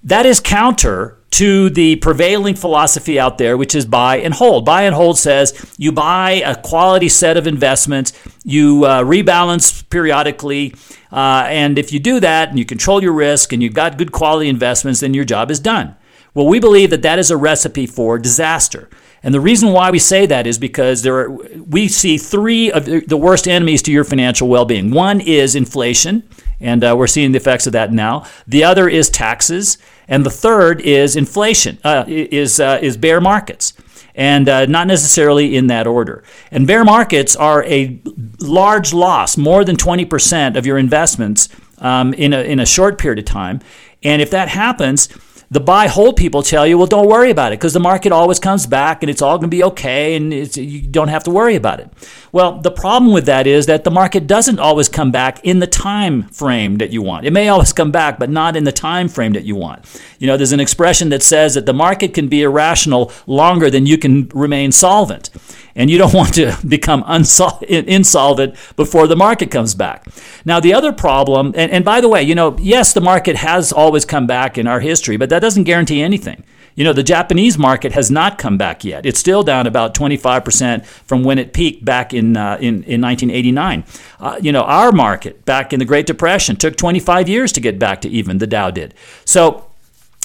that 0.04 0.24
is 0.24 0.38
counter 0.38 1.18
to 1.32 1.70
the 1.70 1.96
prevailing 1.96 2.54
philosophy 2.54 3.18
out 3.18 3.38
there, 3.38 3.56
which 3.56 3.74
is 3.74 3.84
buy 3.84 4.18
and 4.18 4.32
hold. 4.32 4.64
Buy 4.64 4.82
and 4.82 4.94
hold 4.94 5.18
says 5.18 5.74
you 5.76 5.90
buy 5.90 6.40
a 6.46 6.54
quality 6.54 7.08
set 7.08 7.36
of 7.36 7.48
investments, 7.48 8.12
you 8.44 8.84
uh, 8.84 9.02
rebalance 9.02 9.90
periodically, 9.90 10.72
uh, 11.10 11.46
and 11.48 11.80
if 11.80 11.92
you 11.92 11.98
do 11.98 12.20
that 12.20 12.50
and 12.50 12.60
you 12.60 12.64
control 12.64 13.02
your 13.02 13.12
risk 13.12 13.52
and 13.52 13.60
you've 13.60 13.74
got 13.74 13.98
good 13.98 14.12
quality 14.12 14.48
investments, 14.48 15.00
then 15.00 15.14
your 15.14 15.24
job 15.24 15.50
is 15.50 15.58
done. 15.58 15.96
Well, 16.32 16.46
we 16.46 16.60
believe 16.60 16.90
that 16.90 17.02
that 17.02 17.18
is 17.18 17.32
a 17.32 17.36
recipe 17.36 17.86
for 17.86 18.20
disaster. 18.20 18.88
And 19.22 19.34
the 19.34 19.40
reason 19.40 19.72
why 19.72 19.90
we 19.90 19.98
say 19.98 20.26
that 20.26 20.46
is 20.46 20.58
because 20.58 21.02
there 21.02 21.16
are, 21.16 21.30
we 21.30 21.88
see 21.88 22.18
three 22.18 22.70
of 22.70 22.84
the 22.84 23.16
worst 23.16 23.48
enemies 23.48 23.82
to 23.82 23.92
your 23.92 24.04
financial 24.04 24.48
well 24.48 24.64
being. 24.64 24.90
One 24.90 25.20
is 25.20 25.54
inflation, 25.54 26.28
and 26.60 26.84
uh, 26.84 26.94
we're 26.96 27.06
seeing 27.06 27.32
the 27.32 27.38
effects 27.38 27.66
of 27.66 27.72
that 27.72 27.92
now. 27.92 28.24
The 28.46 28.64
other 28.64 28.88
is 28.88 29.10
taxes, 29.10 29.78
and 30.06 30.24
the 30.24 30.30
third 30.30 30.80
is 30.80 31.16
inflation, 31.16 31.78
uh, 31.82 32.04
is, 32.06 32.60
uh, 32.60 32.78
is 32.80 32.96
bear 32.96 33.20
markets. 33.20 33.72
And 34.14 34.48
uh, 34.48 34.64
not 34.64 34.86
necessarily 34.86 35.56
in 35.56 35.66
that 35.66 35.86
order. 35.86 36.24
And 36.50 36.66
bear 36.66 36.86
markets 36.86 37.36
are 37.36 37.62
a 37.64 38.00
large 38.40 38.94
loss, 38.94 39.36
more 39.36 39.62
than 39.62 39.76
20% 39.76 40.56
of 40.56 40.64
your 40.64 40.78
investments 40.78 41.50
um, 41.78 42.14
in, 42.14 42.32
a, 42.32 42.40
in 42.40 42.58
a 42.58 42.64
short 42.64 42.96
period 42.96 43.18
of 43.18 43.26
time. 43.26 43.60
And 44.02 44.22
if 44.22 44.30
that 44.30 44.48
happens, 44.48 45.10
the 45.50 45.60
buy 45.60 45.86
hold 45.86 46.16
people 46.16 46.42
tell 46.42 46.66
you, 46.66 46.76
well, 46.76 46.86
don't 46.86 47.08
worry 47.08 47.30
about 47.30 47.52
it 47.52 47.58
because 47.58 47.72
the 47.72 47.80
market 47.80 48.10
always 48.10 48.40
comes 48.40 48.66
back 48.66 49.02
and 49.02 49.10
it's 49.10 49.22
all 49.22 49.38
going 49.38 49.50
to 49.50 49.56
be 49.56 49.62
okay 49.62 50.16
and 50.16 50.32
you 50.56 50.82
don't 50.82 51.08
have 51.08 51.24
to 51.24 51.30
worry 51.30 51.54
about 51.54 51.78
it. 51.78 51.88
Well, 52.32 52.60
the 52.60 52.70
problem 52.70 53.12
with 53.12 53.26
that 53.26 53.46
is 53.46 53.66
that 53.66 53.84
the 53.84 53.90
market 53.90 54.26
doesn't 54.26 54.58
always 54.58 54.88
come 54.88 55.10
back 55.10 55.44
in 55.44 55.60
the 55.60 55.66
time 55.66 56.24
frame 56.24 56.78
that 56.78 56.90
you 56.90 57.00
want. 57.00 57.26
It 57.26 57.32
may 57.32 57.48
always 57.48 57.72
come 57.72 57.92
back, 57.92 58.18
but 58.18 58.28
not 58.28 58.56
in 58.56 58.64
the 58.64 58.72
time 58.72 59.08
frame 59.08 59.32
that 59.34 59.44
you 59.44 59.54
want. 59.54 59.84
You 60.18 60.26
know, 60.26 60.36
there's 60.36 60.52
an 60.52 60.60
expression 60.60 61.10
that 61.10 61.22
says 61.22 61.54
that 61.54 61.66
the 61.66 61.72
market 61.72 62.12
can 62.12 62.28
be 62.28 62.42
irrational 62.42 63.12
longer 63.26 63.70
than 63.70 63.86
you 63.86 63.98
can 63.98 64.28
remain 64.34 64.72
solvent 64.72 65.30
and 65.76 65.88
you 65.88 65.98
don't 65.98 66.14
want 66.20 66.34
to 66.34 66.56
become 66.66 67.04
unsol- 67.04 67.62
insolvent 67.62 68.56
before 68.74 69.06
the 69.06 69.14
market 69.14 69.50
comes 69.50 69.74
back. 69.74 70.06
Now, 70.44 70.58
the 70.58 70.74
other 70.74 70.92
problem, 70.92 71.52
and, 71.54 71.70
and 71.70 71.84
by 71.84 72.00
the 72.00 72.08
way, 72.08 72.22
you 72.22 72.34
know, 72.34 72.56
yes, 72.58 72.92
the 72.92 73.00
market 73.00 73.36
has 73.36 73.72
always 73.72 74.04
come 74.04 74.26
back 74.26 74.58
in 74.58 74.66
our 74.66 74.80
history, 74.80 75.16
but 75.16 75.30
that 75.30 75.40
doesn't 75.40 75.64
guarantee 75.64 76.02
anything. 76.02 76.42
You 76.74 76.84
know, 76.84 76.92
the 76.92 77.02
Japanese 77.02 77.56
market 77.56 77.92
has 77.92 78.10
not 78.10 78.36
come 78.36 78.58
back 78.58 78.84
yet. 78.84 79.06
It's 79.06 79.18
still 79.18 79.42
down 79.42 79.66
about 79.66 79.94
25% 79.94 80.84
from 80.84 81.24
when 81.24 81.38
it 81.38 81.54
peaked 81.54 81.86
back 81.86 82.12
in, 82.12 82.36
uh, 82.36 82.56
in, 82.60 82.82
in 82.84 83.00
1989. 83.00 83.84
Uh, 84.20 84.38
you 84.42 84.52
know, 84.52 84.62
our 84.62 84.92
market 84.92 85.46
back 85.46 85.72
in 85.72 85.78
the 85.78 85.86
Great 85.86 86.06
Depression 86.06 86.54
took 86.54 86.76
25 86.76 87.30
years 87.30 87.50
to 87.52 87.60
get 87.60 87.78
back 87.78 88.02
to 88.02 88.10
even, 88.10 88.38
the 88.38 88.46
Dow 88.46 88.70
did. 88.70 88.92
So, 89.24 89.64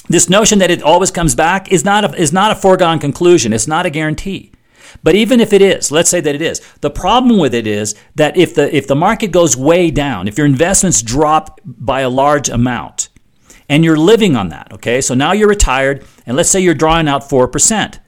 this 0.08 0.28
notion 0.28 0.58
that 0.58 0.70
it 0.70 0.82
always 0.82 1.10
comes 1.10 1.34
back 1.34 1.72
is 1.72 1.84
not 1.84 2.04
a, 2.04 2.20
is 2.20 2.32
not 2.32 2.50
a 2.50 2.54
foregone 2.54 2.98
conclusion. 2.98 3.52
It's 3.52 3.68
not 3.68 3.86
a 3.86 3.90
guarantee. 3.90 4.51
But 5.02 5.14
even 5.14 5.40
if 5.40 5.52
it 5.52 5.62
is, 5.62 5.90
let's 5.90 6.10
say 6.10 6.20
that 6.20 6.34
it 6.34 6.42
is, 6.42 6.60
the 6.80 6.90
problem 6.90 7.38
with 7.38 7.54
it 7.54 7.66
is 7.66 7.94
that 8.14 8.36
if 8.36 8.54
the 8.54 8.74
if 8.74 8.86
the 8.86 8.94
market 8.94 9.32
goes 9.32 9.56
way 9.56 9.90
down, 9.90 10.28
if 10.28 10.36
your 10.38 10.46
investments 10.46 11.02
drop 11.02 11.60
by 11.64 12.00
a 12.00 12.08
large 12.10 12.48
amount, 12.48 13.08
and 13.68 13.84
you're 13.84 13.96
living 13.96 14.36
on 14.36 14.48
that, 14.50 14.72
okay? 14.72 15.00
So 15.00 15.14
now 15.14 15.32
you're 15.32 15.48
retired, 15.48 16.04
and 16.26 16.36
let's 16.36 16.50
say 16.50 16.60
you're 16.60 16.74
drawing 16.74 17.08
out 17.08 17.28
four 17.28 17.48
percent. 17.48 18.00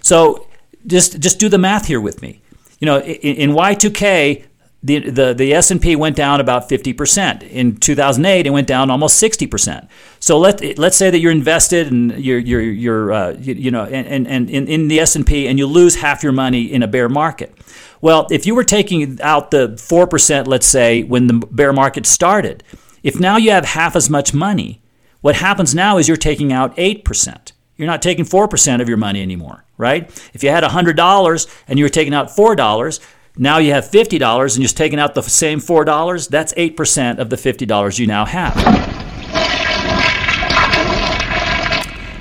So 0.00 0.48
just 0.86 1.20
just 1.20 1.38
do 1.38 1.48
the 1.48 1.58
math 1.58 1.86
here 1.86 2.00
with 2.00 2.22
me. 2.22 2.42
You 2.80 2.86
know, 2.86 3.00
in, 3.00 3.36
in 3.36 3.50
Y2K, 3.52 4.44
the, 4.84 5.10
the, 5.10 5.32
the 5.32 5.54
S&P 5.54 5.94
went 5.94 6.16
down 6.16 6.40
about 6.40 6.68
50%. 6.68 7.42
In 7.44 7.76
2008, 7.76 8.46
it 8.46 8.50
went 8.50 8.66
down 8.66 8.90
almost 8.90 9.22
60%. 9.22 9.88
So 10.18 10.38
let, 10.38 10.76
let's 10.76 10.96
say 10.96 11.08
that 11.08 11.20
you're 11.20 11.30
invested 11.30 11.86
and 11.92 12.12
you're, 12.18 12.38
you're, 12.38 12.60
you're 12.60 13.12
uh, 13.12 13.30
you, 13.38 13.54
you, 13.54 13.70
know, 13.70 13.84
and, 13.84 14.06
and, 14.06 14.26
and 14.26 14.50
in, 14.50 14.66
in 14.66 14.88
the 14.88 14.98
S&P 14.98 15.46
and 15.46 15.56
you 15.58 15.66
lose 15.66 15.96
half 15.96 16.24
your 16.24 16.32
money 16.32 16.72
in 16.72 16.82
a 16.82 16.88
bear 16.88 17.08
market. 17.08 17.56
Well, 18.00 18.26
if 18.32 18.44
you 18.44 18.56
were 18.56 18.64
taking 18.64 19.20
out 19.20 19.52
the 19.52 19.68
4%, 19.68 20.48
let's 20.48 20.66
say, 20.66 21.04
when 21.04 21.28
the 21.28 21.34
bear 21.34 21.72
market 21.72 22.04
started, 22.04 22.64
if 23.04 23.20
now 23.20 23.36
you 23.36 23.52
have 23.52 23.64
half 23.64 23.94
as 23.94 24.10
much 24.10 24.34
money, 24.34 24.82
what 25.20 25.36
happens 25.36 25.74
now 25.74 25.98
is 25.98 26.08
you're 26.08 26.16
taking 26.16 26.52
out 26.52 26.76
8%. 26.76 27.52
You're 27.76 27.86
not 27.86 28.02
taking 28.02 28.24
4% 28.24 28.80
of 28.80 28.88
your 28.88 28.98
money 28.98 29.22
anymore, 29.22 29.64
right? 29.78 30.10
If 30.34 30.42
you 30.42 30.50
had 30.50 30.64
$100 30.64 31.62
and 31.68 31.78
you 31.78 31.84
were 31.84 31.88
taking 31.88 32.14
out 32.14 32.28
$4, 32.28 33.00
now 33.36 33.58
you 33.58 33.72
have 33.72 33.84
$50 33.84 34.54
and 34.54 34.62
you're 34.62 34.68
taking 34.68 34.98
out 34.98 35.14
the 35.14 35.22
same 35.22 35.58
$4, 35.58 36.28
that's 36.28 36.52
8% 36.54 37.18
of 37.18 37.30
the 37.30 37.36
$50 37.36 37.98
you 37.98 38.06
now 38.06 38.26
have. 38.26 38.56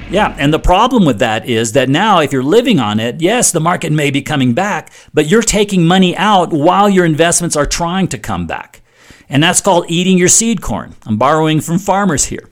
Yeah, 0.09 0.35
and 0.37 0.53
the 0.53 0.59
problem 0.59 1.05
with 1.05 1.19
that 1.19 1.47
is 1.47 1.71
that 1.71 1.87
now 1.87 2.19
if 2.19 2.33
you're 2.33 2.43
living 2.43 2.79
on 2.79 2.99
it, 2.99 3.21
yes, 3.21 3.51
the 3.51 3.61
market 3.61 3.93
may 3.93 4.11
be 4.11 4.21
coming 4.21 4.53
back, 4.53 4.91
but 5.13 5.27
you're 5.27 5.41
taking 5.41 5.85
money 5.85 6.15
out 6.17 6.51
while 6.51 6.89
your 6.89 7.05
investments 7.05 7.55
are 7.55 7.65
trying 7.65 8.09
to 8.09 8.17
come 8.17 8.45
back. 8.45 8.81
And 9.29 9.41
that's 9.41 9.61
called 9.61 9.85
eating 9.89 10.17
your 10.17 10.27
seed 10.27 10.61
corn. 10.61 10.95
I'm 11.05 11.17
borrowing 11.17 11.61
from 11.61 11.79
farmers 11.79 12.25
here. 12.25 12.49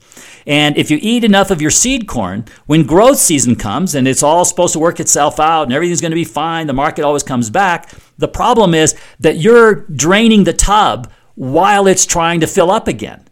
And 0.47 0.77
if 0.77 0.89
you 0.89 0.97
eat 1.01 1.25
enough 1.25 1.51
of 1.51 1.61
your 1.61 1.71
seed 1.71 2.07
corn, 2.07 2.45
when 2.65 2.85
growth 2.85 3.19
season 3.19 3.57
comes 3.57 3.93
and 3.93 4.07
it's 4.07 4.23
all 4.23 4.45
supposed 4.45 4.73
to 4.73 4.79
work 4.79 5.01
itself 5.01 5.37
out 5.39 5.63
and 5.63 5.73
everything's 5.73 5.99
going 6.01 6.11
to 6.11 6.15
be 6.15 6.23
fine, 6.23 6.67
the 6.67 6.73
market 6.73 7.03
always 7.03 7.23
comes 7.23 7.49
back. 7.49 7.91
The 8.19 8.27
problem 8.27 8.73
is 8.73 8.95
that 9.19 9.37
you're 9.37 9.85
draining 9.85 10.43
the 10.43 10.53
tub 10.53 11.11
while 11.35 11.87
it's 11.87 12.05
trying 12.05 12.41
to 12.41 12.47
fill 12.47 12.69
up 12.69 12.87
again. 12.87 13.23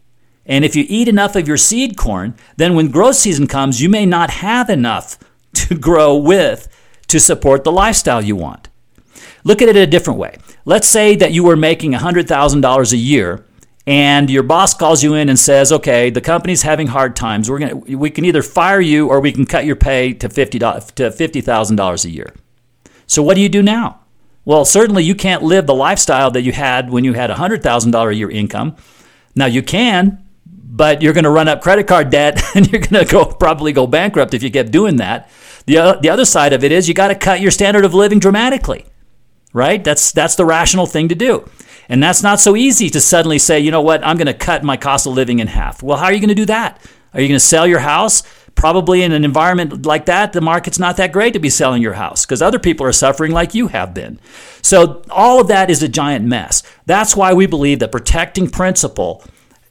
And 0.46 0.64
if 0.64 0.74
you 0.74 0.86
eat 0.88 1.08
enough 1.08 1.36
of 1.36 1.46
your 1.46 1.58
seed 1.58 1.96
corn, 1.96 2.34
then 2.56 2.74
when 2.74 2.88
growth 2.88 3.16
season 3.16 3.46
comes, 3.46 3.82
you 3.82 3.90
may 3.90 4.06
not 4.06 4.30
have 4.30 4.70
enough 4.70 5.18
to 5.54 5.74
grow 5.76 6.16
with 6.16 6.68
to 7.08 7.20
support 7.20 7.64
the 7.64 7.72
lifestyle 7.72 8.22
you 8.22 8.34
want. 8.34 8.68
Look 9.44 9.62
at 9.62 9.68
it 9.68 9.76
a 9.76 9.86
different 9.86 10.18
way. 10.18 10.38
Let's 10.64 10.88
say 10.88 11.16
that 11.16 11.32
you 11.32 11.44
were 11.44 11.56
making 11.56 11.92
$100,000 11.92 12.92
a 12.92 12.96
year 12.96 13.44
and 13.86 14.28
your 14.28 14.42
boss 14.42 14.74
calls 14.74 15.02
you 15.02 15.14
in 15.14 15.30
and 15.30 15.38
says, 15.38 15.72
"Okay, 15.72 16.10
the 16.10 16.20
company's 16.20 16.60
having 16.60 16.88
hard 16.88 17.16
times. 17.16 17.48
We're 17.48 17.60
to 17.60 17.96
we 17.96 18.10
can 18.10 18.26
either 18.26 18.42
fire 18.42 18.82
you 18.82 19.08
or 19.08 19.18
we 19.18 19.32
can 19.32 19.46
cut 19.46 19.64
your 19.64 19.76
pay 19.76 20.12
to 20.12 20.28
50 20.28 20.58
to 20.58 21.10
$50,000 21.10 22.04
a 22.04 22.10
year." 22.10 22.34
So 23.06 23.22
what 23.22 23.34
do 23.34 23.40
you 23.40 23.48
do 23.48 23.62
now? 23.62 24.00
Well, 24.48 24.64
certainly 24.64 25.04
you 25.04 25.14
can't 25.14 25.42
live 25.42 25.66
the 25.66 25.74
lifestyle 25.74 26.30
that 26.30 26.40
you 26.40 26.52
had 26.52 26.88
when 26.88 27.04
you 27.04 27.12
had 27.12 27.30
a 27.30 27.34
$100,000 27.34 28.10
a 28.10 28.14
year 28.14 28.30
income. 28.30 28.76
Now 29.36 29.44
you 29.44 29.62
can, 29.62 30.26
but 30.46 31.02
you're 31.02 31.12
going 31.12 31.24
to 31.24 31.30
run 31.30 31.48
up 31.48 31.60
credit 31.60 31.86
card 31.86 32.08
debt 32.08 32.42
and 32.54 32.66
you're 32.72 32.80
going 32.80 33.04
to 33.04 33.12
go 33.12 33.26
probably 33.26 33.74
go 33.74 33.86
bankrupt 33.86 34.32
if 34.32 34.42
you 34.42 34.50
kept 34.50 34.70
doing 34.70 34.96
that. 34.96 35.28
The, 35.66 35.98
the 36.00 36.08
other 36.08 36.24
side 36.24 36.54
of 36.54 36.64
it 36.64 36.72
is 36.72 36.88
you 36.88 36.94
got 36.94 37.08
to 37.08 37.14
cut 37.14 37.42
your 37.42 37.50
standard 37.50 37.84
of 37.84 37.92
living 37.92 38.20
dramatically. 38.20 38.86
Right? 39.52 39.84
That's 39.84 40.12
that's 40.12 40.36
the 40.36 40.46
rational 40.46 40.86
thing 40.86 41.10
to 41.10 41.14
do. 41.14 41.46
And 41.90 42.02
that's 42.02 42.22
not 42.22 42.40
so 42.40 42.56
easy 42.56 42.88
to 42.88 43.02
suddenly 43.02 43.38
say, 43.38 43.60
you 43.60 43.70
know 43.70 43.82
what, 43.82 44.02
I'm 44.02 44.16
going 44.16 44.28
to 44.28 44.34
cut 44.34 44.64
my 44.64 44.78
cost 44.78 45.06
of 45.06 45.12
living 45.12 45.40
in 45.40 45.48
half. 45.48 45.82
Well, 45.82 45.98
how 45.98 46.06
are 46.06 46.12
you 46.14 46.20
going 46.20 46.28
to 46.28 46.34
do 46.34 46.46
that? 46.46 46.80
Are 47.12 47.20
you 47.20 47.28
going 47.28 47.36
to 47.36 47.44
sell 47.44 47.66
your 47.66 47.80
house? 47.80 48.22
Probably 48.58 49.04
in 49.04 49.12
an 49.12 49.24
environment 49.24 49.86
like 49.86 50.06
that, 50.06 50.32
the 50.32 50.40
market's 50.40 50.80
not 50.80 50.96
that 50.96 51.12
great 51.12 51.32
to 51.34 51.38
be 51.38 51.48
selling 51.48 51.80
your 51.80 51.92
house 51.92 52.26
because 52.26 52.42
other 52.42 52.58
people 52.58 52.84
are 52.84 52.92
suffering 52.92 53.30
like 53.30 53.54
you 53.54 53.68
have 53.68 53.94
been. 53.94 54.18
So, 54.62 55.04
all 55.10 55.40
of 55.40 55.46
that 55.46 55.70
is 55.70 55.80
a 55.80 55.88
giant 55.88 56.24
mess. 56.24 56.64
That's 56.84 57.14
why 57.14 57.34
we 57.34 57.46
believe 57.46 57.78
that 57.78 57.92
protecting 57.92 58.50
principal, 58.50 59.22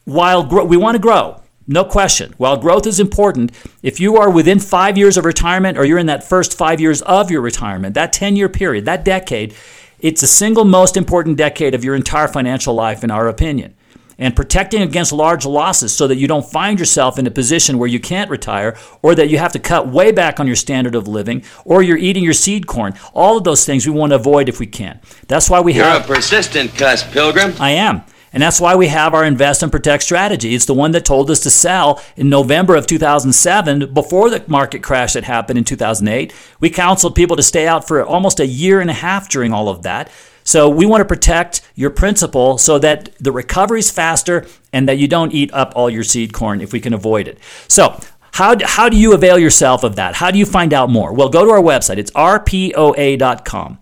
while 0.05 0.41
gro- 0.41 0.63
we 0.63 0.77
want 0.77 0.95
to 0.95 1.01
grow, 1.01 1.41
no 1.67 1.83
question. 1.83 2.33
While 2.37 2.55
growth 2.55 2.87
is 2.87 3.01
important, 3.01 3.51
if 3.83 3.99
you 3.99 4.15
are 4.15 4.29
within 4.29 4.57
five 4.57 4.97
years 4.97 5.17
of 5.17 5.25
retirement 5.25 5.77
or 5.77 5.83
you're 5.83 5.97
in 5.97 6.05
that 6.05 6.23
first 6.23 6.57
five 6.57 6.79
years 6.79 7.01
of 7.01 7.29
your 7.29 7.41
retirement, 7.41 7.93
that 7.95 8.13
10 8.13 8.37
year 8.37 8.47
period, 8.47 8.85
that 8.85 9.03
decade, 9.03 9.53
it's 9.99 10.21
the 10.21 10.27
single 10.27 10.63
most 10.63 10.95
important 10.95 11.35
decade 11.35 11.75
of 11.75 11.83
your 11.83 11.95
entire 11.95 12.29
financial 12.29 12.73
life, 12.73 13.03
in 13.03 13.11
our 13.11 13.27
opinion. 13.27 13.75
And 14.19 14.35
protecting 14.35 14.81
against 14.81 15.11
large 15.11 15.45
losses 15.45 15.93
so 15.95 16.07
that 16.07 16.17
you 16.17 16.27
don't 16.27 16.45
find 16.45 16.79
yourself 16.79 17.19
in 17.19 17.27
a 17.27 17.31
position 17.31 17.77
where 17.77 17.87
you 17.87 17.99
can't 17.99 18.31
retire 18.31 18.75
or 19.01 19.13
that 19.13 19.29
you 19.29 19.37
have 19.37 19.53
to 19.53 19.59
cut 19.59 19.87
way 19.87 20.11
back 20.11 20.39
on 20.39 20.47
your 20.47 20.55
standard 20.55 20.95
of 20.95 21.07
living 21.07 21.43
or 21.65 21.83
you're 21.83 21.97
eating 21.97 22.23
your 22.23 22.33
seed 22.33 22.65
corn. 22.65 22.93
All 23.13 23.37
of 23.37 23.43
those 23.43 23.65
things 23.65 23.85
we 23.85 23.93
want 23.93 24.11
to 24.11 24.15
avoid 24.15 24.49
if 24.49 24.59
we 24.59 24.65
can. 24.65 24.99
That's 25.27 25.49
why 25.49 25.59
we 25.61 25.73
You're 25.73 25.85
have. 25.85 26.09
a 26.09 26.13
persistent 26.13 26.73
cuss, 26.75 27.03
Pilgrim. 27.11 27.53
I 27.59 27.71
am. 27.71 28.03
And 28.33 28.43
that's 28.43 28.59
why 28.59 28.75
we 28.75 28.87
have 28.87 29.13
our 29.13 29.23
invest 29.23 29.63
and 29.63 29.71
protect 29.71 30.03
strategy. 30.03 30.53
It's 30.53 30.65
the 30.65 30.73
one 30.73 30.91
that 30.91 31.05
told 31.05 31.31
us 31.31 31.39
to 31.41 31.49
sell 31.49 32.01
in 32.15 32.29
November 32.29 32.75
of 32.75 32.85
2007 32.85 33.93
before 33.93 34.29
the 34.29 34.43
market 34.47 34.83
crash 34.83 35.13
that 35.13 35.23
happened 35.23 35.57
in 35.57 35.63
2008. 35.63 36.33
We 36.59 36.69
counseled 36.69 37.15
people 37.15 37.35
to 37.37 37.43
stay 37.43 37.67
out 37.67 37.87
for 37.87 38.05
almost 38.05 38.39
a 38.39 38.45
year 38.45 38.81
and 38.81 38.89
a 38.89 38.93
half 38.93 39.29
during 39.29 39.53
all 39.53 39.69
of 39.69 39.83
that. 39.83 40.11
So 40.47 40.69
we 40.69 40.85
want 40.85 41.01
to 41.01 41.05
protect 41.05 41.61
your 41.75 41.89
principal 41.89 42.57
so 42.57 42.79
that 42.79 43.13
the 43.19 43.33
recovery 43.33 43.79
is 43.79 43.91
faster 43.91 44.45
and 44.71 44.87
that 44.87 44.97
you 44.97 45.05
don't 45.05 45.33
eat 45.33 45.53
up 45.53 45.73
all 45.75 45.89
your 45.89 46.05
seed 46.05 46.31
corn 46.31 46.61
if 46.61 46.71
we 46.71 46.79
can 46.79 46.93
avoid 46.93 47.27
it. 47.27 47.37
So 47.67 47.99
how, 48.31 48.55
how 48.63 48.87
do 48.87 48.95
you 48.95 49.13
avail 49.13 49.37
yourself 49.37 49.83
of 49.83 49.97
that? 49.97 50.15
How 50.15 50.31
do 50.31 50.39
you 50.39 50.45
find 50.45 50.73
out 50.73 50.89
more? 50.89 51.11
Well, 51.11 51.27
go 51.27 51.43
to 51.43 51.51
our 51.51 51.61
website. 51.61 51.97
It's 51.97 52.11
rpoa.com. 52.11 53.79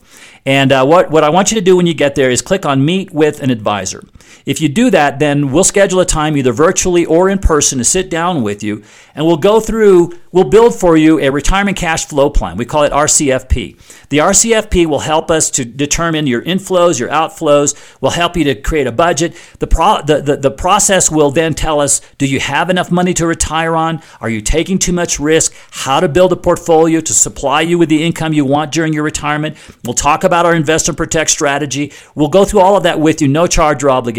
And 0.48 0.72
uh, 0.72 0.86
what, 0.88 1.12
what 1.12 1.24
I 1.24 1.30
want 1.30 1.52
you 1.52 1.56
to 1.56 1.64
do 1.64 1.78
when 1.78 1.86
you 1.86 1.94
get 1.94 2.16
there 2.16 2.32
is 2.32 2.42
click 2.42 2.66
on 2.66 2.84
Meet 2.84 3.12
with 3.12 3.44
an 3.44 3.52
Advisor. 3.52 4.04
If 4.46 4.62
you 4.62 4.70
do 4.70 4.90
that, 4.92 5.20
then 5.20 5.52
we'll 5.52 5.64
schedule 5.64 6.00
a 6.00 6.06
time 6.06 6.38
either 6.38 6.54
virtually 6.54 7.06
or 7.06 7.30
in 7.30 7.40
person 7.40 7.78
to 7.80 7.84
sit 7.84 8.10
down 8.10 8.44
with 8.44 8.64
you 8.64 8.84
and 9.16 9.26
we'll 9.26 9.38
go 9.38 9.62
through, 9.62 10.12
we'll 10.34 10.50
build 10.50 10.76
for 10.76 10.98
you 10.98 11.20
a 11.20 11.30
retirement 11.30 11.78
cash 11.78 12.06
flow 12.06 12.30
plan. 12.30 12.58
We 12.58 12.66
call 12.66 12.84
it 12.84 12.92
RCFP. 12.92 14.10
The 14.10 14.18
RCFP 14.18 14.86
will 14.88 15.00
help 15.00 15.32
us 15.32 15.50
to 15.52 15.64
determine 15.64 16.28
your 16.28 16.42
inflows, 16.42 17.00
your 17.00 17.10
outflows, 17.10 17.76
will 18.02 18.10
help 18.10 18.36
you 18.36 18.44
to 18.44 18.56
create 18.56 18.88
a 18.88 18.92
budget. 18.92 19.34
The, 19.60 19.68
pro, 19.68 20.02
the, 20.02 20.22
the, 20.22 20.36
the 20.36 20.52
process 20.52 21.10
will 21.10 21.32
then 21.32 21.54
tell 21.54 21.80
us 21.80 22.02
do 22.18 22.28
you 22.28 22.42
have 22.42 22.70
enough 22.70 22.92
money 22.92 23.14
to 23.14 23.26
retire 23.26 23.76
on? 23.76 24.02
Are 24.20 24.30
you 24.30 24.42
taking 24.42 24.78
too 24.78 24.94
much 24.94 25.18
risk? 25.18 25.54
How 25.72 26.02
to 26.02 26.10
build 26.10 26.34
a 26.34 26.38
portfolio 26.38 27.00
to 27.00 27.14
supply 27.14 27.62
you 27.62 27.78
with 27.78 27.88
the 27.88 28.04
income 28.04 28.34
you 28.34 28.44
want 28.44 28.74
during 28.74 28.92
your 28.92 29.04
retirement. 29.04 29.56
We'll 29.86 29.94
talk 29.94 30.26
about 30.26 30.46
our 30.46 30.54
invest 30.54 30.90
and 30.90 30.98
protect 30.98 31.30
strategy. 31.30 31.94
We'll 32.16 32.28
go 32.28 32.44
through 32.44 32.60
all 32.60 32.76
of 32.76 32.84
that 32.84 33.00
with 33.00 33.22
you, 33.22 33.30
no 33.30 33.48
charge 33.48 33.82
or 33.84 33.92
obligation. 33.92 34.15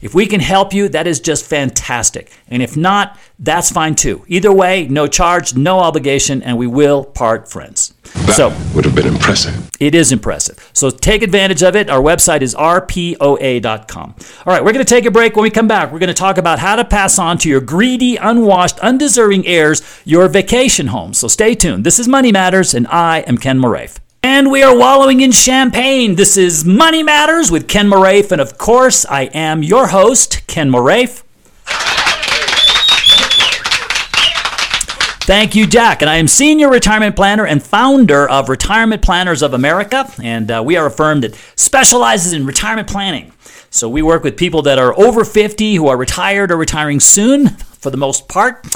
If 0.00 0.14
we 0.14 0.26
can 0.26 0.40
help 0.40 0.72
you, 0.72 0.88
that 0.90 1.06
is 1.06 1.20
just 1.20 1.44
fantastic. 1.44 2.30
And 2.48 2.62
if 2.62 2.76
not, 2.76 3.18
that's 3.38 3.70
fine 3.70 3.94
too. 3.94 4.24
Either 4.28 4.52
way, 4.52 4.86
no 4.88 5.06
charge, 5.06 5.56
no 5.56 5.80
obligation, 5.80 6.42
and 6.42 6.58
we 6.58 6.66
will 6.66 7.04
part 7.04 7.50
friends. 7.50 7.94
That 8.02 8.34
so 8.34 8.48
would 8.74 8.84
have 8.84 8.94
been 8.94 9.06
impressive. 9.06 9.70
it 9.80 9.94
is 9.94 10.12
impressive. 10.12 10.70
So 10.72 10.90
take 10.90 11.22
advantage 11.22 11.62
of 11.62 11.76
it. 11.76 11.88
Our 11.88 12.00
website 12.00 12.42
is 12.42 12.54
rpoa.com. 12.54 14.14
All 14.46 14.52
right, 14.52 14.64
we're 14.64 14.72
going 14.72 14.84
to 14.84 14.94
take 14.94 15.06
a 15.06 15.10
break. 15.10 15.36
When 15.36 15.42
we 15.42 15.50
come 15.50 15.68
back, 15.68 15.92
we're 15.92 15.98
going 15.98 16.08
to 16.08 16.14
talk 16.14 16.38
about 16.38 16.58
how 16.58 16.76
to 16.76 16.84
pass 16.84 17.18
on 17.18 17.38
to 17.38 17.48
your 17.48 17.60
greedy, 17.60 18.16
unwashed, 18.16 18.78
undeserving 18.80 19.46
heirs 19.46 19.82
your 20.04 20.28
vacation 20.28 20.88
home. 20.88 21.14
So 21.14 21.28
stay 21.28 21.54
tuned. 21.54 21.84
This 21.84 21.98
is 21.98 22.08
Money 22.08 22.32
Matters, 22.32 22.74
and 22.74 22.86
I 22.88 23.20
am 23.20 23.38
Ken 23.38 23.58
Moraif. 23.58 23.98
And 24.22 24.50
we 24.50 24.62
are 24.62 24.76
wallowing 24.76 25.22
in 25.22 25.32
champagne. 25.32 26.16
This 26.16 26.36
is 26.36 26.62
Money 26.62 27.02
Matters 27.02 27.50
with 27.50 27.66
Ken 27.68 27.88
Moraif, 27.88 28.30
and 28.30 28.40
of 28.40 28.58
course, 28.58 29.06
I 29.06 29.22
am 29.32 29.62
your 29.62 29.88
host, 29.88 30.46
Ken 30.46 30.70
Moraif. 30.70 31.22
Thank 35.24 35.54
you, 35.54 35.66
Jack. 35.66 36.02
And 36.02 36.10
I 36.10 36.16
am 36.16 36.28
Senior 36.28 36.68
Retirement 36.68 37.16
Planner 37.16 37.46
and 37.46 37.62
founder 37.62 38.28
of 38.28 38.50
Retirement 38.50 39.00
Planners 39.00 39.40
of 39.42 39.54
America. 39.54 40.10
And 40.22 40.50
uh, 40.50 40.62
we 40.66 40.76
are 40.76 40.86
a 40.86 40.90
firm 40.90 41.22
that 41.22 41.34
specializes 41.54 42.34
in 42.34 42.44
retirement 42.44 42.88
planning. 42.88 43.32
So 43.70 43.88
we 43.88 44.02
work 44.02 44.22
with 44.22 44.36
people 44.36 44.60
that 44.62 44.78
are 44.78 44.98
over 44.98 45.24
50 45.24 45.76
who 45.76 45.86
are 45.86 45.96
retired 45.96 46.50
or 46.50 46.56
retiring 46.56 47.00
soon 47.00 47.48
for 47.48 47.90
the 47.90 47.96
most 47.96 48.28
part. 48.28 48.66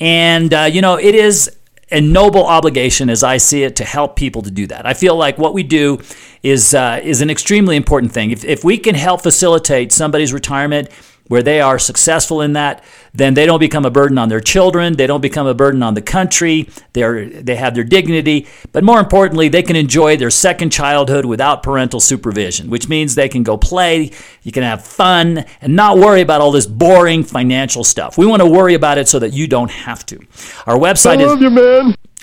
And, 0.00 0.54
uh, 0.54 0.62
you 0.62 0.80
know, 0.80 0.94
it 0.94 1.14
is 1.14 1.50
a 1.94 2.00
noble 2.00 2.44
obligation 2.44 3.08
as 3.08 3.22
I 3.22 3.36
see 3.36 3.62
it 3.62 3.76
to 3.76 3.84
help 3.84 4.16
people 4.16 4.42
to 4.42 4.50
do 4.50 4.66
that. 4.66 4.84
I 4.84 4.94
feel 4.94 5.14
like 5.14 5.38
what 5.38 5.54
we 5.54 5.62
do 5.62 6.00
is, 6.42 6.74
uh, 6.74 7.00
is 7.02 7.22
an 7.22 7.30
extremely 7.30 7.76
important 7.76 8.12
thing. 8.12 8.32
If, 8.32 8.44
if 8.44 8.64
we 8.64 8.78
can 8.78 8.96
help 8.96 9.22
facilitate 9.22 9.92
somebody's 9.92 10.32
retirement, 10.32 10.88
where 11.28 11.42
they 11.42 11.60
are 11.60 11.78
successful 11.78 12.40
in 12.42 12.52
that, 12.52 12.84
then 13.14 13.34
they 13.34 13.46
don't 13.46 13.60
become 13.60 13.84
a 13.84 13.90
burden 13.90 14.18
on 14.18 14.28
their 14.28 14.40
children. 14.40 14.94
They 14.96 15.06
don't 15.06 15.20
become 15.20 15.46
a 15.46 15.54
burden 15.54 15.82
on 15.82 15.94
the 15.94 16.02
country. 16.02 16.68
They're, 16.92 17.26
they 17.26 17.56
have 17.56 17.74
their 17.74 17.84
dignity. 17.84 18.46
But 18.72 18.84
more 18.84 19.00
importantly, 19.00 19.48
they 19.48 19.62
can 19.62 19.76
enjoy 19.76 20.16
their 20.16 20.30
second 20.30 20.70
childhood 20.70 21.24
without 21.24 21.62
parental 21.62 22.00
supervision, 22.00 22.68
which 22.68 22.88
means 22.88 23.14
they 23.14 23.28
can 23.28 23.42
go 23.42 23.56
play, 23.56 24.10
you 24.42 24.52
can 24.52 24.62
have 24.62 24.84
fun, 24.84 25.44
and 25.60 25.76
not 25.76 25.98
worry 25.98 26.20
about 26.20 26.40
all 26.40 26.50
this 26.50 26.66
boring 26.66 27.22
financial 27.22 27.84
stuff. 27.84 28.18
We 28.18 28.26
want 28.26 28.42
to 28.42 28.48
worry 28.48 28.74
about 28.74 28.98
it 28.98 29.08
so 29.08 29.18
that 29.20 29.32
you 29.32 29.46
don't 29.46 29.70
have 29.70 30.04
to. 30.06 30.18
Our 30.66 30.76
website 30.76 31.18
I 31.18 31.22
is. 31.22 31.28
love 31.28 31.40
you, 31.40 31.50
man. 31.50 31.94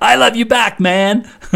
I 0.00 0.16
love 0.16 0.36
you 0.36 0.44
back, 0.44 0.78
man. 0.78 1.28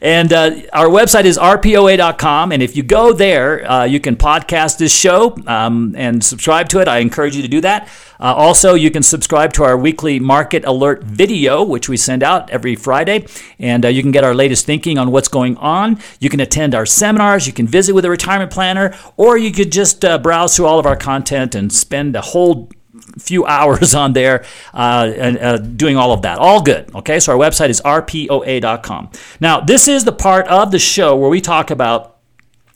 and 0.00 0.32
uh, 0.32 0.50
our 0.72 0.86
website 0.86 1.24
is 1.24 1.36
rpoa.com. 1.38 2.52
And 2.52 2.62
if 2.62 2.76
you 2.76 2.82
go 2.82 3.12
there, 3.12 3.70
uh, 3.70 3.84
you 3.84 4.00
can 4.00 4.16
podcast 4.16 4.78
this 4.78 4.94
show 4.94 5.36
um, 5.46 5.94
and 5.96 6.24
subscribe 6.24 6.68
to 6.70 6.80
it. 6.80 6.88
I 6.88 6.98
encourage 6.98 7.36
you 7.36 7.42
to 7.42 7.48
do 7.48 7.60
that. 7.60 7.88
Uh, 8.18 8.34
also, 8.34 8.74
you 8.74 8.90
can 8.90 9.02
subscribe 9.02 9.52
to 9.54 9.64
our 9.64 9.76
weekly 9.76 10.20
market 10.20 10.64
alert 10.64 11.04
video, 11.04 11.62
which 11.62 11.88
we 11.88 11.96
send 11.96 12.22
out 12.22 12.48
every 12.50 12.76
Friday. 12.76 13.26
And 13.58 13.84
uh, 13.84 13.88
you 13.88 14.02
can 14.02 14.12
get 14.12 14.24
our 14.24 14.34
latest 14.34 14.64
thinking 14.64 14.96
on 14.96 15.10
what's 15.10 15.28
going 15.28 15.56
on. 15.58 15.98
You 16.20 16.30
can 16.30 16.40
attend 16.40 16.74
our 16.74 16.86
seminars. 16.86 17.46
You 17.46 17.52
can 17.52 17.66
visit 17.66 17.94
with 17.94 18.04
a 18.04 18.10
retirement 18.10 18.50
planner, 18.50 18.96
or 19.16 19.36
you 19.36 19.52
could 19.52 19.72
just 19.72 20.04
uh, 20.04 20.18
browse 20.18 20.56
through 20.56 20.66
all 20.66 20.78
of 20.78 20.86
our 20.86 20.96
content 20.96 21.54
and 21.54 21.72
spend 21.72 22.16
a 22.16 22.20
whole 22.20 22.70
few 23.18 23.44
hours 23.58 23.94
on 23.94 24.12
there 24.12 24.44
uh, 24.74 25.12
and 25.16 25.38
uh, 25.38 25.58
doing 25.58 25.96
all 25.96 26.12
of 26.12 26.22
that. 26.22 26.38
All 26.38 26.62
good. 26.62 26.94
Okay, 26.94 27.20
so 27.20 27.32
our 27.32 27.38
website 27.38 27.68
is 27.68 27.80
rpoa.com. 27.82 29.10
Now, 29.40 29.60
this 29.60 29.88
is 29.88 30.04
the 30.04 30.12
part 30.12 30.46
of 30.48 30.70
the 30.70 30.78
show 30.78 31.16
where 31.16 31.30
we 31.30 31.40
talk 31.40 31.70
about 31.70 32.12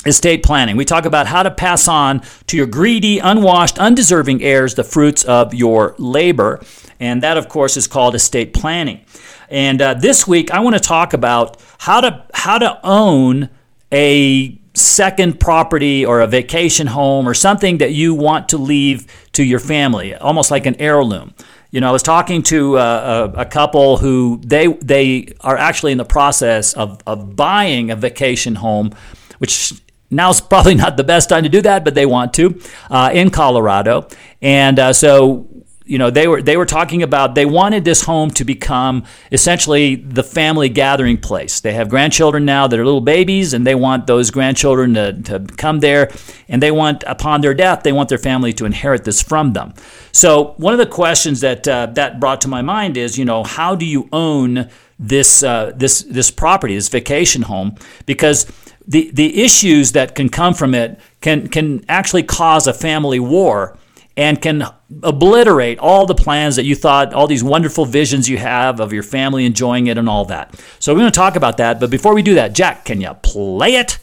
estate 0.06 0.42
planning. 0.42 0.76
We 0.76 0.84
talk 0.84 1.04
about 1.04 1.26
how 1.26 1.42
to 1.42 1.50
pass 1.50 1.88
on 1.88 2.22
to 2.46 2.56
your 2.56 2.66
greedy, 2.66 3.18
unwashed, 3.18 3.78
undeserving 3.78 4.42
heirs 4.42 4.74
the 4.74 4.84
fruits 4.84 5.24
of 5.24 5.52
your 5.52 5.94
labor. 5.98 6.60
And 7.00 7.22
that, 7.22 7.36
of 7.36 7.48
course, 7.48 7.76
is 7.76 7.86
called 7.86 8.14
estate 8.14 8.54
planning. 8.54 9.04
And 9.48 9.80
uh, 9.82 9.94
this 9.94 10.26
week, 10.26 10.50
I 10.50 10.60
want 10.60 10.74
to 10.74 10.80
talk 10.80 11.12
about 11.12 11.60
how 11.78 12.00
to 12.00 12.24
how 12.34 12.58
to 12.58 12.80
own 12.82 13.50
a 13.92 14.58
second 14.76 15.40
property 15.40 16.04
or 16.04 16.20
a 16.20 16.26
vacation 16.26 16.86
home 16.86 17.26
or 17.26 17.32
something 17.32 17.78
that 17.78 17.92
you 17.92 18.14
want 18.14 18.50
to 18.50 18.58
leave 18.58 19.06
to 19.32 19.42
your 19.42 19.58
family, 19.58 20.14
almost 20.14 20.50
like 20.50 20.66
an 20.66 20.76
heirloom. 20.78 21.34
You 21.70 21.80
know, 21.80 21.88
I 21.88 21.92
was 21.92 22.02
talking 22.02 22.42
to 22.44 22.78
uh, 22.78 23.32
a, 23.34 23.40
a, 23.40 23.44
couple 23.44 23.96
who 23.96 24.40
they 24.44 24.66
they 24.66 25.34
are 25.40 25.56
actually 25.56 25.92
in 25.92 25.98
the 25.98 26.04
process 26.04 26.74
of, 26.74 27.00
of 27.06 27.34
buying 27.34 27.90
a 27.90 27.96
vacation 27.96 28.54
home, 28.54 28.94
which 29.38 29.72
now's 30.10 30.40
probably 30.40 30.74
not 30.74 30.96
the 30.96 31.04
best 31.04 31.28
time 31.28 31.42
to 31.42 31.48
do 31.48 31.62
that, 31.62 31.84
but 31.84 31.94
they 31.94 32.06
want 32.06 32.34
to 32.34 32.60
uh, 32.90 33.10
in 33.12 33.30
Colorado. 33.30 34.08
And 34.42 34.78
uh, 34.78 34.92
so 34.92 35.48
you 35.86 35.98
know 35.98 36.10
they 36.10 36.26
were 36.26 36.42
they 36.42 36.56
were 36.56 36.66
talking 36.66 37.02
about 37.02 37.34
they 37.34 37.46
wanted 37.46 37.84
this 37.84 38.02
home 38.02 38.30
to 38.32 38.44
become 38.44 39.04
essentially 39.30 39.94
the 39.94 40.22
family 40.22 40.68
gathering 40.68 41.16
place. 41.16 41.60
They 41.60 41.72
have 41.74 41.88
grandchildren 41.88 42.44
now 42.44 42.66
that 42.66 42.78
are 42.78 42.84
little 42.84 43.00
babies 43.00 43.54
and 43.54 43.66
they 43.66 43.74
want 43.74 44.06
those 44.06 44.30
grandchildren 44.30 44.94
to, 44.94 45.12
to 45.22 45.40
come 45.56 45.80
there. 45.80 46.10
And 46.48 46.62
they 46.62 46.72
want 46.72 47.04
upon 47.06 47.40
their 47.40 47.54
death 47.54 47.84
they 47.84 47.92
want 47.92 48.08
their 48.08 48.18
family 48.18 48.52
to 48.54 48.64
inherit 48.64 49.04
this 49.04 49.22
from 49.22 49.52
them. 49.52 49.74
So 50.12 50.54
one 50.56 50.72
of 50.72 50.78
the 50.78 50.86
questions 50.86 51.40
that 51.40 51.66
uh, 51.68 51.86
that 51.94 52.18
brought 52.18 52.40
to 52.42 52.48
my 52.48 52.62
mind 52.62 52.96
is 52.96 53.16
you 53.16 53.24
know 53.24 53.44
how 53.44 53.76
do 53.76 53.86
you 53.86 54.08
own 54.12 54.68
this 54.98 55.42
uh, 55.42 55.72
this 55.76 56.02
this 56.02 56.30
property 56.30 56.74
this 56.74 56.88
vacation 56.88 57.42
home? 57.42 57.76
Because 58.06 58.46
the 58.86 59.10
the 59.12 59.42
issues 59.42 59.92
that 59.92 60.14
can 60.14 60.28
come 60.28 60.54
from 60.54 60.74
it 60.74 60.98
can 61.20 61.48
can 61.48 61.84
actually 61.88 62.22
cause 62.24 62.66
a 62.66 62.74
family 62.74 63.20
war 63.20 63.76
and 64.16 64.40
can 64.40 64.64
obliterate 65.02 65.78
all 65.78 66.06
the 66.06 66.14
plans 66.14 66.56
that 66.56 66.64
you 66.64 66.74
thought, 66.74 67.12
all 67.12 67.26
these 67.26 67.42
wonderful 67.42 67.84
visions 67.84 68.28
you 68.28 68.38
have 68.38 68.80
of 68.80 68.92
your 68.92 69.02
family 69.02 69.44
enjoying 69.44 69.88
it 69.88 69.98
and 69.98 70.08
all 70.08 70.24
that. 70.26 70.54
So 70.78 70.92
we're 70.92 71.00
going 71.00 71.10
to 71.10 71.16
talk 71.16 71.36
about 71.36 71.56
that. 71.56 71.80
But 71.80 71.90
before 71.90 72.14
we 72.14 72.22
do 72.22 72.34
that, 72.34 72.52
Jack, 72.52 72.84
can 72.84 73.00
you 73.00 73.12
play 73.22 73.74
it? 73.74 73.98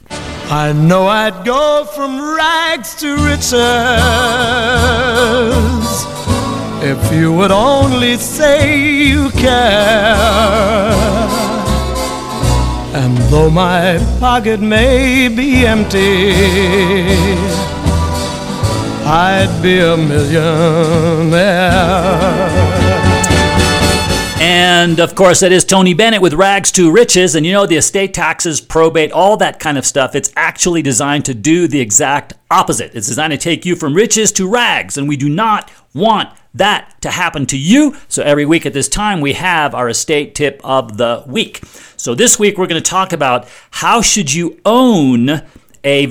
I 0.49 0.73
know 0.73 1.07
I'd 1.07 1.45
go 1.45 1.85
from 1.85 2.19
rags 2.35 2.95
to 2.95 3.15
riches 3.15 3.53
if 6.83 7.13
you 7.13 7.31
would 7.33 7.51
only 7.51 8.17
say 8.17 8.77
you 8.77 9.29
care. 9.31 10.17
And 12.93 13.17
though 13.31 13.49
my 13.49 13.97
pocket 14.19 14.59
may 14.59 15.29
be 15.29 15.65
empty, 15.65 16.33
I'd 19.05 19.61
be 19.61 19.79
a 19.79 19.97
millionaire. 19.97 21.33
And 24.39 24.99
of 24.99 25.15
course, 25.15 25.39
that 25.39 25.51
is 25.51 25.63
Tony 25.65 25.93
Bennett 25.93 26.21
with 26.21 26.33
Rags 26.33 26.71
to 26.73 26.91
Riches. 26.91 27.35
And 27.35 27.45
you 27.45 27.53
know, 27.53 27.65
the 27.65 27.77
estate 27.77 28.13
taxes, 28.13 28.59
probate, 28.59 29.11
all 29.11 29.37
that 29.37 29.59
kind 29.59 29.77
of 29.77 29.85
stuff, 29.85 30.15
it's 30.15 30.31
actually 30.35 30.81
designed 30.81 31.25
to 31.25 31.33
do 31.33 31.67
the 31.67 31.79
exact 31.79 32.33
opposite. 32.51 32.93
It's 32.93 33.07
designed 33.07 33.31
to 33.31 33.37
take 33.37 33.65
you 33.65 33.75
from 33.75 33.93
riches 33.93 34.31
to 34.33 34.49
rags. 34.49 34.97
And 34.97 35.07
we 35.07 35.17
do 35.17 35.29
not 35.29 35.71
want 35.93 36.29
that 36.53 36.95
to 37.01 37.11
happen 37.11 37.45
to 37.47 37.57
you. 37.57 37.95
So 38.07 38.23
every 38.23 38.45
week 38.45 38.65
at 38.65 38.73
this 38.73 38.87
time, 38.87 39.21
we 39.21 39.33
have 39.33 39.73
our 39.73 39.89
estate 39.89 40.35
tip 40.35 40.59
of 40.63 40.97
the 40.97 41.23
week. 41.27 41.61
So 41.97 42.13
this 42.13 42.37
week, 42.37 42.57
we're 42.57 42.67
going 42.67 42.81
to 42.81 42.89
talk 42.89 43.13
about 43.13 43.47
how 43.71 44.01
should 44.01 44.33
you 44.33 44.59
own 44.65 45.41
a 45.83 46.07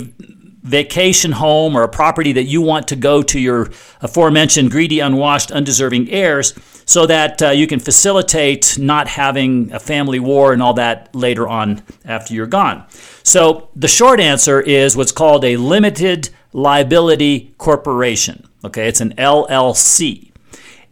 vacation 0.62 1.32
home 1.32 1.76
or 1.76 1.82
a 1.82 1.88
property 1.88 2.32
that 2.32 2.44
you 2.44 2.60
want 2.60 2.88
to 2.88 2.96
go 2.96 3.22
to 3.22 3.38
your 3.38 3.70
aforementioned 4.00 4.70
greedy, 4.70 5.00
unwashed, 5.00 5.50
undeserving 5.50 6.08
heirs 6.10 6.54
so 6.84 7.06
that 7.06 7.42
uh, 7.42 7.50
you 7.50 7.66
can 7.66 7.80
facilitate 7.80 8.78
not 8.78 9.08
having 9.08 9.72
a 9.72 9.80
family 9.80 10.20
war 10.20 10.52
and 10.52 10.62
all 10.62 10.74
that 10.74 11.14
later 11.14 11.48
on 11.48 11.82
after 12.04 12.34
you're 12.34 12.46
gone. 12.46 12.84
So 13.22 13.70
the 13.74 13.88
short 13.88 14.20
answer 14.20 14.60
is 14.60 14.96
what's 14.96 15.12
called 15.12 15.44
a 15.44 15.56
limited 15.56 16.30
liability 16.52 17.54
corporation. 17.58 18.48
Okay, 18.64 18.88
it's 18.88 19.00
an 19.00 19.14
LLC. 19.14 20.30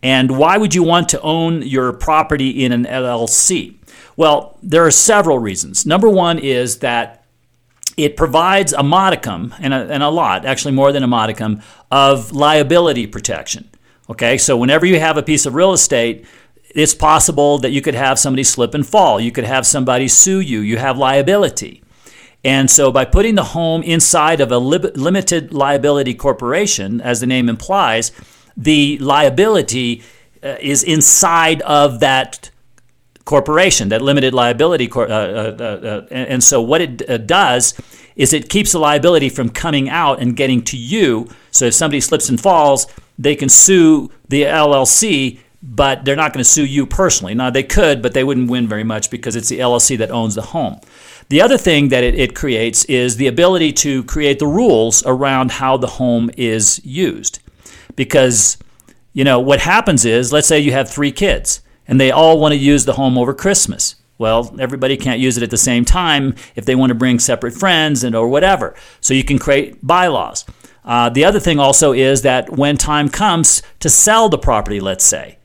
And 0.03 0.39
why 0.39 0.57
would 0.57 0.75
you 0.75 0.83
want 0.83 1.09
to 1.11 1.21
own 1.21 1.63
your 1.63 1.93
property 1.93 2.65
in 2.65 2.73
an 2.73 2.85
LLC? 2.85 3.77
Well, 4.17 4.59
there 4.63 4.85
are 4.85 4.91
several 4.91 5.39
reasons. 5.39 5.87
Number 5.87 6.09
one 6.09 6.39
is 6.39 6.79
that 6.79 7.20
it 8.05 8.17
provides 8.17 8.73
a 8.73 8.83
modicum 8.83 9.55
and 9.61 9.73
a, 9.73 9.89
and 9.91 10.03
a 10.03 10.09
lot, 10.09 10.45
actually 10.45 10.73
more 10.73 10.93
than 10.93 11.03
a 11.03 11.07
modicum, 11.07 11.63
of 11.91 12.33
liability 12.33 13.07
protection. 13.07 13.69
Okay, 14.09 14.39
so 14.39 14.57
whenever 14.57 14.87
you 14.87 14.99
have 14.99 15.17
a 15.17 15.23
piece 15.23 15.47
of 15.47 15.55
real 15.55 15.73
estate, 15.73 16.25
it's 16.75 16.95
possible 16.95 17.59
that 17.59 17.71
you 17.71 17.83
could 17.83 17.95
have 17.95 18.19
somebody 18.19 18.45
slip 18.45 18.75
and 18.75 18.87
fall. 18.87 19.21
You 19.21 19.33
could 19.33 19.45
have 19.45 19.67
somebody 19.67 20.09
sue 20.09 20.41
you. 20.41 20.61
You 20.61 20.79
have 20.79 20.99
liability. 20.99 21.83
And 22.45 22.71
so 22.71 22.91
by 22.91 23.05
putting 23.05 23.35
the 23.35 23.45
home 23.45 23.83
inside 23.83 24.41
of 24.41 24.51
a 24.51 24.59
li- 24.59 24.79
limited 24.95 25.53
liability 25.53 26.15
corporation, 26.15 27.01
as 27.01 27.21
the 27.21 27.27
name 27.27 27.49
implies, 27.49 28.13
the 28.57 28.99
liability 28.99 30.03
uh, 30.43 30.57
is 30.61 30.83
inside 30.83 31.61
of 31.63 32.01
that 32.01 32.51
corporation, 33.25 33.89
that 33.91 34.03
limited 34.03 34.35
liability. 34.35 34.89
Cor- 34.89 35.11
uh, 35.11 35.15
uh, 35.15 35.57
uh, 35.59 35.65
uh 35.65 36.07
and 36.11 36.43
so 36.43 36.61
what 36.61 36.81
it 36.81 37.09
uh, 37.09 37.19
does 37.19 37.75
is 38.17 38.33
it 38.33 38.49
keeps 38.49 38.73
the 38.73 38.79
liability 38.79 39.29
from 39.29 39.49
coming 39.49 39.89
out 39.89 40.21
and 40.21 40.37
getting 40.37 40.63
to 40.63 40.77
you. 40.77 41.29
So 41.51 41.67
if 41.67 41.75
somebody 41.75 42.01
slips 42.01 42.29
and 42.29 42.41
falls, 42.41 42.87
they 43.19 43.35
can 43.37 43.49
sue 43.49 44.11
the 44.29 44.43
LLC, 44.43 45.39
but 45.63 46.05
they're 46.05 46.17
not 46.17 46.33
going 46.33 46.43
to 46.43 46.49
sue 46.49 46.65
you 46.65 46.87
personally. 46.87 47.35
Now 47.35 47.51
they 47.51 47.63
could, 47.63 48.03
but 48.03 48.15
they 48.15 48.25
wouldn't 48.25 48.51
win 48.51 48.67
very 48.67 48.85
much 48.85 49.11
because 49.11 49.37
it's 49.37 49.49
the 49.49 49.61
LLC 49.61 49.97
that 49.99 50.11
owns 50.11 50.35
the 50.35 50.43
home. 50.43 50.81
The 51.29 51.41
other 51.41 51.59
thing 51.59 51.89
that 51.91 52.03
it, 52.03 52.15
it 52.15 52.35
creates 52.35 52.85
is 52.87 53.17
the 53.17 53.29
ability 53.29 53.73
to 53.75 54.03
create 54.05 54.39
the 54.39 54.47
rules 54.47 55.05
around 55.07 55.53
how 55.53 55.77
the 55.77 55.87
home 55.87 56.31
is 56.37 56.85
used. 56.85 57.39
Because, 57.95 58.59
you 59.13 59.23
know, 59.23 59.39
what 59.39 59.61
happens 59.61 60.05
is, 60.05 60.33
let's 60.33 60.49
say 60.49 60.59
you 60.59 60.73
have 60.73 60.91
three 60.91 61.13
kids 61.13 61.63
and 61.91 62.01
they 62.01 62.13
all 62.13 62.39
want 62.39 62.53
to 62.53 62.59
use 62.59 62.85
the 62.85 62.93
home 62.93 63.19
over 63.19 63.35
Christmas. 63.35 63.97
Well, 64.17 64.55
everybody 64.61 64.97
can't 64.97 65.19
use 65.19 65.37
it 65.37 65.43
at 65.43 65.51
the 65.51 65.59
same 65.59 65.85
time 65.85 66.37
if 66.55 66.65
they 66.65 66.77
want 66.77 66.91
to 66.91 66.95
bring 66.95 67.19
separate 67.19 67.53
friends 67.53 68.05
and 68.05 68.15
or 68.15 68.29
whatever. 68.29 68.77
So 69.01 69.13
you 69.13 69.25
can 69.25 69.41
create 69.41 69.85
bylaws. 69.85 70.45
Uh, 70.85 71.09
the 71.09 71.25
other 71.25 71.41
thing 71.41 71.59
also 71.59 71.93
is 71.93 72.23
that 72.23 72.49
when 72.49 72.77
time 72.77 73.09
comes 73.09 73.63
to 73.81 73.89
sell 73.91 74.29
the 74.29 74.39
property, 74.39 74.79
let's 74.79 75.05
say, 75.05 75.39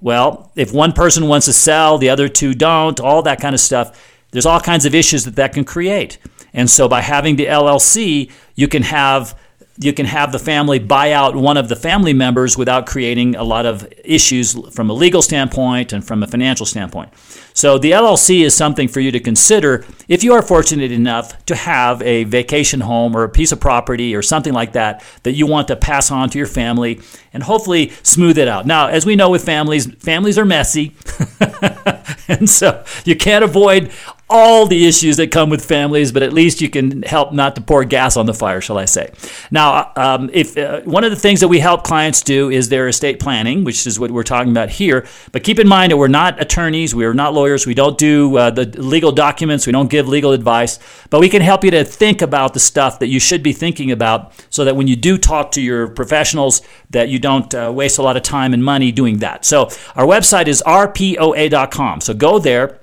well, 0.00 0.50
if 0.56 0.74
one 0.74 0.92
person 0.92 1.28
wants 1.28 1.46
to 1.46 1.52
sell, 1.52 1.96
the 1.96 2.10
other 2.10 2.28
two 2.28 2.54
don't, 2.54 2.98
all 2.98 3.22
that 3.22 3.40
kind 3.40 3.54
of 3.54 3.60
stuff, 3.60 4.12
there's 4.32 4.46
all 4.46 4.60
kinds 4.60 4.84
of 4.84 4.96
issues 4.96 5.24
that 5.24 5.36
that 5.36 5.52
can 5.52 5.64
create. 5.64 6.18
And 6.52 6.68
so 6.68 6.88
by 6.88 7.02
having 7.02 7.36
the 7.36 7.46
LLC, 7.46 8.32
you 8.56 8.66
can 8.66 8.82
have 8.82 9.38
you 9.78 9.92
can 9.92 10.06
have 10.06 10.30
the 10.30 10.38
family 10.38 10.78
buy 10.78 11.12
out 11.12 11.34
one 11.34 11.56
of 11.56 11.68
the 11.68 11.74
family 11.74 12.12
members 12.12 12.56
without 12.56 12.86
creating 12.86 13.34
a 13.34 13.42
lot 13.42 13.66
of 13.66 13.92
issues 14.04 14.52
from 14.72 14.88
a 14.88 14.92
legal 14.92 15.20
standpoint 15.20 15.92
and 15.92 16.06
from 16.06 16.22
a 16.22 16.26
financial 16.26 16.64
standpoint. 16.64 17.10
So 17.54 17.78
the 17.78 17.90
LLC 17.90 18.44
is 18.44 18.54
something 18.54 18.86
for 18.86 19.00
you 19.00 19.10
to 19.10 19.20
consider 19.20 19.84
if 20.08 20.22
you 20.22 20.32
are 20.32 20.42
fortunate 20.42 20.92
enough 20.92 21.44
to 21.46 21.56
have 21.56 22.02
a 22.02 22.24
vacation 22.24 22.80
home 22.80 23.16
or 23.16 23.24
a 23.24 23.28
piece 23.28 23.50
of 23.52 23.60
property 23.60 24.14
or 24.14 24.22
something 24.22 24.52
like 24.52 24.72
that 24.72 25.02
that 25.24 25.32
you 25.32 25.46
want 25.46 25.68
to 25.68 25.76
pass 25.76 26.10
on 26.10 26.30
to 26.30 26.38
your 26.38 26.46
family 26.46 27.00
and 27.32 27.42
hopefully 27.42 27.92
smooth 28.02 28.38
it 28.38 28.46
out. 28.46 28.66
Now, 28.66 28.88
as 28.88 29.04
we 29.04 29.16
know 29.16 29.30
with 29.30 29.44
families, 29.44 29.92
families 29.96 30.38
are 30.38 30.44
messy. 30.44 30.94
and 32.28 32.48
so 32.48 32.84
you 33.04 33.16
can't 33.16 33.44
avoid 33.44 33.90
all 34.30 34.66
the 34.66 34.86
issues 34.86 35.18
that 35.18 35.30
come 35.30 35.50
with 35.50 35.64
families, 35.64 36.10
but 36.10 36.22
at 36.22 36.32
least 36.32 36.60
you 36.60 36.70
can 36.70 37.02
help 37.02 37.32
not 37.32 37.54
to 37.54 37.60
pour 37.60 37.84
gas 37.84 38.16
on 38.16 38.24
the 38.24 38.32
fire, 38.32 38.60
shall 38.60 38.78
I 38.78 38.86
say. 38.86 39.12
Now, 39.50 39.92
um, 39.96 40.30
if 40.32 40.56
uh, 40.56 40.80
one 40.82 41.04
of 41.04 41.10
the 41.10 41.16
things 41.16 41.40
that 41.40 41.48
we 41.48 41.58
help 41.58 41.84
clients 41.84 42.22
do 42.22 42.50
is 42.50 42.70
their 42.70 42.88
estate 42.88 43.20
planning, 43.20 43.64
which 43.64 43.86
is 43.86 44.00
what 44.00 44.10
we're 44.10 44.22
talking 44.22 44.50
about 44.50 44.70
here. 44.70 45.06
But 45.32 45.44
keep 45.44 45.58
in 45.58 45.68
mind 45.68 45.92
that 45.92 45.98
we're 45.98 46.08
not 46.08 46.40
attorneys, 46.40 46.94
we 46.94 47.04
are 47.04 47.12
not 47.12 47.34
lawyers, 47.34 47.66
we 47.66 47.74
don't 47.74 47.98
do 47.98 48.36
uh, 48.38 48.50
the 48.50 48.64
legal 48.80 49.12
documents, 49.12 49.66
we 49.66 49.72
don't 49.72 49.90
give 49.90 50.08
legal 50.08 50.32
advice, 50.32 50.78
but 51.10 51.20
we 51.20 51.28
can 51.28 51.42
help 51.42 51.62
you 51.62 51.70
to 51.72 51.84
think 51.84 52.22
about 52.22 52.54
the 52.54 52.60
stuff 52.60 52.98
that 53.00 53.08
you 53.08 53.20
should 53.20 53.42
be 53.42 53.52
thinking 53.52 53.90
about, 53.90 54.32
so 54.48 54.64
that 54.64 54.74
when 54.74 54.88
you 54.88 54.96
do 54.96 55.18
talk 55.18 55.52
to 55.52 55.60
your 55.60 55.88
professionals, 55.88 56.62
that 56.90 57.10
you 57.10 57.18
don't 57.18 57.54
uh, 57.54 57.70
waste 57.74 57.98
a 57.98 58.02
lot 58.02 58.16
of 58.16 58.22
time 58.22 58.54
and 58.54 58.64
money 58.64 58.90
doing 58.90 59.18
that. 59.18 59.44
So 59.44 59.64
our 59.96 60.06
website 60.06 60.48
is 60.48 60.62
rpoa.com. 60.66 62.00
So 62.00 62.14
go 62.14 62.38
there 62.38 62.80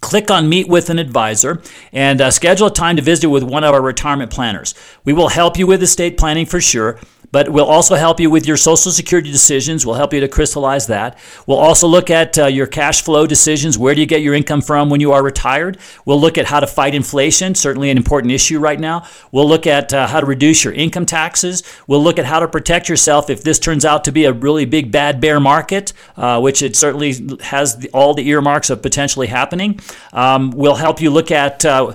click 0.00 0.30
on 0.30 0.48
Meet 0.48 0.68
with 0.68 0.90
an 0.90 0.98
Advisor 0.98 1.62
and 1.92 2.20
uh, 2.20 2.30
schedule 2.30 2.68
a 2.68 2.72
time 2.72 2.96
to 2.96 3.02
visit 3.02 3.28
with 3.28 3.42
one 3.42 3.64
of 3.64 3.74
our 3.74 3.82
retirement 3.82 4.30
planners. 4.30 4.74
We 5.04 5.12
will 5.12 5.28
help 5.28 5.58
you 5.58 5.66
with 5.66 5.82
estate 5.82 6.16
planning 6.16 6.46
for 6.46 6.60
sure 6.60 6.98
but 7.32 7.48
we'll 7.48 7.66
also 7.66 7.94
help 7.94 8.20
you 8.20 8.30
with 8.30 8.46
your 8.46 8.56
Social 8.56 8.90
Security 8.90 9.30
decisions. 9.30 9.86
We'll 9.86 9.94
help 9.96 10.12
you 10.12 10.20
to 10.20 10.28
crystallize 10.28 10.86
that. 10.88 11.18
We'll 11.46 11.58
also 11.58 11.86
look 11.86 12.10
at 12.10 12.38
uh, 12.38 12.46
your 12.46 12.66
cash 12.66 13.02
flow 13.02 13.26
decisions. 13.26 13.78
Where 13.78 13.94
do 13.94 14.00
you 14.00 14.06
get 14.06 14.22
your 14.22 14.34
income 14.34 14.60
from 14.60 14.90
when 14.90 15.00
you 15.00 15.12
are 15.12 15.22
retired? 15.22 15.78
We'll 16.04 16.20
look 16.20 16.38
at 16.38 16.46
how 16.46 16.60
to 16.60 16.66
fight 16.66 16.94
inflation, 16.94 17.54
certainly 17.54 17.90
an 17.90 17.96
important 17.96 18.32
issue 18.32 18.58
right 18.58 18.78
now. 18.78 19.06
We'll 19.32 19.48
look 19.48 19.66
at 19.66 19.92
uh, 19.92 20.06
how 20.06 20.20
to 20.20 20.26
reduce 20.26 20.64
your 20.64 20.72
income 20.72 21.06
taxes. 21.06 21.62
We'll 21.86 22.02
look 22.02 22.18
at 22.18 22.24
how 22.24 22.40
to 22.40 22.48
protect 22.48 22.88
yourself 22.88 23.30
if 23.30 23.42
this 23.42 23.58
turns 23.58 23.84
out 23.84 24.04
to 24.04 24.12
be 24.12 24.24
a 24.24 24.32
really 24.32 24.64
big 24.64 24.90
bad 24.90 25.20
bear 25.20 25.40
market, 25.40 25.92
uh, 26.16 26.40
which 26.40 26.62
it 26.62 26.76
certainly 26.76 27.14
has 27.42 27.78
the, 27.78 27.90
all 27.90 28.14
the 28.14 28.28
earmarks 28.28 28.70
of 28.70 28.82
potentially 28.82 29.28
happening. 29.28 29.80
Um, 30.12 30.50
we'll 30.50 30.74
help 30.74 31.00
you 31.00 31.10
look 31.10 31.30
at 31.30 31.64
uh, 31.64 31.94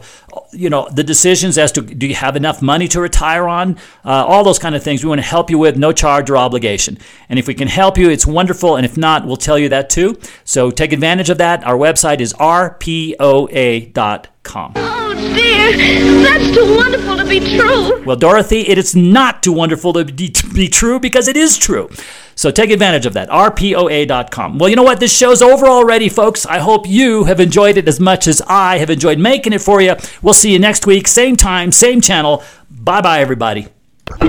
you 0.51 0.69
know 0.69 0.87
the 0.91 1.03
decisions 1.03 1.57
as 1.57 1.71
to 1.73 1.81
do 1.81 2.07
you 2.07 2.15
have 2.15 2.35
enough 2.35 2.61
money 2.61 2.87
to 2.87 3.01
retire 3.01 3.47
on 3.47 3.77
uh, 4.03 4.09
all 4.09 4.43
those 4.43 4.59
kind 4.59 4.75
of 4.75 4.83
things 4.83 5.03
we 5.03 5.09
want 5.09 5.19
to 5.19 5.27
help 5.27 5.49
you 5.49 5.57
with 5.57 5.77
no 5.77 5.91
charge 5.91 6.29
or 6.29 6.37
obligation. 6.37 6.97
And 7.29 7.39
if 7.39 7.47
we 7.47 7.53
can 7.53 7.67
help 7.67 7.97
you 7.97 8.09
it's 8.09 8.25
wonderful 8.25 8.75
and 8.75 8.85
if 8.85 8.97
not 8.97 9.25
we'll 9.25 9.37
tell 9.37 9.59
you 9.59 9.69
that 9.69 9.89
too. 9.89 10.17
So 10.43 10.71
take 10.71 10.93
advantage 10.93 11.29
of 11.29 11.37
that. 11.39 11.63
Our 11.65 11.75
website 11.77 12.19
is 12.19 12.33
rpoa.com 12.33 13.15
oh 14.75 15.33
dear. 15.35 15.77
That's 16.23 16.55
too 16.55 16.75
wonderful 16.77 17.17
to 17.17 17.25
be 17.25 17.39
true. 17.39 18.03
Well 18.05 18.15
dorothy 18.15 18.67
it 18.67 18.77
is 18.77 18.95
not 18.95 19.43
too 19.43 19.53
wonderful 19.53 19.93
to 19.93 20.05
be, 20.05 20.29
to 20.29 20.49
be 20.53 20.67
true 20.67 20.99
because 20.99 21.27
it 21.27 21.37
is 21.37 21.57
true 21.57 21.89
so 22.35 22.51
take 22.51 22.69
advantage 22.69 23.05
of 23.05 23.13
that. 23.13 23.29
RPOA.com. 23.29 24.57
Well, 24.57 24.69
you 24.69 24.75
know 24.75 24.83
what? 24.83 24.99
This 24.99 25.15
show's 25.15 25.41
over 25.41 25.65
already, 25.65 26.09
folks. 26.09 26.45
I 26.45 26.59
hope 26.59 26.87
you 26.87 27.23
have 27.23 27.39
enjoyed 27.39 27.77
it 27.77 27.87
as 27.87 27.99
much 27.99 28.27
as 28.27 28.41
I 28.47 28.77
have 28.77 28.89
enjoyed 28.89 29.17
making 29.19 29.53
it 29.53 29.61
for 29.61 29.81
you. 29.81 29.95
We'll 30.21 30.33
see 30.33 30.51
you 30.51 30.59
next 30.59 30.85
week, 30.85 31.07
same 31.07 31.35
time, 31.35 31.71
same 31.71 32.01
channel. 32.01 32.43
Bye 32.69 33.01
bye, 33.01 33.21
everybody. 33.21 33.67
Of 34.11 34.19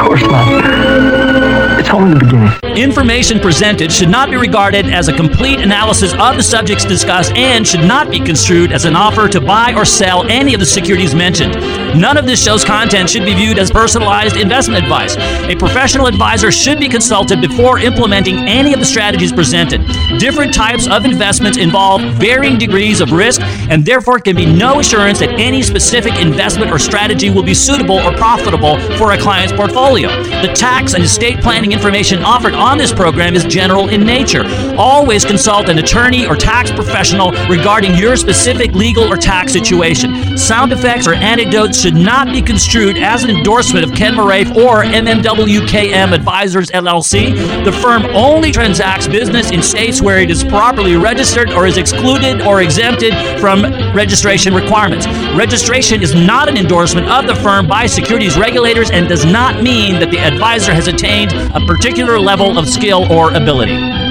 course 0.00 0.22
not. 0.22 1.65
The 1.86 2.18
beginning. 2.18 2.76
Information 2.76 3.40
presented 3.40 3.90
should 3.90 4.10
not 4.10 4.28
be 4.28 4.36
regarded 4.36 4.86
as 4.86 5.08
a 5.08 5.12
complete 5.12 5.60
analysis 5.60 6.12
of 6.14 6.36
the 6.36 6.42
subjects 6.42 6.84
discussed 6.84 7.32
and 7.34 7.66
should 7.66 7.84
not 7.84 8.10
be 8.10 8.20
construed 8.20 8.70
as 8.70 8.84
an 8.84 8.94
offer 8.94 9.28
to 9.28 9.40
buy 9.40 9.72
or 9.74 9.86
sell 9.86 10.28
any 10.28 10.52
of 10.52 10.60
the 10.60 10.66
securities 10.66 11.14
mentioned. 11.14 11.54
None 11.98 12.18
of 12.18 12.26
this 12.26 12.42
show's 12.42 12.64
content 12.64 13.08
should 13.08 13.24
be 13.24 13.34
viewed 13.34 13.58
as 13.58 13.70
personalized 13.70 14.36
investment 14.36 14.82
advice. 14.82 15.16
A 15.16 15.56
professional 15.56 16.06
advisor 16.06 16.52
should 16.52 16.78
be 16.78 16.88
consulted 16.88 17.40
before 17.40 17.78
implementing 17.78 18.36
any 18.40 18.74
of 18.74 18.80
the 18.80 18.84
strategies 18.84 19.32
presented. 19.32 19.80
Different 20.18 20.52
types 20.52 20.86
of 20.88 21.06
investments 21.06 21.56
involve 21.56 22.02
varying 22.16 22.58
degrees 22.58 23.00
of 23.00 23.12
risk, 23.12 23.40
and 23.70 23.86
therefore 23.86 24.18
can 24.18 24.36
be 24.36 24.44
no 24.44 24.80
assurance 24.80 25.20
that 25.20 25.30
any 25.40 25.62
specific 25.62 26.20
investment 26.20 26.70
or 26.70 26.78
strategy 26.78 27.30
will 27.30 27.42
be 27.42 27.54
suitable 27.54 28.00
or 28.00 28.12
profitable 28.12 28.78
for 28.98 29.12
a 29.12 29.18
client's 29.18 29.52
portfolio. 29.52 30.08
The 30.42 30.52
tax 30.54 30.92
and 30.92 31.02
estate 31.02 31.40
planning 31.40 31.72
information 31.76 32.22
offered 32.22 32.54
on 32.54 32.78
this 32.78 32.90
program 32.90 33.34
is 33.34 33.44
general 33.44 33.90
in 33.90 34.00
nature. 34.00 34.44
Always 34.78 35.26
consult 35.26 35.68
an 35.68 35.78
attorney 35.78 36.26
or 36.26 36.34
tax 36.34 36.72
professional 36.72 37.32
regarding 37.48 37.94
your 37.94 38.16
specific 38.16 38.72
legal 38.72 39.04
or 39.04 39.16
tax 39.18 39.52
situation. 39.52 40.38
Sound 40.38 40.72
effects 40.72 41.06
or 41.06 41.12
anecdotes 41.12 41.78
should 41.78 41.94
not 41.94 42.28
be 42.28 42.40
construed 42.40 42.96
as 42.96 43.24
an 43.24 43.30
endorsement 43.30 43.84
of 43.84 43.94
Ken 43.94 44.14
Moraif 44.14 44.56
or 44.56 44.84
MMWKM 44.84 46.14
Advisors 46.14 46.70
LLC. 46.70 47.64
The 47.64 47.72
firm 47.72 48.06
only 48.06 48.50
transacts 48.50 49.06
business 49.06 49.50
in 49.50 49.62
states 49.62 50.00
where 50.00 50.18
it 50.18 50.30
is 50.30 50.42
properly 50.44 50.96
registered 50.96 51.50
or 51.52 51.66
is 51.66 51.76
excluded 51.76 52.40
or 52.40 52.62
exempted 52.62 53.12
from 53.38 53.62
registration 53.94 54.54
requirements. 54.54 55.06
Registration 55.36 56.00
is 56.02 56.14
not 56.14 56.48
an 56.48 56.56
endorsement 56.56 57.06
of 57.08 57.26
the 57.26 57.34
firm 57.34 57.66
by 57.68 57.84
securities 57.84 58.38
regulators 58.38 58.90
and 58.90 59.06
does 59.08 59.26
not 59.26 59.62
mean 59.62 60.00
that 60.00 60.10
the 60.10 60.18
advisor 60.18 60.72
has 60.72 60.86
attained 60.86 61.32
a 61.54 61.65
particular 61.66 62.18
level 62.18 62.56
of 62.56 62.68
skill 62.68 63.10
or 63.12 63.32
ability. 63.34 64.05